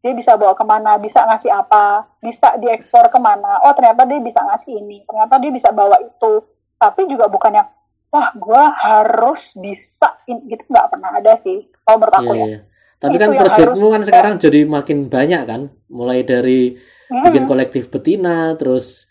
Dia 0.00 0.14
bisa 0.14 0.38
bawa 0.38 0.54
ke 0.54 0.62
mana 0.62 1.02
bisa 1.02 1.26
ngasih 1.26 1.50
apa 1.50 2.06
bisa 2.22 2.54
diekspor 2.62 3.10
ke 3.10 3.18
mana. 3.18 3.58
Oh 3.66 3.74
ternyata 3.74 4.06
dia 4.06 4.22
bisa 4.22 4.38
ngasih 4.38 4.78
ini 4.78 5.02
ternyata 5.02 5.34
dia 5.42 5.50
bisa 5.50 5.74
bawa 5.74 5.98
itu. 5.98 6.46
Tapi 6.78 7.10
juga 7.10 7.26
bukan 7.26 7.58
yang 7.58 7.68
wah 8.14 8.30
gue 8.30 8.62
harus 8.86 9.58
bisa 9.58 10.14
gitu. 10.24 10.62
Nggak 10.70 10.94
pernah 10.94 11.10
ada 11.18 11.34
sih 11.34 11.66
kalau 11.82 11.98
menurut 11.98 12.14
aku 12.14 12.32
Iya, 12.32 12.38
ya. 12.38 12.46
iya. 12.46 12.60
Tapi 12.96 13.12
Itu 13.12 13.20
kan 13.20 13.30
proyekmu 13.36 13.86
kan 13.92 14.02
sekarang 14.08 14.34
jadi 14.40 14.60
makin 14.64 14.98
banyak 15.12 15.42
kan, 15.44 15.68
mulai 15.92 16.24
dari 16.24 16.80
bikin 17.12 17.44
Hmm. 17.44 17.50
kolektif 17.50 17.92
betina, 17.92 18.56
terus 18.56 19.04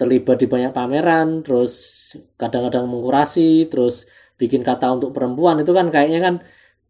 terlibat 0.00 0.40
di 0.40 0.48
banyak 0.48 0.72
pameran, 0.72 1.44
terus 1.44 1.72
kadang-kadang 2.40 2.86
mengkurasi, 2.86 3.66
terus 3.66 4.06
bikin 4.36 4.62
kata 4.62 4.92
untuk 4.92 5.10
perempuan 5.16 5.58
itu 5.62 5.72
kan 5.72 5.88
kayaknya 5.88 6.20
kan 6.22 6.34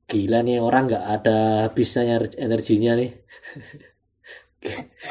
gila 0.06 0.42
nih 0.46 0.62
orang 0.62 0.82
nggak 0.90 1.04
ada 1.20 1.38
habisnya 1.70 2.22
energinya 2.38 2.92
nih. 2.98 3.10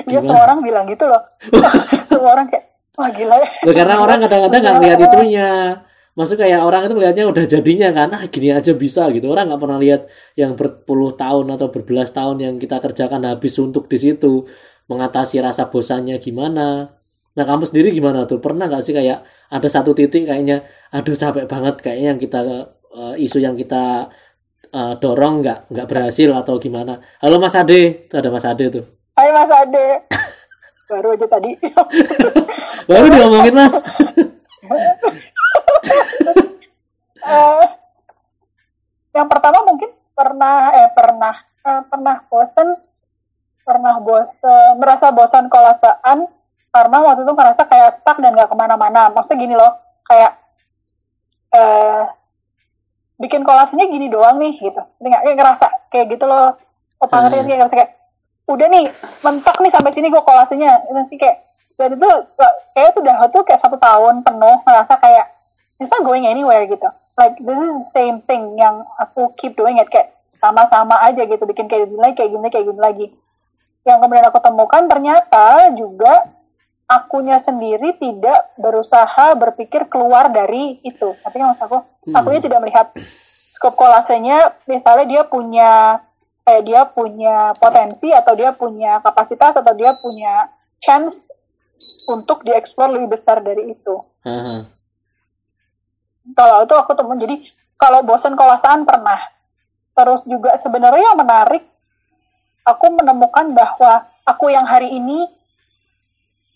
Iya 0.09 0.19
semua 0.19 0.43
orang 0.43 0.59
bilang 0.59 0.85
gitu 0.91 1.07
loh 1.07 1.21
semua 2.11 2.35
orang 2.35 2.51
kayak 2.51 2.65
wah 2.99 3.07
gila 3.07 3.35
ya 3.39 3.71
karena 3.71 3.95
orang 4.03 4.19
kadang-kadang 4.27 4.59
nggak 4.67 4.77
lihat 4.83 4.99
Gila. 4.99 5.07
itunya. 5.07 5.49
Maksud 6.15 6.39
kayak 6.39 6.63
orang 6.63 6.87
itu 6.87 6.95
melihatnya 6.95 7.27
udah 7.27 7.43
jadinya 7.43 7.91
kan, 7.91 8.07
ah 8.15 8.23
gini 8.31 8.47
aja 8.47 8.71
bisa 8.71 9.11
gitu. 9.11 9.27
Orang 9.27 9.51
nggak 9.51 9.59
pernah 9.59 9.75
lihat 9.83 10.07
yang 10.39 10.55
berpuluh 10.55 11.11
tahun 11.11 11.59
atau 11.59 11.67
berbelas 11.67 12.15
tahun 12.15 12.39
yang 12.39 12.55
kita 12.55 12.79
kerjakan 12.79 13.27
habis 13.27 13.59
untuk 13.59 13.91
di 13.91 13.99
situ 13.99 14.47
mengatasi 14.87 15.43
rasa 15.43 15.67
bosannya 15.67 16.15
gimana. 16.23 16.87
Nah 17.35 17.43
kamu 17.43 17.63
sendiri 17.67 17.91
gimana 17.91 18.23
tuh? 18.23 18.39
Pernah 18.39 18.71
nggak 18.71 18.83
sih 18.83 18.95
kayak 18.95 19.27
ada 19.51 19.67
satu 19.67 19.91
titik 19.91 20.23
kayaknya, 20.23 20.63
aduh 20.95 21.15
capek 21.19 21.45
banget 21.51 21.75
kayaknya 21.83 22.07
yang 22.15 22.19
kita 22.19 22.39
eh, 22.95 23.13
isu 23.27 23.43
yang 23.43 23.59
kita 23.59 24.07
eh, 24.71 24.93
dorong 25.03 25.43
nggak 25.43 25.59
nggak 25.67 25.87
berhasil 25.87 26.31
atau 26.31 26.55
gimana? 26.55 27.03
Halo 27.19 27.35
Mas 27.43 27.55
Ade, 27.59 28.07
tuh 28.07 28.17
ada 28.23 28.31
Mas 28.31 28.47
Ade 28.47 28.71
tuh. 28.71 28.85
Hai 29.19 29.29
Mas 29.35 29.51
Ade 29.51 29.87
baru 30.91 31.17
aja 31.17 31.27
tadi 31.27 31.51
Baru 32.89 33.05
diomongin 33.11 33.55
Mas. 33.55 33.75
Eh, 37.25 37.65
yang 39.17 39.25
pertama 39.25 39.65
mungkin 39.65 39.89
pernah 40.13 40.69
eh 40.77 40.89
pernah 40.93 41.33
eh, 41.41 41.81
pernah 41.89 42.21
bosen 42.29 42.77
pernah 43.65 43.97
bosen 43.97 44.77
merasa 44.77 45.09
bosan 45.09 45.49
kolasaan 45.49 46.29
karena 46.75 46.97
waktu 46.99 47.23
itu 47.23 47.31
merasa 47.31 47.63
kayak 47.63 47.95
stuck 47.95 48.19
dan 48.19 48.35
nggak 48.35 48.51
ke 48.51 48.55
mana-mana. 48.59 49.07
Maksudnya 49.15 49.39
gini 49.39 49.55
loh 49.55 49.79
kayak 50.03 50.31
eh 51.55 52.03
bikin 53.15 53.47
kolasenya 53.47 53.87
gini 53.87 54.11
doang 54.11 54.35
nih 54.43 54.59
gitu. 54.59 54.83
Nggak? 54.99 55.21
Kayak 55.23 55.37
ngerasa 55.39 55.67
kayak 55.87 56.05
gitu 56.11 56.27
loh. 56.27 56.59
Oh 56.99 57.07
Hmm. 57.07 57.31
ngerti 57.31 57.47
kayak 57.47 57.59
ngerasa 57.63 57.75
kayak 57.79 57.91
udah 58.45 58.67
nih 58.67 58.85
mentok 59.23 59.57
nih 59.63 59.71
sampai 59.71 59.91
sini 59.95 60.11
gue 60.11 60.19
kolasenya 60.19 60.83
nanti 60.91 61.15
kayak 61.15 61.47
dan 61.75 61.95
itu 61.95 62.09
kayak 62.75 62.87
itu 62.91 62.99
udah 63.03 63.15
tuh 63.31 63.43
kayak 63.43 63.59
satu 63.59 63.75
tahun 63.79 64.23
penuh 64.23 64.57
ngerasa 64.63 64.95
kayak 64.99 65.31
it's 65.79 65.91
not 65.91 66.03
going 66.03 66.27
anywhere 66.27 66.67
gitu. 66.67 66.87
Like 67.15 67.39
this 67.39 67.59
is 67.59 67.73
the 67.79 67.89
same 67.95 68.19
thing 68.27 68.59
yang 68.59 68.83
aku 68.99 69.31
keep 69.39 69.55
doing 69.55 69.79
it. 69.79 69.87
Kayak 69.87 70.11
sama-sama 70.27 70.99
aja 71.07 71.23
gitu 71.23 71.43
bikin 71.47 71.71
kayak 71.71 71.87
gini 71.87 71.99
lagi 72.03 72.15
kayak 72.19 72.31
gini 72.35 72.47
kayak 72.51 72.65
gini 72.67 72.81
lagi. 72.83 73.07
Yang 73.87 73.97
kemudian 74.03 74.27
aku 74.27 74.39
temukan 74.43 74.83
ternyata 74.91 75.45
juga 75.75 76.34
akunya 76.85 77.41
sendiri 77.41 77.97
tidak 77.97 78.53
berusaha 78.61 79.33
berpikir 79.33 79.89
keluar 79.89 80.29
dari 80.29 80.77
itu. 80.85 81.17
Tapi 81.21 81.37
maksud 81.41 81.65
aku 81.65 81.77
Hmm. 82.05 82.13
akunya 82.13 82.41
tidak 82.45 82.59
melihat 82.61 82.87
skop 83.49 83.73
kolasenya. 83.73 84.53
Misalnya 84.69 85.05
dia 85.09 85.21
punya 85.25 85.71
kayak 86.45 86.63
dia 86.69 86.81
punya 86.85 87.57
potensi 87.57 88.13
atau 88.13 88.37
dia 88.37 88.53
punya 88.53 89.01
kapasitas 89.01 89.57
atau 89.57 89.73
dia 89.73 89.97
punya 89.97 90.53
chance 90.77 91.25
untuk 92.05 92.45
dieksplor 92.45 92.93
lebih 92.93 93.17
besar 93.17 93.41
dari 93.41 93.73
itu. 93.73 93.95
Haha. 94.21 94.69
kalau 96.37 96.65
itu 96.65 96.73
aku 96.77 96.93
temuin. 96.93 97.21
Jadi 97.21 97.35
kalau 97.77 98.05
bosen 98.05 98.37
kolasaan 98.37 98.85
pernah. 98.85 99.17
Terus 99.95 100.21
juga 100.29 100.57
sebenarnya 100.61 101.13
yang 101.13 101.17
menarik 101.17 101.63
aku 102.65 102.85
menemukan 102.93 103.53
bahwa 103.53 104.09
aku 104.25 104.49
yang 104.49 104.65
hari 104.65 104.89
ini 104.91 105.25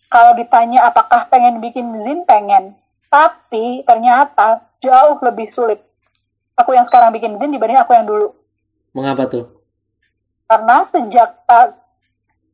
kalau 0.10 0.36
ditanya 0.36 0.90
apakah 0.90 1.30
pengen 1.30 1.62
bikin 1.62 1.94
zin 2.04 2.26
pengen. 2.26 2.74
Tapi 3.10 3.86
ternyata 3.86 4.66
jauh 4.82 5.18
lebih 5.22 5.50
sulit. 5.50 5.82
Aku 6.60 6.74
yang 6.76 6.86
sekarang 6.86 7.14
bikin 7.14 7.38
zin 7.40 7.54
dibanding 7.54 7.80
aku 7.80 7.94
yang 7.94 8.06
dulu. 8.06 8.34
Mengapa 8.94 9.30
tuh? 9.30 9.60
karena 10.50 10.78
sejak 10.82 11.30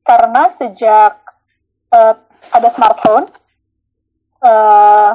karena 0.04 0.44
sejak 0.52 1.16
eh, 1.96 2.14
ada 2.52 2.70
smartphone 2.70 3.26
eh, 4.44 5.12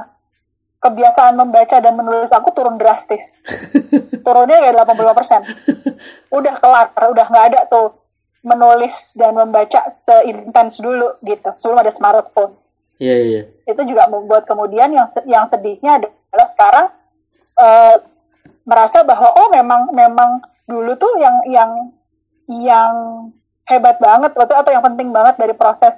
kebiasaan 0.80 1.36
membaca 1.36 1.76
dan 1.76 1.92
menulis 1.92 2.32
aku 2.32 2.56
turun 2.56 2.80
drastis. 2.80 3.44
Turunnya 4.24 4.64
kayak 4.64 4.80
85% 4.88 5.44
udah 6.40 6.54
kelar 6.56 6.88
udah 6.96 7.26
nggak 7.28 7.46
ada 7.52 7.60
tuh 7.68 7.99
menulis 8.42 8.94
dan 9.12 9.32
membaca 9.32 9.84
seintens 9.90 10.76
dulu 10.76 11.16
gitu 11.20 11.50
sebelum 11.54 11.78
ada 11.78 11.90
smartphone 11.90 12.56
Iya 12.96 13.16
iya. 13.16 13.40
iya. 13.40 13.42
itu 13.66 13.82
juga 13.86 14.04
membuat 14.06 14.44
kemudian 14.44 14.88
yang 14.88 15.08
yang 15.24 15.44
sedihnya 15.44 15.98
adalah 15.98 16.48
sekarang 16.48 16.86
eh, 17.56 17.96
merasa 18.62 19.00
bahwa 19.02 19.28
oh 19.34 19.48
memang 19.48 19.88
memang 19.90 20.30
dulu 20.64 20.92
tuh 20.94 21.16
yang 21.16 21.36
yang 21.46 21.70
yang 22.46 22.92
hebat 23.64 23.96
banget 23.98 24.32
atau 24.32 24.54
atau 24.54 24.70
yang 24.70 24.84
penting 24.84 25.10
banget 25.10 25.36
dari 25.36 25.52
proses 25.52 25.96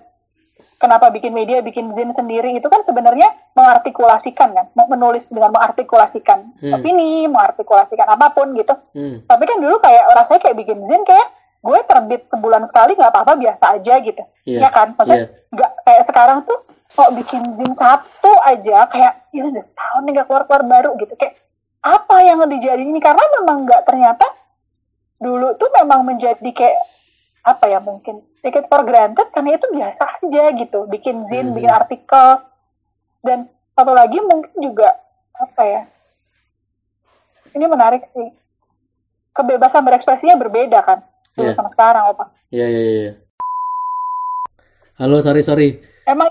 kenapa 0.76 1.08
bikin 1.08 1.30
media 1.30 1.58
bikin 1.58 1.90
zin 1.92 2.10
sendiri 2.10 2.52
itu 2.52 2.66
kan 2.66 2.82
sebenarnya 2.82 3.26
mengartikulasikan 3.52 4.50
kan 4.50 4.66
men- 4.72 4.90
menulis 4.90 5.26
dengan 5.26 5.50
mengartikulasikan 5.50 6.54
Hmm. 6.58 6.72
opini 6.72 7.26
mengartikulasikan 7.26 8.04
apa 8.04 8.30
pun 8.30 8.50
gitu 8.52 8.74
Hmm. 8.92 9.22
tapi 9.24 9.42
kan 9.42 9.58
dulu 9.58 9.78
kayak 9.78 10.04
rasanya 10.12 10.40
kayak 10.40 10.56
bikin 10.56 10.78
zin 10.84 11.02
kayak 11.02 11.28
gue 11.62 11.78
terbit 11.86 12.26
sebulan 12.26 12.66
sekali 12.66 12.98
nggak 12.98 13.12
apa-apa 13.14 13.38
biasa 13.38 13.78
aja 13.78 13.94
gitu. 14.02 14.22
Iya. 14.42 14.66
ya 14.66 14.68
kan? 14.74 14.98
Maksudnya 14.98 15.30
nggak 15.54 15.70
kayak 15.86 16.04
sekarang 16.10 16.38
tuh 16.42 16.58
kok 16.92 17.10
bikin 17.14 17.54
zin 17.54 17.72
satu 17.72 18.34
aja 18.42 18.84
kayak 18.90 19.30
ini 19.30 19.46
udah 19.54 19.62
setahun 19.62 20.02
nih 20.02 20.12
nggak 20.18 20.26
keluar 20.26 20.44
keluar 20.50 20.62
baru 20.66 20.90
gitu. 20.98 21.14
Kayak 21.14 21.38
apa 21.82 22.16
yang 22.26 22.42
dijadiin 22.50 22.90
ini? 22.90 22.98
Karena 22.98 23.22
memang 23.38 23.62
nggak 23.62 23.82
ternyata 23.86 24.26
dulu 25.22 25.54
tuh 25.54 25.70
memang 25.78 26.02
menjadi 26.02 26.50
kayak 26.50 26.78
apa 27.46 27.64
ya 27.70 27.78
mungkin 27.78 28.22
take 28.42 28.58
it 28.58 28.66
for 28.66 28.82
granted 28.82 29.30
karena 29.30 29.54
itu 29.54 29.66
biasa 29.70 30.02
aja 30.18 30.44
gitu. 30.58 30.90
Bikin 30.90 31.30
zin 31.30 31.50
Hmm. 31.50 31.54
bikin 31.54 31.70
artikel. 31.70 32.42
Dan 33.22 33.46
satu 33.78 33.94
lagi 33.94 34.18
mungkin 34.18 34.50
juga 34.58 34.98
apa 35.38 35.62
ya 35.62 35.82
ini 37.54 37.70
menarik 37.70 38.02
sih. 38.10 38.34
Kebebasan 39.30 39.86
berekspresinya 39.86 40.34
berbeda 40.34 40.82
kan 40.82 41.06
dulu 41.32 41.48
Iya. 41.48 41.54
sama 41.54 41.68
sekarang 41.68 42.04
opa 42.08 42.24
Iya 42.48 42.66
iya 42.66 42.82
iya. 42.82 43.12
Halo 44.94 45.18
sorry 45.18 45.40
sorry. 45.40 45.68
emang 46.04 46.28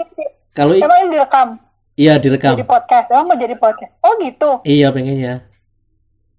Kalau 0.52 0.72
emang 0.72 1.00
ini 1.02 1.10
direkam 1.12 1.48
iya 1.96 2.16
direkam. 2.16 2.56
jadi 2.56 2.66
podcast 2.66 3.08
emang 3.10 3.26
mau 3.28 3.36
jadi 3.36 3.56
podcast 3.56 3.92
oh 4.00 4.14
gitu 4.18 4.50
Iya 4.62 4.90
pengennya. 4.90 5.48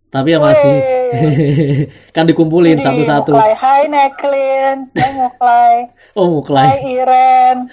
Tapi 0.08 0.28
ya 0.28 0.38
masih 0.38 0.76
kan 2.14 2.24
dikumpulin 2.24 2.76
satu-satu. 2.78 3.32
Hai 3.32 3.88
Neklin 3.88 4.92
hai 4.92 5.10
Muklai 5.14 5.74
Oh 6.18 6.24
hai 6.24 6.32
muklai. 6.32 6.68
Iren 6.84 7.56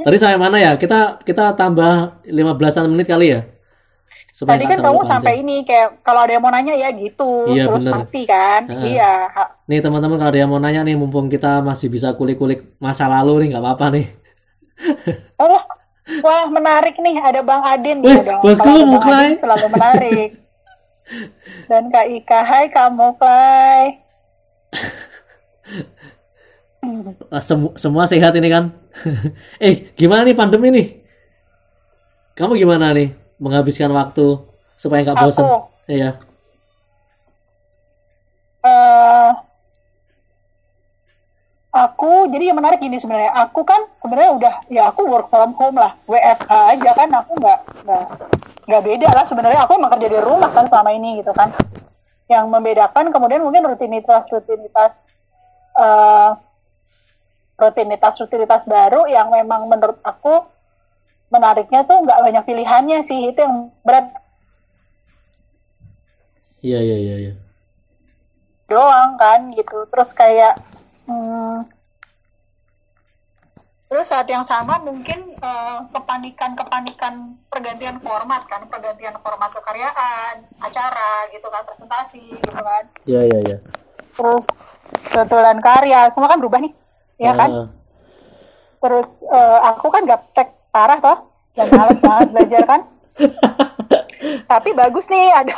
Tadi 0.00 0.16
sampai 0.16 0.40
mana 0.40 0.56
ya? 0.56 0.72
Kita 0.74 1.20
kita 1.20 1.52
tambah 1.52 2.24
15-an 2.24 2.88
menit 2.88 3.04
kali 3.04 3.36
ya. 3.36 3.44
Supaya 4.36 4.60
Tadi 4.60 4.68
kan 4.68 4.78
kamu 4.84 5.00
sampai 5.02 5.32
panjang. 5.32 5.42
ini 5.42 5.56
kayak 5.64 5.88
kalau 6.04 6.20
ada 6.20 6.36
yang 6.36 6.44
mau 6.44 6.52
nanya 6.52 6.76
ya 6.76 6.92
gitu 6.92 7.48
Iya, 7.48 7.64
terus 7.64 7.80
bener. 7.80 7.92
mati 7.96 8.22
kan 8.28 8.60
Heeh. 8.68 8.92
iya 8.92 9.12
Nih 9.64 9.80
teman-teman 9.80 10.20
kalau 10.20 10.28
ada 10.28 10.36
yang 10.36 10.52
mau 10.52 10.60
nanya 10.60 10.84
nih, 10.84 10.92
mumpung 10.92 11.26
kita 11.26 11.64
masih 11.64 11.88
bisa 11.88 12.12
kulik-kulik 12.12 12.76
masa 12.76 13.08
lalu 13.08 13.42
nih, 13.42 13.56
nggak 13.56 13.64
apa-apa 13.64 13.86
nih. 13.96 14.06
oh 15.40 15.56
wah 16.20 16.44
menarik 16.52 17.00
nih 17.00 17.16
ada 17.16 17.40
Bang 17.40 17.64
Adin 17.64 18.04
Wes, 18.04 18.28
Ya 18.28 18.36
bosku. 18.36 18.68
Adin 18.68 19.40
selalu 19.40 19.66
menarik 19.72 20.30
dan 21.72 21.88
Kak 21.88 22.06
Ika 22.06 22.40
hai 22.44 22.68
Kak 22.68 22.92
Muklai 22.92 24.04
Ah, 27.32 27.42
semu- 27.42 27.74
semua 27.74 28.06
sehat 28.06 28.36
ini 28.36 28.46
kan? 28.46 28.70
eh, 29.58 29.90
gimana 29.96 30.22
nih 30.22 30.36
pandemi 30.36 30.68
nih? 30.70 30.86
Kamu 32.36 32.54
gimana 32.54 32.92
nih 32.92 33.16
menghabiskan 33.36 33.92
waktu 33.92 34.40
supaya 34.76 35.04
nggak 35.04 35.18
bosan? 35.20 35.46
Iya. 35.86 36.10
eh 38.66 39.30
aku 41.70 42.26
jadi 42.32 42.50
yang 42.50 42.58
menarik 42.58 42.80
gini 42.82 42.96
sebenarnya. 42.98 43.30
Aku 43.46 43.62
kan 43.62 43.86
sebenarnya 44.00 44.30
udah 44.34 44.54
ya 44.72 44.82
aku 44.90 45.06
work 45.06 45.28
from 45.28 45.52
home 45.54 45.76
lah. 45.78 45.94
WFH 46.08 46.50
aja 46.50 46.90
kan 46.96 47.08
aku 47.12 47.32
nggak 47.38 47.58
nggak 47.84 48.06
nggak 48.66 48.82
beda 48.82 49.08
lah 49.12 49.24
sebenarnya. 49.28 49.60
Aku 49.68 49.78
emang 49.78 49.92
kerja 49.94 50.08
di 50.10 50.18
rumah 50.18 50.50
kan 50.50 50.66
selama 50.66 50.90
ini 50.96 51.20
gitu 51.20 51.30
kan. 51.36 51.52
Yang 52.26 52.44
membedakan 52.50 53.14
kemudian 53.14 53.44
mungkin 53.44 53.68
rutinitas 53.68 54.26
rutinitas 54.32 54.92
eh 55.76 56.30
rutinitas 57.56 58.14
rutinitas 58.20 58.62
baru 58.68 59.08
yang 59.08 59.32
memang 59.32 59.64
menurut 59.68 60.00
aku 60.04 60.44
menariknya 61.30 61.82
tuh 61.82 62.06
nggak 62.06 62.22
banyak 62.22 62.44
pilihannya 62.46 62.98
sih 63.02 63.34
itu 63.34 63.40
yang 63.42 63.70
berat. 63.82 64.06
Iya, 66.62 66.80
iya, 66.82 66.96
iya, 66.98 67.16
iya. 67.30 67.34
doang 68.66 69.14
kan 69.14 69.54
gitu. 69.54 69.86
Terus 69.86 70.10
kayak 70.10 70.58
hmm, 71.06 71.70
terus 73.86 74.10
saat 74.10 74.26
yang 74.26 74.42
sama 74.42 74.82
mungkin 74.82 75.38
eh, 75.38 75.78
kepanikan 75.94 76.58
kepanikan 76.58 77.38
pergantian 77.46 78.02
format 78.02 78.42
kan 78.50 78.66
pergantian 78.66 79.14
format 79.22 79.54
kekaryaan 79.54 80.42
acara 80.58 81.30
gitu 81.30 81.46
kan 81.46 81.62
presentasi 81.62 82.24
gitu 82.42 82.58
kan. 82.58 82.82
Iya, 83.06 83.22
iya, 83.30 83.38
iya. 83.46 83.58
terus 84.16 84.48
kebetulan 85.12 85.60
karya 85.60 86.08
semua 86.10 86.32
kan 86.32 86.40
berubah 86.42 86.58
nih 86.64 86.72
ya 87.22 87.32
kan? 87.38 87.50
Ah, 87.52 87.68
terus 88.82 89.22
eh, 89.22 89.58
aku 89.70 89.86
kan 89.94 90.02
gaptek 90.10 90.55
parah 90.76 90.98
toh. 91.00 91.18
Dan 91.56 91.66
males 91.72 91.98
banget 92.04 92.28
belajar 92.36 92.62
kan. 92.68 92.80
Tapi 94.52 94.68
bagus 94.76 95.08
nih 95.08 95.32
ada 95.32 95.56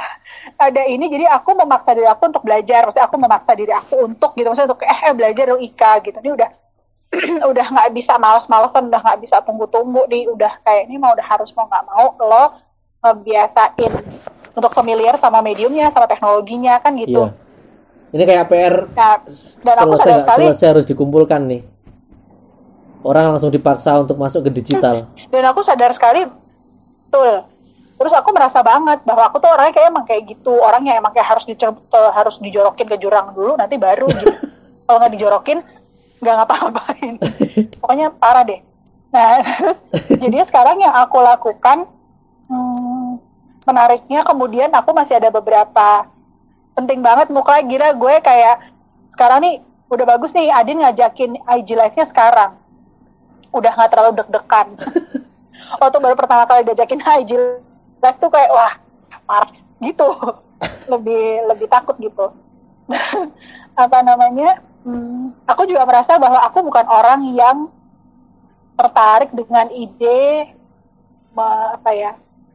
ada 0.63 0.83
ini. 0.87 1.11
Jadi 1.11 1.27
aku 1.27 1.59
memaksa 1.59 1.91
diri 1.99 2.07
aku 2.07 2.31
untuk 2.31 2.47
belajar. 2.47 2.87
Maksudnya 2.87 3.07
aku 3.11 3.17
memaksa 3.19 3.53
diri 3.59 3.75
aku 3.75 3.95
untuk 4.07 4.31
gitu. 4.39 4.47
Maksudnya 4.47 4.71
untuk 4.71 4.83
eh, 4.87 4.99
eh 5.11 5.13
belajar 5.15 5.45
dong 5.51 5.63
Ika 5.63 5.93
gitu. 6.07 6.19
Ini 6.23 6.31
udah 6.39 6.51
udah 7.51 7.67
nggak 7.67 7.91
bisa 7.97 8.15
males-malesan 8.21 8.93
udah 8.93 9.01
nggak 9.03 9.19
bisa 9.27 9.43
tunggu-tunggu 9.43 10.07
nih. 10.07 10.31
Udah 10.31 10.53
kayak 10.63 10.87
ini 10.87 11.03
mau 11.03 11.11
udah 11.19 11.27
harus 11.27 11.51
mau 11.59 11.67
nggak 11.67 11.85
mau 11.91 12.07
lo 12.23 12.45
ngebiasain 13.03 13.93
untuk 14.55 14.75
familiar 14.75 15.15
sama 15.19 15.39
mediumnya 15.43 15.91
sama 15.91 16.07
teknologinya 16.07 16.79
kan 16.79 16.95
gitu. 16.99 17.31
Iya. 17.31 17.47
Ini 18.09 18.25
kayak 18.25 18.45
PR 18.49 18.75
nah 18.97 19.21
dan 19.67 19.77
aku 19.85 19.95
selesai 20.01 20.25
sekali 20.25 20.45
selesai 20.49 20.69
harus 20.73 20.87
dikumpulkan 20.89 21.41
nih. 21.45 21.61
Orang 23.03 23.35
langsung 23.35 23.55
dipaksa 23.55 23.95
untuk 24.03 24.19
masuk 24.19 24.47
ke 24.47 24.51
digital. 24.51 25.07
dan 25.33 25.45
aku 25.47 25.63
sadar 25.63 25.95
sekali 25.95 26.27
betul. 27.09 27.47
Terus 27.99 28.15
aku 28.15 28.31
merasa 28.31 28.63
banget 28.63 29.03
bahwa 29.03 29.27
aku 29.27 29.43
tuh 29.43 29.51
orangnya 29.51 29.75
kayak 29.75 29.89
emang 29.91 30.05
kayak 30.07 30.23
gitu. 30.31 30.55
Orangnya 30.55 30.99
emang 30.99 31.11
kayak 31.11 31.35
harus 31.35 31.45
dicer 31.47 31.71
harus 32.15 32.37
dijorokin 32.39 32.87
ke 32.87 32.97
jurang 33.03 33.35
dulu 33.35 33.59
nanti 33.59 33.75
baru 33.75 34.07
gitu. 34.07 34.35
Kalau 34.87 34.99
nggak 35.03 35.13
dijorokin 35.19 35.59
nggak 36.23 36.35
ngapa-ngapain. 36.43 37.15
Pokoknya 37.83 38.07
parah 38.15 38.47
deh. 38.47 38.61
Nah 39.11 39.43
terus 39.59 39.79
jadi 40.11 40.47
sekarang 40.47 40.79
yang 40.83 40.95
aku 40.95 41.19
lakukan 41.23 41.91
hmm, 42.47 43.19
menariknya 43.67 44.23
kemudian 44.27 44.71
aku 44.75 44.95
masih 44.95 45.19
ada 45.19 45.35
beberapa 45.35 46.07
penting 46.79 47.03
banget 47.03 47.31
muka. 47.35 47.59
Gila 47.67 47.99
gue 47.99 48.15
kayak 48.23 48.63
sekarang 49.11 49.43
nih 49.43 49.55
udah 49.91 50.07
bagus 50.07 50.31
nih 50.37 50.55
Adin 50.55 50.79
ngajakin 50.85 51.41
IG 51.47 51.75
live-nya 51.75 52.07
sekarang 52.07 52.68
udah 53.53 53.73
nggak 53.75 53.91
terlalu 53.93 54.13
deg-degan. 54.21 54.69
Waktu 55.83 55.97
baru 56.01 56.15
pertama 56.17 56.45
kali 56.49 56.65
diajakin 56.65 57.03
IG 57.03 57.33
live 57.99 58.19
tuh 58.21 58.31
kayak 58.31 58.51
wah 58.53 58.73
parah 59.29 59.53
gitu. 59.83 60.09
Lebih 60.93 61.47
lebih 61.47 61.67
takut 61.71 61.95
gitu. 62.01 62.33
Apa 63.83 64.03
namanya? 64.03 64.59
Hmm, 64.83 65.37
aku 65.45 65.69
juga 65.69 65.85
merasa 65.85 66.17
bahwa 66.17 66.41
aku 66.49 66.65
bukan 66.65 66.87
orang 66.89 67.21
yang 67.37 67.69
tertarik 68.79 69.31
dengan 69.35 69.69
ide 69.75 70.55
me- 71.35 71.71
apa 71.75 71.91
ya 71.93 72.13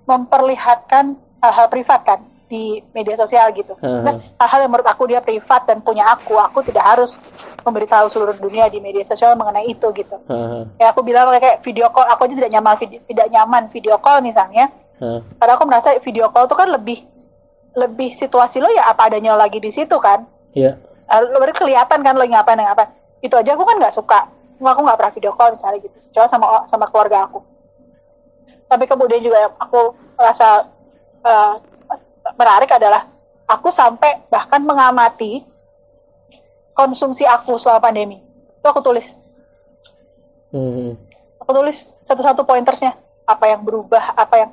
memperlihatkan 0.07 1.19
hal-hal 1.43 1.67
privat 1.67 2.01
kan 2.07 2.19
di 2.53 2.63
media 2.93 3.17
sosial 3.17 3.49
gitu. 3.57 3.73
Nah, 3.81 4.21
hal-hal 4.37 4.59
yang 4.61 4.69
menurut 4.69 4.85
aku 4.85 5.09
dia 5.09 5.25
privat 5.25 5.65
dan 5.65 5.81
punya 5.81 6.05
aku, 6.05 6.37
aku 6.37 6.61
tidak 6.61 6.85
harus 6.85 7.17
memberitahu 7.65 8.13
seluruh 8.13 8.37
dunia 8.37 8.69
di 8.69 8.77
media 8.77 9.01
sosial 9.01 9.33
mengenai 9.33 9.65
itu 9.65 9.89
gitu. 9.97 10.13
Heeh, 10.29 10.61
Ya 10.77 10.93
aku 10.93 11.01
bilang 11.01 11.33
kayak 11.33 11.65
video 11.65 11.89
call, 11.89 12.05
aku 12.05 12.29
aja 12.29 12.37
tidak 12.37 12.53
nyaman 12.53 12.77
video, 12.77 12.99
tidak 13.09 13.27
nyaman 13.33 13.63
video 13.73 13.95
call 13.97 14.21
misalnya. 14.21 14.69
heeh. 15.01 15.19
Karena 15.41 15.53
aku 15.57 15.65
merasa 15.65 15.97
video 15.97 16.29
call 16.29 16.45
itu 16.45 16.53
kan 16.53 16.69
lebih 16.69 17.01
lebih 17.73 18.13
situasi 18.13 18.61
lo 18.61 18.69
ya 18.69 18.85
apa 18.85 19.09
adanya 19.09 19.33
lo 19.33 19.41
lagi 19.41 19.57
di 19.57 19.73
situ 19.73 19.97
kan. 19.97 20.29
Iya. 20.53 20.77
Eh, 21.09 21.21
Lo 21.33 21.41
kelihatan 21.41 22.05
kan 22.05 22.13
lo 22.13 22.21
ngapain 22.21 22.61
ngapain. 22.61 22.93
Itu 23.25 23.33
aja 23.33 23.57
aku 23.57 23.65
kan 23.65 23.81
nggak 23.81 23.97
suka. 23.97 24.29
Aku 24.61 24.79
nggak 24.85 24.97
pernah 25.01 25.13
video 25.17 25.33
call 25.33 25.57
misalnya 25.57 25.81
gitu. 25.81 25.97
Cuma 26.13 26.29
sama 26.29 26.45
sama 26.69 26.85
keluarga 26.93 27.25
aku. 27.25 27.41
Tapi 28.69 28.85
kemudian 28.85 29.25
juga 29.25 29.49
aku 29.57 29.97
rasa 30.13 30.69
eh, 31.25 31.53
menarik 32.35 32.69
adalah 32.73 33.09
aku 33.47 33.69
sampai 33.69 34.23
bahkan 34.31 34.63
mengamati 34.63 35.43
konsumsi 36.73 37.23
aku 37.23 37.57
selama 37.61 37.89
pandemi. 37.89 38.17
Itu 38.59 38.67
aku 38.67 38.81
tulis. 38.81 39.07
Hmm. 40.53 40.97
Aku 41.41 41.51
tulis 41.53 41.77
satu-satu 42.05 42.45
pointersnya. 42.45 42.97
Apa 43.23 43.47
yang 43.47 43.63
berubah, 43.63 44.19
apa 44.19 44.35
yang 44.35 44.51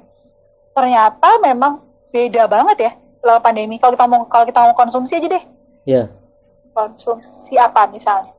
ternyata 0.71 1.43
memang 1.43 1.83
beda 2.15 2.47
banget 2.47 2.77
ya 2.79 2.93
selama 3.19 3.41
pandemi. 3.43 3.77
Kalau 3.83 3.93
kita 3.99 4.07
mau 4.07 4.23
kalau 4.31 4.45
kita 4.47 4.61
mau 4.63 4.75
konsumsi 4.77 5.19
aja 5.19 5.29
deh. 5.29 5.45
Iya. 5.89 6.05
Konsumsi 6.71 7.59
apa 7.59 7.91
misalnya? 7.91 8.33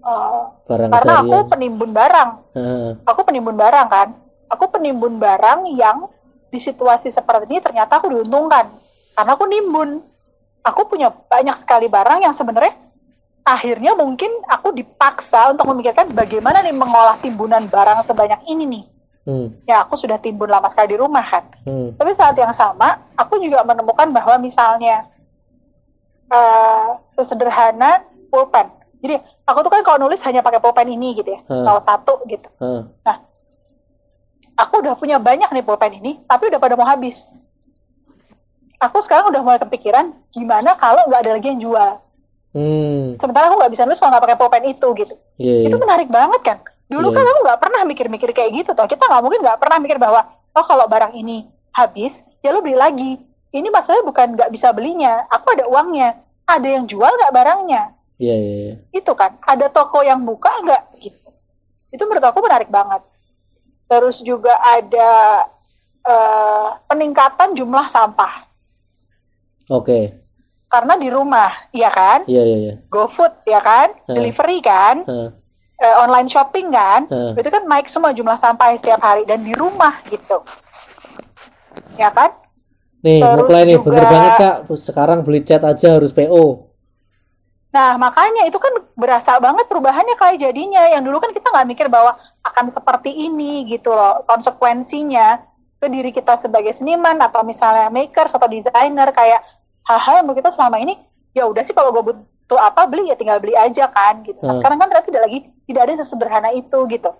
Eh, 0.00 0.44
barang 0.64 0.90
karena 0.92 1.14
aku 1.20 1.36
penimbun 1.52 1.90
barang. 1.92 2.30
Heeh. 2.56 2.90
Aku 3.04 3.20
penimbun 3.24 3.56
barang 3.56 3.88
kan. 3.88 4.08
Aku 4.50 4.64
penimbun 4.72 5.20
barang 5.20 5.68
yang 5.76 6.08
di 6.50 6.58
situasi 6.58 7.08
seperti 7.08 7.46
ini 7.46 7.62
ternyata 7.62 8.02
aku 8.02 8.10
diuntungkan. 8.10 8.68
Karena 9.14 9.32
aku 9.38 9.44
nimbun. 9.46 10.02
Aku 10.60 10.84
punya 10.84 11.08
banyak 11.08 11.56
sekali 11.56 11.88
barang 11.88 12.20
yang 12.20 12.36
sebenarnya 12.36 12.76
akhirnya 13.48 13.96
mungkin 13.96 14.28
aku 14.44 14.76
dipaksa 14.76 15.56
untuk 15.56 15.64
memikirkan 15.72 16.12
bagaimana 16.12 16.60
nih 16.60 16.76
mengolah 16.76 17.16
timbunan 17.24 17.64
barang 17.64 18.04
sebanyak 18.04 18.44
ini 18.44 18.64
nih. 18.68 18.84
Hmm. 19.24 19.46
Ya 19.64 19.80
aku 19.80 19.96
sudah 19.96 20.20
timbun 20.20 20.52
lama 20.52 20.68
sekali 20.68 20.92
di 20.92 20.98
rumah 21.00 21.24
kan. 21.24 21.48
Hmm. 21.64 21.96
Tapi 21.96 22.12
saat 22.12 22.36
yang 22.36 22.52
sama, 22.52 23.00
aku 23.16 23.40
juga 23.40 23.64
menemukan 23.64 24.12
bahwa 24.12 24.36
misalnya 24.36 25.08
eh 26.30 26.88
sesederhana 27.16 28.04
pulpen. 28.28 28.68
Jadi 29.00 29.16
aku 29.48 29.64
tuh 29.64 29.72
kan 29.72 29.82
kalau 29.82 29.98
nulis 30.04 30.20
hanya 30.28 30.44
pakai 30.44 30.60
pulpen 30.60 30.92
ini 30.92 31.16
gitu 31.16 31.32
ya, 31.32 31.40
Hmm. 31.48 31.64
salah 31.64 31.84
satu 31.84 32.20
gitu. 32.28 32.48
Heeh. 32.60 33.16
Aku 34.60 34.84
udah 34.84 34.92
punya 34.92 35.16
banyak 35.16 35.48
nih 35.48 35.64
pulpen 35.64 35.96
ini, 35.96 36.20
tapi 36.28 36.52
udah 36.52 36.60
pada 36.60 36.76
mau 36.76 36.84
habis. 36.84 37.16
Aku 38.80 39.00
sekarang 39.00 39.32
udah 39.32 39.40
mulai 39.40 39.60
kepikiran 39.60 40.12
gimana 40.32 40.76
kalau 40.76 41.04
nggak 41.08 41.20
ada 41.24 41.32
lagi 41.36 41.48
yang 41.52 41.60
jual. 41.60 41.90
Hmm. 42.50 43.16
Sementara 43.20 43.48
aku 43.48 43.56
nggak 43.60 43.72
bisa 43.72 43.84
nulis 43.88 44.00
kalau 44.00 44.12
nggak 44.12 44.24
pakai 44.24 44.38
pulpen 44.40 44.64
itu 44.68 44.88
gitu. 45.00 45.14
Iya, 45.40 45.54
iya. 45.64 45.68
Itu 45.68 45.76
menarik 45.80 46.08
banget 46.08 46.40
kan. 46.44 46.58
Dulu 46.90 47.08
Iya. 47.08 47.16
kan 47.16 47.24
aku 47.24 47.40
nggak 47.46 47.60
pernah 47.60 47.80
mikir-mikir 47.86 48.28
kayak 48.34 48.50
gitu 48.56 48.70
toh. 48.72 48.84
Kita 48.84 49.04
nggak 49.06 49.22
mungkin 49.22 49.40
nggak 49.40 49.58
pernah 49.60 49.78
mikir 49.80 49.96
bahwa 49.96 50.20
oh 50.56 50.64
kalau 50.66 50.84
barang 50.90 51.12
ini 51.14 51.46
habis, 51.72 52.12
ya 52.42 52.50
lu 52.52 52.60
beli 52.60 52.76
lagi. 52.76 53.12
Ini 53.50 53.68
masalahnya 53.70 54.04
bukan 54.04 54.26
nggak 54.36 54.50
bisa 54.50 54.72
belinya. 54.76 55.24
Aku 55.30 55.54
ada 55.54 55.64
uangnya. 55.70 56.18
Ada 56.44 56.66
yang 56.66 56.84
jual 56.90 57.08
nggak 57.08 57.32
barangnya? 57.32 57.82
Iya, 58.18 58.36
iya, 58.36 58.54
iya. 58.64 58.74
Itu 58.92 59.12
kan. 59.14 59.38
Ada 59.44 59.70
toko 59.70 60.02
yang 60.02 60.20
buka 60.24 60.50
nggak 60.66 60.82
gitu. 61.00 61.28
Itu 61.92 62.02
menurut 62.04 62.26
aku 62.26 62.42
menarik 62.42 62.68
banget. 62.68 63.02
Terus 63.90 64.22
juga 64.22 64.54
ada 64.56 65.10
eh, 66.00 66.68
peningkatan 66.86 67.52
jumlah 67.52 67.90
sampah. 67.90 68.46
Oke. 69.68 70.14
Karena 70.64 70.94
di 70.94 71.10
rumah, 71.10 71.50
ya 71.70 71.90
kan? 71.90 72.22
Iya, 72.24 72.42
iya, 72.42 72.56
iya. 72.56 72.74
GoFood, 72.86 73.42
ya 73.44 73.58
kan? 73.58 73.90
Hmm. 74.06 74.14
Delivery 74.14 74.62
kan? 74.62 75.02
Eh, 75.76 75.94
online 75.98 76.28
shopping 76.28 76.70
kan, 76.70 77.10
Hmm. 77.10 77.34
itu 77.34 77.48
kan 77.48 77.66
naik 77.66 77.90
semua 77.90 78.14
jumlah 78.14 78.38
sampah 78.38 78.76
setiap 78.76 79.00
hari 79.00 79.26
dan 79.26 79.42
di 79.42 79.50
rumah 79.52 79.98
gitu, 80.06 80.38
ya 81.96 82.12
kan? 82.12 82.30
Nih, 83.00 83.18
Terus 83.18 83.48
mulai 83.48 83.64
nih, 83.64 83.76
juga- 83.76 83.86
bener 83.88 84.04
banget 84.06 84.32
kak. 84.36 84.56
Sekarang 84.78 85.18
beli 85.20 85.40
cat 85.40 85.64
aja 85.64 85.96
harus 85.96 86.12
PO. 86.12 86.69
Nah 87.70 87.94
makanya 87.96 88.50
itu 88.50 88.58
kan 88.58 88.74
berasa 88.98 89.38
banget 89.38 89.70
perubahannya 89.70 90.18
kayak 90.18 90.42
jadinya. 90.42 90.90
Yang 90.90 91.02
dulu 91.06 91.16
kan 91.22 91.30
kita 91.30 91.46
nggak 91.48 91.68
mikir 91.70 91.86
bahwa 91.86 92.18
akan 92.42 92.72
seperti 92.72 93.10
ini 93.12 93.68
gitu 93.68 93.92
loh 93.92 94.24
konsekuensinya 94.24 95.44
ke 95.76 95.86
diri 95.88 96.10
kita 96.10 96.40
sebagai 96.40 96.72
seniman 96.72 97.16
atau 97.20 97.40
misalnya 97.40 97.88
makers 97.88 98.32
atau 98.32 98.48
desainer 98.48 99.08
kayak 99.12 99.40
hal-hal 99.88 100.20
yang 100.20 100.36
kita 100.36 100.52
selama 100.52 100.76
ini 100.76 100.96
ya 101.32 101.46
udah 101.46 101.62
sih 101.64 101.72
kalau 101.72 101.88
gue 101.94 102.12
butuh 102.12 102.58
apa 102.58 102.84
beli 102.84 103.08
ya 103.08 103.16
tinggal 103.16 103.40
beli 103.40 103.56
aja 103.56 103.88
kan 103.88 104.20
gitu. 104.24 104.40
Nah 104.40 104.52
Hmm. 104.52 104.60
sekarang 104.60 104.76
kan 104.76 104.86
ternyata 104.88 105.08
tidak 105.08 105.22
lagi 105.28 105.38
tidak 105.64 105.82
ada 105.88 105.94
sesederhana 106.00 106.50
itu 106.52 106.78
gitu. 106.88 107.10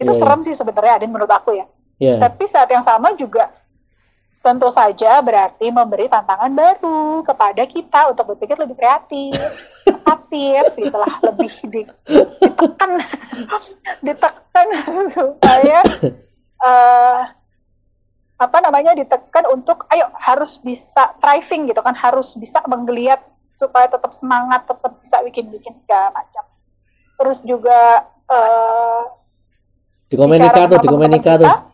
Itu 0.00 0.10
Iya, 0.10 0.16
iya. 0.16 0.20
serem 0.20 0.40
sih 0.44 0.54
sebenarnya 0.56 0.92
Adin 1.00 1.12
menurut 1.12 1.30
aku 1.30 1.54
ya. 1.54 1.64
Iya. 2.00 2.16
Tapi 2.18 2.44
saat 2.48 2.68
yang 2.72 2.84
sama 2.84 3.12
juga 3.14 3.52
tentu 4.40 4.72
saja 4.72 5.20
berarti 5.20 5.68
memberi 5.68 6.08
tantangan 6.08 6.52
baru 6.56 7.20
kepada 7.28 7.62
kita 7.68 8.08
untuk 8.08 8.32
berpikir 8.32 8.56
lebih 8.56 8.76
kreatif, 8.76 9.36
aktif, 10.16 10.62
gitulah 10.80 11.14
lebih 11.28 11.52
di, 11.68 11.82
ditekan, 12.40 12.90
ditekan 14.06 14.68
supaya 15.12 15.78
eh, 16.56 17.20
apa 18.40 18.58
namanya 18.64 18.96
ditekan 18.96 19.44
untuk 19.52 19.84
ayo 19.92 20.08
harus 20.16 20.56
bisa 20.64 21.12
thriving 21.20 21.68
gitu 21.68 21.84
kan 21.84 21.92
harus 21.92 22.32
bisa 22.40 22.64
menggeliat 22.64 23.20
supaya 23.60 23.92
tetap 23.92 24.16
semangat 24.16 24.64
tetap 24.64 24.96
bisa 25.04 25.20
bikin-bikin 25.20 25.76
segala 25.84 26.16
macam 26.16 26.44
terus 27.20 27.44
juga 27.44 28.08
eh, 28.32 29.02
Di 30.08 30.16
Komenika 30.16 30.56
bicara 30.56 30.72
tuh, 30.72 30.78
di 30.80 30.88
teman-teman 30.88 31.20
tuh. 31.38 31.70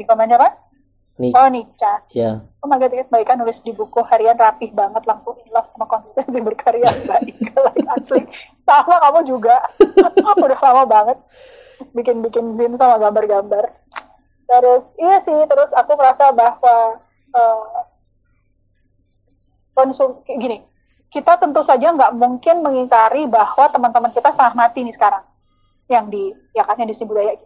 Komennya 0.00 0.40
apa? 0.40 0.50
Nih, 1.20 1.36
Oh, 1.36 1.44
Nica. 1.52 2.08
ya. 2.16 2.40
Oh 2.64 2.68
my 2.72 2.80
god, 2.80 2.96
baik 3.12 3.28
kan 3.28 3.36
nulis 3.36 3.60
di 3.60 3.76
buku 3.76 4.00
harian 4.08 4.32
rapih 4.32 4.72
banget, 4.72 5.04
langsung 5.04 5.36
in 5.36 5.52
love 5.52 5.68
sama 5.68 5.84
konsistensi 5.84 6.40
berkarya 6.40 6.88
baik. 7.04 7.36
Like, 7.52 7.84
asli. 8.00 8.24
Sama 8.64 8.96
kamu 8.96 9.20
juga. 9.28 9.60
Udah 10.40 10.60
lama 10.64 10.84
banget 10.88 11.18
bikin-bikin 11.92 12.56
zin 12.56 12.80
sama 12.80 12.96
gambar-gambar. 12.96 13.68
Terus, 14.48 14.82
iya 14.96 15.20
sih, 15.20 15.36
terus 15.44 15.68
aku 15.76 15.92
merasa 16.00 16.32
bahwa 16.32 16.76
eh, 17.36 17.62
konsum 19.76 20.20
gini, 20.24 20.64
kita 21.12 21.36
tentu 21.36 21.60
saja 21.60 21.92
nggak 21.92 22.16
mungkin 22.16 22.64
mengingkari 22.64 23.28
bahwa 23.28 23.68
teman-teman 23.68 24.12
kita 24.12 24.32
setengah 24.32 24.56
mati 24.56 24.80
nih 24.80 24.96
sekarang 24.96 25.24
yang 25.88 26.08
di 26.08 26.32
ya 26.56 26.64
kan 26.64 26.80
yang 26.80 26.88
di 26.88 26.96
Sibudaya 26.96 27.36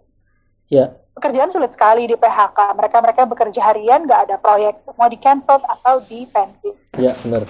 Ya. 0.66 0.98
Pekerjaan 1.16 1.48
sulit 1.48 1.72
sekali 1.72 2.04
di 2.04 2.14
PHK. 2.14 2.76
Mereka 2.76 2.96
mereka 3.00 3.20
bekerja 3.24 3.60
harian, 3.64 4.04
nggak 4.04 4.28
ada 4.28 4.36
proyek, 4.36 4.76
mau 4.92 5.08
di 5.08 5.16
cancel 5.16 5.58
atau 5.58 6.04
di 6.04 6.28
pensi. 6.28 6.70
Ya, 6.94 7.16
benar. 7.18 7.48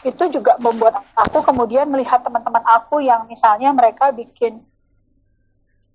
Itu 0.00 0.24
juga 0.30 0.56
membuat 0.56 1.04
aku 1.12 1.44
kemudian 1.44 1.86
melihat 1.86 2.24
teman-teman 2.24 2.64
aku 2.64 2.98
yang 2.98 3.28
misalnya 3.28 3.70
mereka 3.70 4.08
bikin 4.10 4.64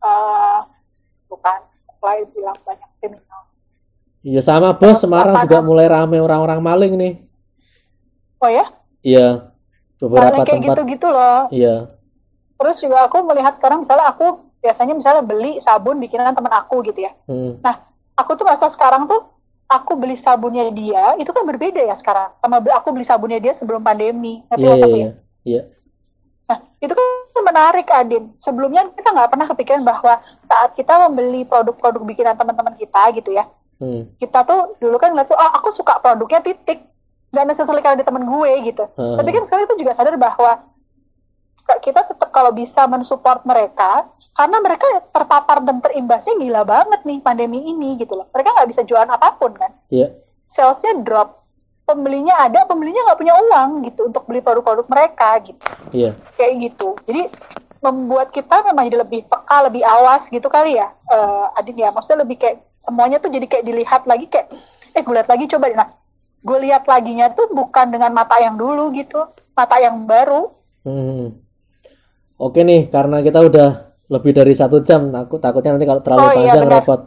eh 0.02 0.60
bukan 1.26 1.60
lain 2.02 2.26
bilang 2.32 2.58
banyak 2.62 2.90
kriminal. 2.98 3.42
Iya 4.22 4.42
sama 4.42 4.74
bos, 4.74 5.02
Semarang 5.02 5.38
juga 5.40 5.62
nam- 5.62 5.66
mulai 5.66 5.88
rame 5.90 6.18
orang-orang 6.18 6.60
maling 6.62 6.94
nih. 6.94 7.14
Oh 8.38 8.50
ya, 8.50 8.66
Iya. 9.02 9.50
Beberapa 9.98 10.34
Hal 10.34 10.34
yang 10.34 10.46
kayak 10.46 10.58
tempat. 10.58 10.76
gitu-gitu 10.82 11.08
loh. 11.10 11.42
Iya. 11.54 11.76
Terus 12.58 12.78
juga 12.82 13.06
aku 13.06 13.18
melihat 13.22 13.54
sekarang 13.54 13.86
misalnya 13.86 14.10
aku 14.10 14.50
biasanya 14.62 14.94
misalnya 14.94 15.24
beli 15.26 15.58
sabun 15.60 15.98
bikinan 15.98 16.38
teman 16.38 16.54
aku 16.54 16.86
gitu 16.86 17.02
ya. 17.02 17.12
Hmm. 17.26 17.58
Nah, 17.60 17.82
aku 18.16 18.38
tuh 18.38 18.46
merasa 18.46 18.70
sekarang 18.70 19.10
tuh 19.10 19.26
aku 19.66 19.98
beli 19.98 20.16
sabunnya 20.20 20.70
dia 20.70 21.16
itu 21.18 21.32
kan 21.32 21.48
berbeda 21.48 21.80
ya 21.80 21.96
sekarang 21.96 22.36
sama 22.44 22.60
aku 22.60 22.94
beli 22.94 23.06
sabunnya 23.06 23.42
dia 23.42 23.58
sebelum 23.58 23.82
pandemi. 23.82 24.46
Ngerti 24.48 24.62
Iya, 24.64 24.74
iya, 24.74 24.86
ya? 24.86 24.88
iya. 24.88 25.12
Iya. 25.42 25.62
Nah, 26.52 26.58
itu 26.84 26.94
kan 26.94 27.08
menarik, 27.42 27.88
Adin. 27.90 28.24
Sebelumnya 28.44 28.88
kita 28.94 29.10
nggak 29.12 29.32
pernah 29.32 29.48
kepikiran 29.50 29.84
bahwa 29.88 30.20
saat 30.46 30.76
kita 30.76 31.10
membeli 31.10 31.48
produk-produk 31.48 32.04
bikinan 32.04 32.36
teman-teman 32.38 32.76
kita 32.78 33.02
gitu 33.18 33.32
ya, 33.34 33.48
Hmm. 33.82 34.14
kita 34.22 34.46
tuh 34.46 34.78
dulu 34.78 35.02
kan 35.02 35.10
ngeliat 35.10 35.26
tuh, 35.26 35.40
oh 35.40 35.52
aku 35.58 35.74
suka 35.74 35.98
produknya 35.98 36.46
titik. 36.46 36.86
Nggak 37.34 37.46
necessarily 37.50 37.82
kalau 37.82 37.98
di 37.98 38.06
temen 38.06 38.28
gue 38.28 38.52
gitu. 38.68 38.84
Hmm. 38.94 39.18
Tapi 39.18 39.30
kan 39.34 39.44
sekarang 39.50 39.64
itu 39.66 39.76
juga 39.82 39.96
sadar 39.98 40.16
bahwa 40.22 40.52
kita 41.80 42.04
tetap 42.04 42.30
kalau 42.30 42.52
bisa 42.52 42.84
mensupport 42.84 43.40
mereka, 43.44 44.04
karena 44.32 44.58
mereka 44.60 44.84
terpapar 45.08 45.62
dan 45.62 45.80
terimbasnya 45.80 46.36
gila 46.36 46.64
banget 46.64 47.00
nih 47.02 47.20
pandemi 47.20 47.62
ini 47.62 47.96
gitu 47.96 48.16
loh. 48.16 48.28
Mereka 48.30 48.52
nggak 48.52 48.70
bisa 48.70 48.82
jualan 48.82 49.08
apa 49.08 49.36
pun 49.36 49.54
kan 49.54 49.72
Iya. 49.88 50.12
salesnya 50.48 51.00
drop 51.00 51.44
pembelinya 51.84 52.36
ada 52.40 52.64
pembelinya 52.64 53.04
nggak 53.04 53.20
punya 53.20 53.36
uang 53.36 53.70
gitu 53.84 54.08
untuk 54.08 54.24
beli 54.24 54.40
produk-produk 54.40 54.88
mereka 54.88 55.36
gitu 55.44 55.60
Iya. 55.92 56.12
kayak 56.36 56.54
gitu 56.62 56.96
jadi 57.04 57.28
membuat 57.82 58.32
kita 58.32 58.64
memang 58.64 58.88
jadi 58.88 59.00
lebih 59.02 59.28
peka 59.28 59.58
lebih 59.68 59.84
awas 59.84 60.28
gitu 60.28 60.48
kali 60.48 60.76
ya 60.76 60.88
eh 61.08 61.46
Adin 61.56 61.76
ya 61.76 61.92
maksudnya 61.92 62.24
lebih 62.24 62.40
kayak 62.40 62.64
semuanya 62.78 63.18
tuh 63.18 63.28
jadi 63.28 63.44
kayak 63.44 63.66
dilihat 63.66 64.04
lagi 64.06 64.28
kayak 64.28 64.48
eh 64.92 65.02
gue 65.02 65.14
lihat 65.14 65.28
lagi 65.28 65.46
coba 65.50 65.66
deh. 65.68 65.76
nah 65.76 65.90
gue 66.40 66.58
lihat 66.64 66.84
laginya 66.86 67.28
tuh 67.32 67.52
bukan 67.52 67.88
dengan 67.90 68.12
mata 68.12 68.40
yang 68.40 68.56
dulu 68.56 68.92
gitu 68.92 69.28
mata 69.52 69.76
yang 69.78 70.04
baru 70.06 70.52
Hmm. 70.82 71.38
Oke 72.42 72.66
nih, 72.66 72.90
karena 72.90 73.22
kita 73.22 73.38
udah 73.38 73.70
lebih 74.10 74.34
dari 74.34 74.58
satu 74.58 74.82
jam, 74.82 75.14
aku 75.14 75.38
takutnya 75.38 75.78
nanti 75.78 75.86
kalau 75.86 76.02
terlalu 76.02 76.22
Oh, 76.22 76.26
iya, 76.26 76.38
panjang 76.42 76.66
benar. 76.66 76.76
repot. 76.82 77.02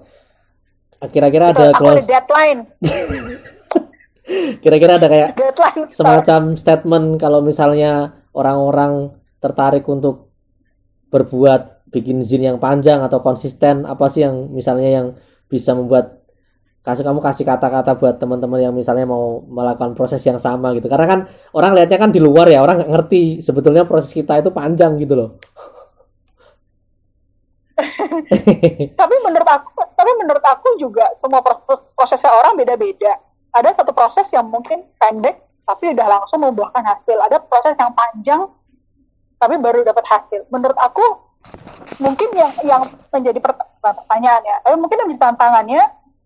Kira-kira 1.10 1.44
ada 1.52 1.68
close, 1.76 2.06
deadline 2.08 2.64
kira-kira 4.64 4.96
ada 4.96 5.04
kayak 5.04 5.36
deadline 5.36 5.84
semacam 5.92 6.56
statement 6.56 7.20
kalau 7.20 7.44
misalnya 7.44 8.24
orang-orang 8.32 9.12
tertarik 9.36 9.84
untuk 9.84 10.32
berbuat 11.12 11.92
bikin 11.92 12.24
zin 12.24 12.40
yang 12.48 12.56
panjang 12.56 13.04
atau 13.04 13.20
konsisten, 13.20 13.84
apa 13.84 14.08
sih 14.08 14.24
yang 14.24 14.48
misalnya 14.48 14.88
yang 14.88 15.06
bisa 15.46 15.76
membuat 15.76 16.23
kasih 16.84 17.00
kamu 17.00 17.24
kasih 17.24 17.48
kata-kata 17.48 17.96
buat 17.96 18.20
teman-teman 18.20 18.60
yang 18.60 18.74
misalnya 18.76 19.08
mau 19.08 19.40
melakukan 19.48 19.96
proses 19.96 20.20
yang 20.28 20.36
sama 20.36 20.76
gitu. 20.76 20.84
Karena 20.86 21.06
kan 21.08 21.20
orang 21.56 21.72
lihatnya 21.72 21.96
kan 21.96 22.12
di 22.12 22.20
luar 22.20 22.44
ya, 22.52 22.60
orang 22.60 22.84
nggak 22.84 22.92
ngerti 22.92 23.22
sebetulnya 23.40 23.88
proses 23.88 24.12
kita 24.12 24.36
itu 24.36 24.52
panjang 24.52 25.00
gitu 25.00 25.16
loh. 25.16 25.30
tapi 29.00 29.14
menurut 29.26 29.50
aku 29.50 29.82
tapi 29.98 30.10
menurut 30.14 30.44
aku 30.46 30.78
juga 30.78 31.10
semua 31.18 31.42
proses 31.42 31.82
prosesnya 31.98 32.30
orang 32.30 32.54
beda-beda 32.54 33.18
ada 33.50 33.74
satu 33.74 33.90
proses 33.90 34.30
yang 34.30 34.46
mungkin 34.46 34.86
pendek 34.94 35.42
tapi 35.66 35.90
udah 35.90 36.06
langsung 36.06 36.38
membuahkan 36.46 36.86
hasil 36.86 37.18
ada 37.18 37.42
proses 37.42 37.74
yang 37.74 37.90
panjang 37.90 38.46
tapi 39.44 39.60
baru 39.60 39.84
dapat 39.84 40.04
hasil. 40.08 40.46
Menurut 40.48 40.76
aku 40.80 41.04
mungkin 42.00 42.28
yang 42.32 42.52
yang 42.64 42.82
menjadi 43.12 43.38
pertanyaan 43.82 44.42
ya, 44.42 44.56
tapi 44.64 44.76
mungkin 44.80 44.96
yang 44.96 45.08
menjadi 45.12 45.24
tantangannya 45.28 45.82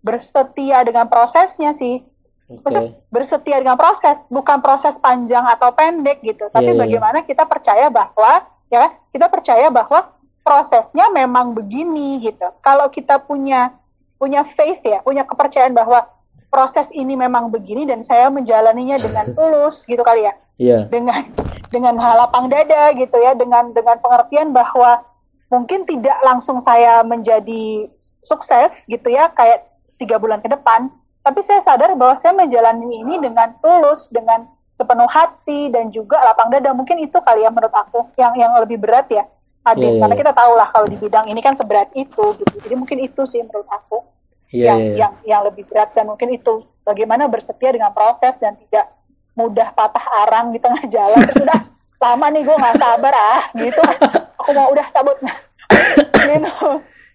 bersetia 0.08 0.80
dengan 0.88 1.04
prosesnya 1.12 1.76
sih. 1.76 2.00
Oke. 2.48 2.96
Bersetia 3.12 3.60
dengan 3.60 3.76
proses, 3.76 4.24
bukan 4.32 4.64
proses 4.64 4.96
panjang 5.04 5.44
atau 5.44 5.68
pendek 5.76 6.24
gitu, 6.24 6.48
tapi 6.48 6.72
Iya, 6.72 6.80
iya, 6.80 6.80
bagaimana 6.80 7.18
kita 7.28 7.44
percaya 7.44 7.92
bahwa 7.92 8.48
ya 8.72 8.88
kan, 8.88 8.92
kita 9.12 9.26
percaya 9.28 9.68
bahwa 9.68 10.08
prosesnya 10.40 11.12
memang 11.12 11.52
begini 11.52 12.24
gitu. 12.24 12.48
Kalau 12.64 12.88
kita 12.88 13.20
punya 13.20 13.76
punya 14.16 14.48
faith 14.56 14.80
ya, 14.80 15.04
punya 15.04 15.28
kepercayaan 15.28 15.76
bahwa 15.76 16.08
proses 16.48 16.88
ini 16.96 17.12
memang 17.14 17.52
begini 17.52 17.84
dan 17.84 18.00
saya 18.00 18.32
menjalaninya 18.32 18.96
dengan 18.96 19.28
tulus 19.36 19.84
gitu 19.84 20.00
kali 20.00 20.24
ya 20.24 20.34
Iya. 20.58 20.90
dengan 20.90 21.22
dengan 21.70 21.94
lapang 22.00 22.50
dada 22.50 22.90
gitu 22.96 23.14
ya 23.20 23.36
dengan 23.38 23.70
dengan 23.70 24.00
pengertian 24.02 24.50
bahwa 24.50 25.06
mungkin 25.52 25.86
tidak 25.86 26.18
langsung 26.26 26.58
saya 26.58 27.04
menjadi 27.06 27.86
sukses 28.26 28.74
gitu 28.90 29.06
ya 29.06 29.30
kayak 29.38 29.67
tiga 29.98 30.16
bulan 30.16 30.40
ke 30.40 30.48
depan. 30.48 30.88
Tapi 31.26 31.44
saya 31.44 31.60
sadar 31.66 31.92
bahwa 31.98 32.16
saya 32.22 32.32
menjalani 32.32 33.04
ini 33.04 33.20
dengan 33.20 33.52
tulus 33.60 34.08
dengan 34.08 34.48
sepenuh 34.78 35.10
hati 35.10 35.68
dan 35.74 35.90
juga 35.90 36.22
lapang 36.22 36.48
dada. 36.48 36.72
Mungkin 36.72 37.02
itu 37.02 37.18
kali 37.20 37.44
ya 37.44 37.50
menurut 37.50 37.74
aku 37.74 38.08
yang 38.16 38.32
yang 38.38 38.54
lebih 38.56 38.78
berat 38.80 39.10
ya 39.10 39.26
Adit. 39.66 39.84
Iya, 39.84 39.90
iya, 39.92 40.00
karena 40.00 40.14
iya. 40.14 40.22
kita 40.24 40.32
tahu 40.32 40.52
lah 40.56 40.68
kalau 40.72 40.86
di 40.88 40.96
bidang 40.96 41.26
ini 41.28 41.40
kan 41.44 41.54
seberat 41.58 41.90
itu 41.92 42.24
gitu. 42.38 42.54
Jadi 42.64 42.74
mungkin 42.78 42.98
itu 43.04 43.22
sih 43.28 43.42
menurut 43.42 43.68
aku 43.68 44.00
Iya, 44.48 44.64
yang 44.72 44.78
iya, 44.80 44.96
yang 44.96 45.12
yang 45.28 45.40
lebih 45.44 45.68
berat. 45.68 45.92
Dan 45.92 46.08
mungkin 46.08 46.32
itu 46.32 46.64
bagaimana 46.86 47.28
bersetia 47.28 47.68
dengan 47.68 47.92
proses 47.92 48.32
dan 48.40 48.56
tidak 48.56 48.88
mudah 49.36 49.76
patah 49.76 50.06
arang 50.24 50.56
di 50.56 50.58
tengah 50.62 50.80
jalan. 50.88 51.20
Terus 51.28 51.44
udah 51.44 51.60
lama 52.00 52.26
nih 52.32 52.42
gue 52.48 52.56
nggak 52.56 52.78
sabar 52.80 53.14
ah. 53.14 53.42
Gitu. 53.52 53.82
Aku 54.40 54.50
mau 54.56 54.72
udah 54.72 54.86
cabut. 54.94 55.20
Gitu 56.32 56.70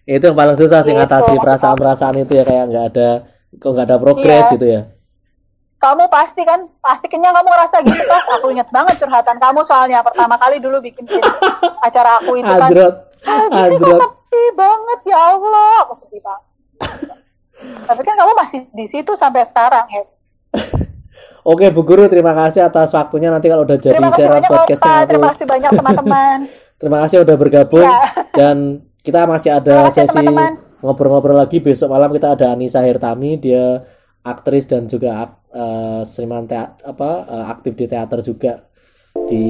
Itu 0.06 0.24
yang 0.24 0.34
paling 0.34 0.54
susah 0.54 0.80
sih 0.80 0.90
Gitu, 0.90 1.00
ngatasi 1.00 1.34
perasaan-perasaan 1.36 2.14
itu 2.18 2.32
ya 2.32 2.44
kayak 2.44 2.64
nggak 2.66 2.84
ada 2.90 3.08
kok 3.54 3.70
nggak 3.70 3.86
ada 3.86 3.96
progres 3.96 4.44
Iya. 4.44 4.52
gitu 4.52 4.66
ya. 4.68 4.82
kamu 5.76 6.08
pasti 6.08 6.42
kan 6.42 6.60
pasti 6.80 7.06
kenyang 7.06 7.30
kamu 7.30 7.44
ngerasa 7.46 7.76
gitu 7.82 8.02
kan 8.02 8.22
aku 8.32 8.46
inget 8.48 8.68
banget 8.68 8.94
curhatan 8.96 9.36
kamu 9.36 9.60
soalnya 9.62 10.00
pertama 10.00 10.32
kali 10.34 10.56
dulu 10.56 10.80
bikin 10.80 11.04
acara 11.78 12.16
aku 12.18 12.36
itu 12.36 12.48
kan 12.48 12.66
Anjrot. 12.66 12.94
ah, 13.22 13.68
Anjrot. 13.68 14.00
sepi 14.00 14.42
banget 14.54 15.00
ya 15.04 15.18
Allah 15.30 15.84
aku 15.84 15.92
sedih 16.00 16.20
banget 16.20 16.44
tapi 17.84 18.00
kan 18.00 18.14
kamu 18.16 18.32
masih 18.34 18.60
di 18.66 18.86
situ 18.86 19.12
sampai 19.14 19.44
sekarang 19.44 19.84
ya 19.86 20.02
Oke 21.44 21.68
Bu 21.68 21.84
Guru, 21.84 22.08
terima 22.08 22.32
kasih 22.32 22.64
atas 22.64 22.88
waktunya. 22.90 23.28
Nanti 23.28 23.52
kalau 23.52 23.68
udah 23.68 23.76
jadi 23.76 23.92
terima 23.92 24.08
podcastnya 24.08 24.88
Opa 24.88 24.96
aku 24.96 25.08
terima 25.12 25.28
kasih 25.28 25.44
banyak 25.44 25.70
teman-teman 25.76 26.38
Terima 26.80 26.98
kasih 27.04 27.16
udah 27.20 27.36
bergabung 27.36 27.84
Iya. 27.84 28.00
dan 28.32 28.56
kita 29.04 29.28
masih 29.28 29.52
ada 29.52 29.92
sesi 29.92 30.24
ngobrol-ngobrol 30.80 31.36
lagi. 31.36 31.60
Besok 31.60 31.92
malam 31.92 32.08
kita 32.10 32.32
ada 32.32 32.56
Anissa 32.56 32.80
Hirtami 32.80 33.36
dia 33.36 33.84
aktris 34.24 34.64
dan 34.64 34.88
juga 34.88 35.36
eh, 35.52 36.00
seniman 36.08 36.48
apa 36.80 37.10
eh, 37.28 37.46
aktif 37.52 37.76
di 37.76 37.84
teater 37.84 38.24
juga 38.24 38.64
di 39.28 39.46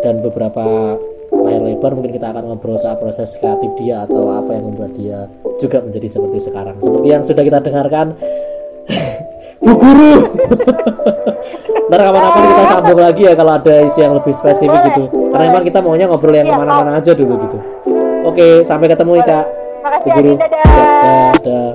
dan 0.00 0.24
beberapa 0.24 0.96
layar 1.28 1.62
lebar. 1.68 1.92
Mungkin 1.92 2.16
kita 2.16 2.32
akan 2.32 2.48
ngobrol 2.48 2.80
soal 2.80 2.96
proses 2.96 3.36
kreatif 3.36 3.68
dia 3.76 4.08
atau 4.08 4.32
apa 4.32 4.56
yang 4.56 4.72
membuat 4.72 4.96
dia 4.96 5.28
juga 5.60 5.84
menjadi 5.84 6.08
seperti 6.08 6.48
sekarang. 6.48 6.80
Seperti 6.80 7.06
yang 7.12 7.22
sudah 7.28 7.44
kita 7.44 7.60
dengarkan 7.60 8.16
Bu 9.64 9.72
Guru. 9.76 10.14
Ntar 11.88 12.04
kapan-kapan 12.04 12.42
kita 12.52 12.64
sambung 12.68 13.00
lagi 13.00 13.22
ya 13.24 13.32
kalau 13.32 13.52
ada 13.56 13.74
isu 13.80 13.98
yang 14.04 14.12
lebih 14.12 14.32
spesifik 14.36 14.92
gitu. 14.92 15.08
Karena 15.32 15.44
memang 15.48 15.64
kita 15.64 15.80
maunya 15.80 16.04
ngobrol 16.04 16.36
yang 16.36 16.48
Iya, 16.48 16.56
ke 16.56 16.60
mana-mana 16.60 17.00
aja 17.00 17.12
dulu 17.16 17.36
gitu 17.48 17.58
Oke, 18.28 18.60
sampai 18.60 18.92
ketemu 18.92 19.24
Ika. 19.24 19.40
Makasih 19.80 20.10
ya, 20.12 20.20
Adi, 20.20 20.32
dadah. 20.36 20.64
dadah. 21.40 21.68